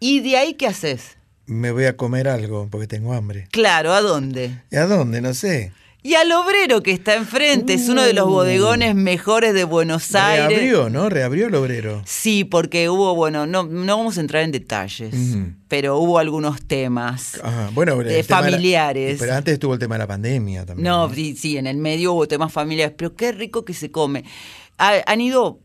[0.00, 1.16] ¿Y de ahí qué haces?
[1.46, 3.48] Me voy a comer algo porque tengo hambre.
[3.52, 4.60] Claro, ¿a dónde?
[4.70, 5.20] ¿Y a dónde?
[5.20, 5.72] No sé.
[6.00, 10.48] Y al obrero que está enfrente, es uno de los bodegones mejores de Buenos Aires.
[10.48, 11.08] Reabrió, ¿no?
[11.08, 12.02] Reabrió el obrero.
[12.06, 15.12] Sí, porque hubo, bueno, no, no vamos a entrar en detalles,
[15.66, 19.16] pero hubo algunos temas Ajá, bueno, tema era- familiares.
[19.18, 20.84] pero antes estuvo el tema de la pandemia también.
[20.88, 24.24] No, sí, sí, en el medio hubo temas familiares, pero qué rico que se come.
[24.78, 25.58] Ha- han ido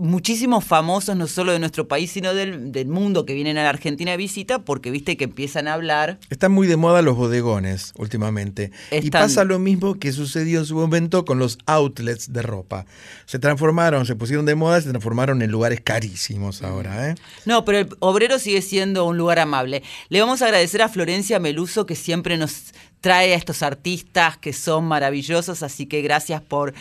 [0.00, 3.68] muchísimos famosos, no solo de nuestro país, sino del, del mundo, que vienen a la
[3.68, 6.18] Argentina de visita, porque viste que empiezan a hablar.
[6.30, 8.72] Están muy de moda los bodegones últimamente.
[8.90, 12.86] Y pasa lo mismo que sucedió en su momento con los outlets de ropa.
[13.26, 17.10] Se transformaron, se pusieron de moda, se transformaron en lugares carísimos ahora.
[17.10, 17.14] ¿eh?
[17.44, 19.82] No, pero el obrero sigue siendo un lugar amable.
[20.08, 24.52] Le vamos a agradecer a Florencia Meluso, que siempre nos trae a estos artistas que
[24.52, 26.74] son maravillosos, así que gracias por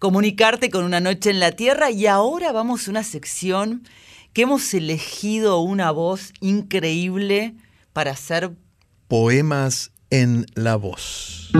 [0.00, 1.92] comunicarte con Una Noche en la Tierra.
[1.92, 3.84] Y ahora vamos a una sección
[4.32, 7.54] que hemos elegido una voz increíble
[7.92, 8.50] para hacer
[9.06, 11.50] Poemas en la voz.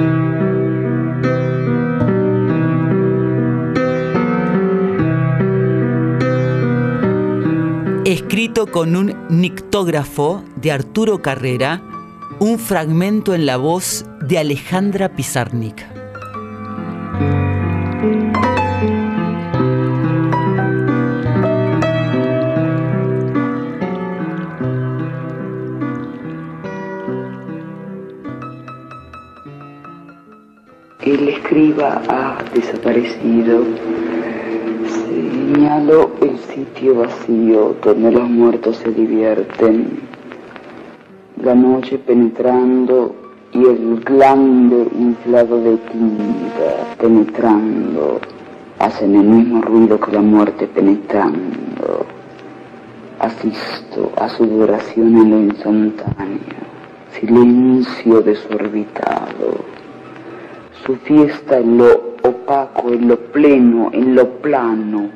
[8.12, 11.80] escrito con un nictógrafo de Arturo Carrera,
[12.40, 15.99] un fragmento en la voz de Alejandra Pizarnik.
[31.86, 33.64] Ha desaparecido.
[35.06, 40.00] Señalo el sitio vacío donde los muertos se divierten.
[41.42, 43.14] La noche penetrando
[43.52, 48.20] y el glande inflado de tinta penetrando
[48.78, 52.06] hacen el mismo ruido que la muerte penetrando.
[53.18, 56.60] Asisto a su duración en lo instantáneo,
[57.12, 59.79] silencio desorbitado
[60.84, 65.10] su fiesta en lo opaco, en lo pleno, en lo plano.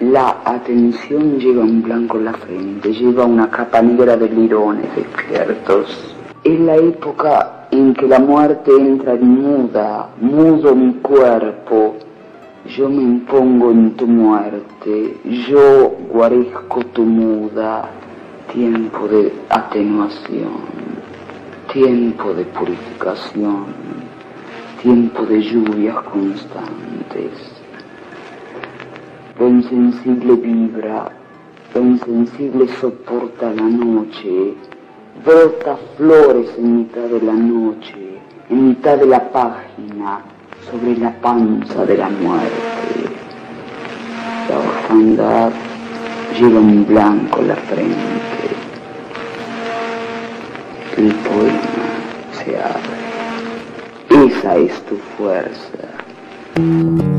[0.00, 6.14] La atención lleva un blanco en la frente, lleva una capa negra de lirones despiertos.
[6.42, 11.96] Es la época en que la muerte entra en muda, mudo mi cuerpo.
[12.76, 15.18] Yo me impongo en tu muerte,
[15.48, 17.90] yo guarezco tu muda,
[18.52, 21.03] tiempo de atenuación
[21.74, 23.66] tiempo de purificación,
[24.80, 27.32] tiempo de lluvias constantes.
[29.40, 31.10] Lo insensible vibra,
[31.74, 34.54] Lo insensible soporta la noche,
[35.24, 40.20] brota flores en mitad de la noche, en mitad de la página,
[40.70, 43.02] sobre la panza de la muerte.
[44.48, 45.50] La orfandad
[46.38, 48.33] lleva en blanco la frente.
[50.96, 51.60] El poema
[52.32, 54.28] se abre.
[54.28, 57.13] Esa es tu fuerza.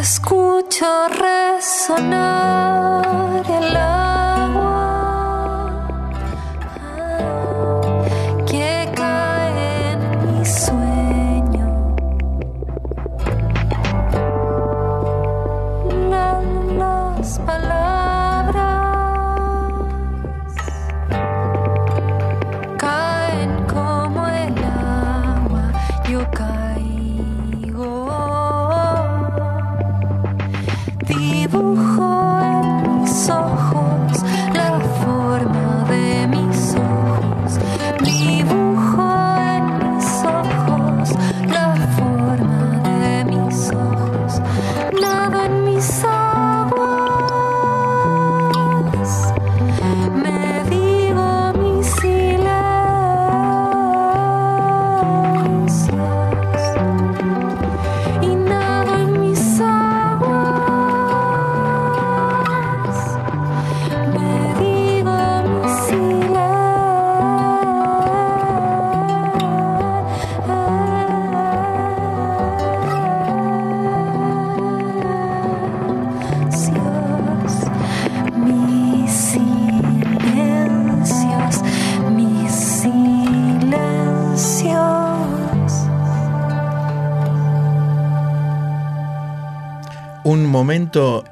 [0.00, 2.59] Escucho resonar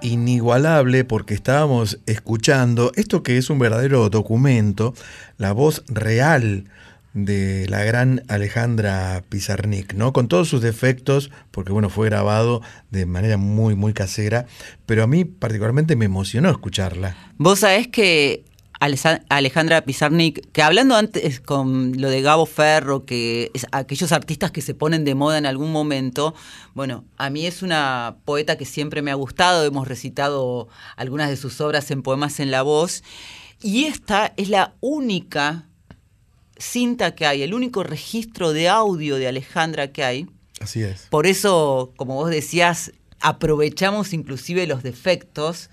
[0.03, 4.95] inigualable porque estábamos escuchando esto que es un verdadero documento,
[5.37, 6.65] la voz real
[7.15, 10.13] de la gran Alejandra Pizarnik, ¿no?
[10.13, 14.47] Con todos sus defectos, porque bueno, fue grabado de manera muy, muy casera,
[14.87, 17.17] pero a mí particularmente me emocionó escucharla.
[17.37, 18.45] Vos sabés que
[18.81, 24.63] Alejandra Pizarnik, que hablando antes con lo de Gabo Ferro, que es aquellos artistas que
[24.63, 26.35] se ponen de moda en algún momento,
[26.75, 31.37] bueno, a mí es una poeta que siempre me ha gustado, hemos recitado algunas de
[31.37, 33.03] sus obras en Poemas en la Voz,
[33.61, 35.67] y esta es la única
[36.57, 40.27] cinta que hay, el único registro de audio de Alejandra que hay.
[40.61, 41.07] Así es.
[41.11, 45.71] Por eso, como vos decías, aprovechamos inclusive los defectos,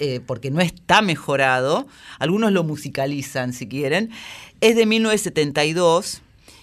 [0.00, 1.86] eh, porque no está mejorado.
[2.18, 4.10] Algunos lo musicalizan, si quieren.
[4.60, 6.22] Es de 1972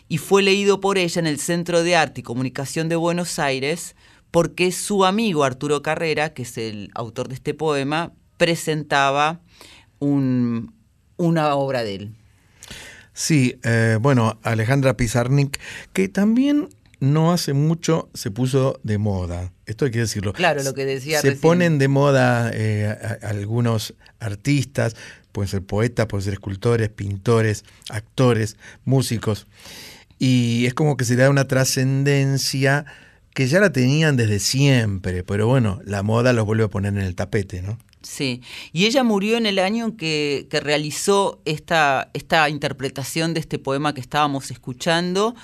[0.09, 3.95] y fue leído por ella en el Centro de Arte y Comunicación de Buenos Aires
[4.31, 9.39] porque su amigo Arturo Carrera, que es el autor de este poema, presentaba
[9.99, 10.73] un-
[11.15, 12.15] una obra de él.
[13.13, 15.59] Sí, eh, bueno, Alejandra Pizarnik,
[15.93, 16.69] que también
[16.99, 19.51] no hace mucho se puso de moda.
[19.67, 20.33] Esto hay que decirlo.
[20.33, 21.41] Claro, lo que decía Se recién.
[21.41, 24.95] ponen de moda eh, a- a- algunos artistas,
[25.31, 29.45] pueden ser poetas, pueden ser escultores, pintores, actores, músicos.
[30.19, 32.85] Y es como que se le da una trascendencia
[33.33, 37.01] que ya la tenían desde siempre, pero bueno, la moda los vuelve a poner en
[37.01, 37.77] el tapete, ¿no?
[38.01, 38.41] Sí,
[38.71, 43.59] y ella murió en el año en que, que realizó esta, esta interpretación de este
[43.59, 45.35] poema que estábamos escuchando,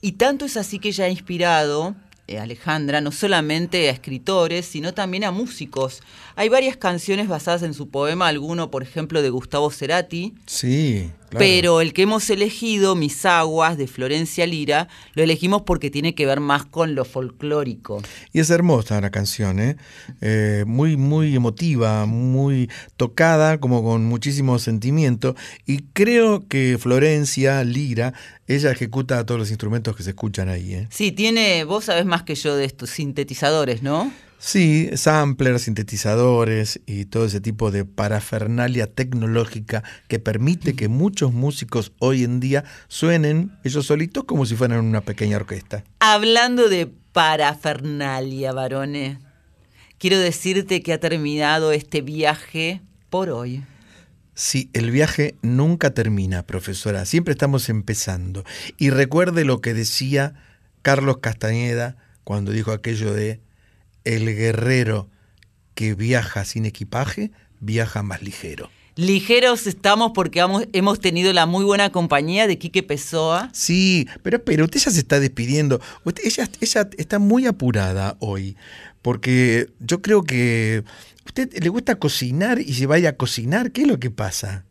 [0.00, 1.94] y tanto es así que ella ha inspirado,
[2.40, 6.00] Alejandra, no solamente a escritores, sino también a músicos.
[6.36, 11.44] Hay varias canciones basadas en su poema, alguno, por ejemplo, de Gustavo Cerati, Sí, claro.
[11.44, 16.26] pero el que hemos elegido, Mis Aguas, de Florencia Lira, lo elegimos porque tiene que
[16.26, 18.02] ver más con lo folclórico.
[18.32, 19.76] Y es hermosa la canción, ¿eh?
[20.20, 25.34] Eh, muy, muy emotiva, muy tocada, como con muchísimo sentimiento.
[25.66, 28.14] Y creo que Florencia Lira,
[28.46, 30.88] ella ejecuta todos los instrumentos que se escuchan ahí, ¿eh?
[30.90, 34.12] Sí, tiene, vos sabés más que yo de estos sintetizadores, ¿no?
[34.46, 41.92] Sí, samplers, sintetizadores y todo ese tipo de parafernalia tecnológica que permite que muchos músicos
[41.98, 45.82] hoy en día suenen ellos solitos como si fueran una pequeña orquesta.
[45.98, 49.16] Hablando de parafernalia, varones,
[49.96, 53.64] quiero decirte que ha terminado este viaje por hoy.
[54.34, 58.44] Sí, el viaje nunca termina, profesora, siempre estamos empezando.
[58.76, 60.34] Y recuerde lo que decía
[60.82, 63.40] Carlos Castañeda cuando dijo aquello de
[64.04, 65.08] el guerrero
[65.74, 68.70] que viaja sin equipaje, viaja más ligero.
[68.96, 73.50] Ligeros estamos porque vamos- hemos tenido la muy buena compañía de Quique Pessoa.
[73.52, 75.80] Sí, pero, pero usted ya se está despidiendo.
[76.04, 78.56] Usted- ella, ella está muy apurada hoy,
[79.02, 80.84] porque yo creo que
[81.26, 83.72] usted le gusta cocinar y se vaya a cocinar.
[83.72, 84.64] ¿Qué es lo que pasa?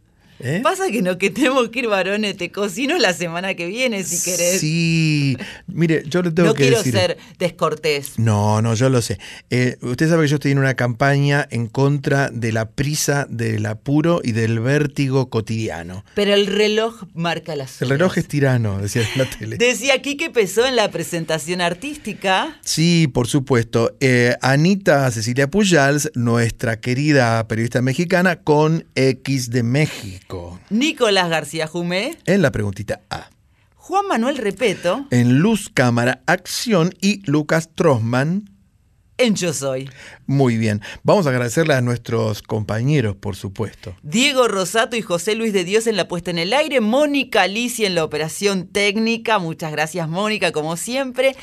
[0.44, 0.60] ¿Eh?
[0.62, 4.24] Pasa que no, que tenemos que ir, varones, te cocino la semana que viene si
[4.30, 4.60] querés.
[4.60, 5.38] Sí,
[5.68, 6.94] mire, yo le tengo no que quiero decir.
[6.94, 8.20] ser descortés.
[8.20, 9.20] No, no, yo lo sé.
[9.50, 13.66] Eh, usted sabe que yo estoy en una campaña en contra de la prisa, del
[13.66, 16.04] apuro y del vértigo cotidiano.
[16.14, 19.58] Pero el reloj marca las El reloj es tirano, decía en la tele.
[19.64, 22.58] Decía Quique Pessoa en la presentación artística.
[22.66, 23.96] Sí, por supuesto.
[24.02, 30.33] Eh, Anita Cecilia Pujals, nuestra querida periodista mexicana, con X de México.
[30.70, 33.30] Nicolás García Jumé, En la preguntita A.
[33.76, 38.50] Juan Manuel Repeto, En Luz, Cámara, Acción y Lucas Trosman.
[39.18, 39.90] en Yo Soy.
[40.26, 40.82] Muy bien.
[41.04, 43.96] Vamos a agradecerle a nuestros compañeros, por supuesto.
[44.02, 47.86] Diego Rosato y José Luis de Dios en la puesta en el aire, Mónica Alicia
[47.88, 51.36] en la operación técnica, muchas gracias Mónica como siempre,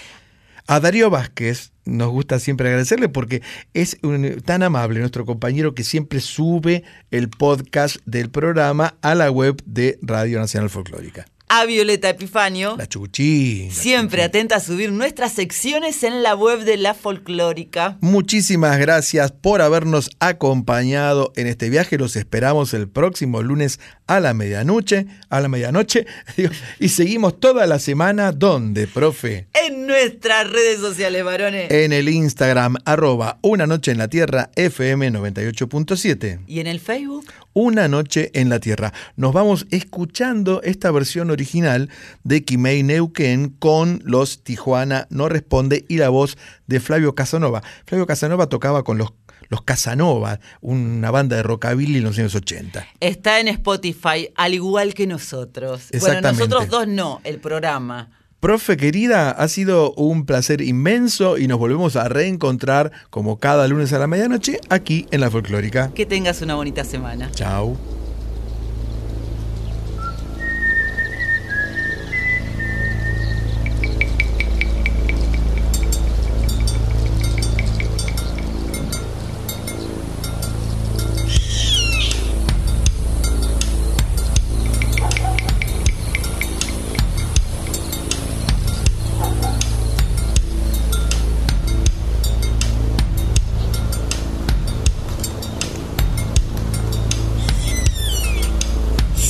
[0.67, 3.43] A Darío Vázquez nos gusta siempre agradecerle porque
[3.75, 9.31] es un- tan amable nuestro compañero que siempre sube el podcast del programa a la
[9.31, 11.27] web de Radio Nacional Folclórica.
[11.53, 13.71] A Violeta Epifanio, La Chuchi.
[13.73, 17.99] siempre atenta a subir nuestras secciones en la web de la folclórica.
[18.01, 21.99] Muchísimas gracias por habernos acompañado en este viaje.
[21.99, 26.07] Los esperamos el próximo lunes a la medianoche, a la medianoche,
[26.79, 31.69] y seguimos toda la semana donde, profe, En nuestras redes sociales, varones.
[31.73, 36.45] en el Instagram arroba una noche en la tierra FM 98.7.
[36.47, 38.93] Y en el Facebook, Una noche en la Tierra.
[39.17, 41.91] Nos vamos escuchando esta versión original
[42.23, 47.63] de Kimei Neuquén con los Tijuana No Responde y la voz de Flavio Casanova.
[47.87, 49.15] Flavio Casanova tocaba con los,
[49.49, 52.87] los Casanova, una banda de rockabilly en los años 80.
[53.01, 55.89] está en Spotify, al igual que nosotros.
[55.99, 58.11] Bueno, nosotros dos no, el programa.
[58.41, 63.93] Profe querida, ha sido un placer inmenso y nos volvemos a reencontrar como cada lunes
[63.93, 65.91] a la medianoche aquí en la folclórica.
[65.95, 67.31] Que tengas una bonita semana.
[67.33, 67.77] Chao.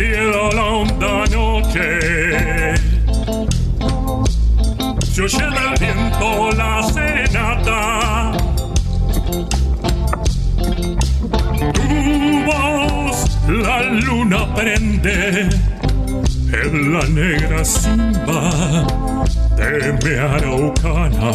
[0.00, 1.84] Cielo la honda noche.
[5.12, 8.32] Se oye del viento la serenata.
[11.74, 11.88] Tu
[12.46, 15.50] voz la luna prende
[16.62, 18.86] en la negra simba
[19.58, 21.30] de mi araucana.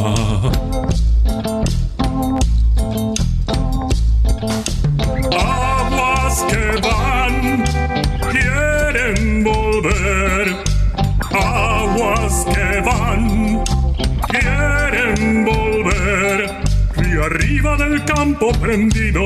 [18.01, 19.21] Campo prendido,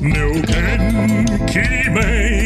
[0.00, 2.45] Neuquén, Quimei,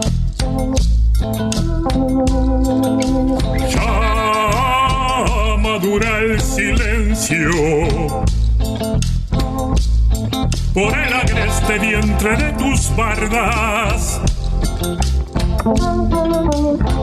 [12.23, 14.21] De tus bardas.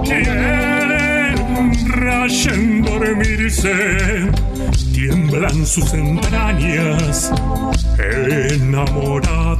[0.04, 1.36] Quieren
[1.88, 4.30] rayen dormirse,
[4.92, 7.32] tiemblan sus entrañas
[7.98, 9.58] enamorada.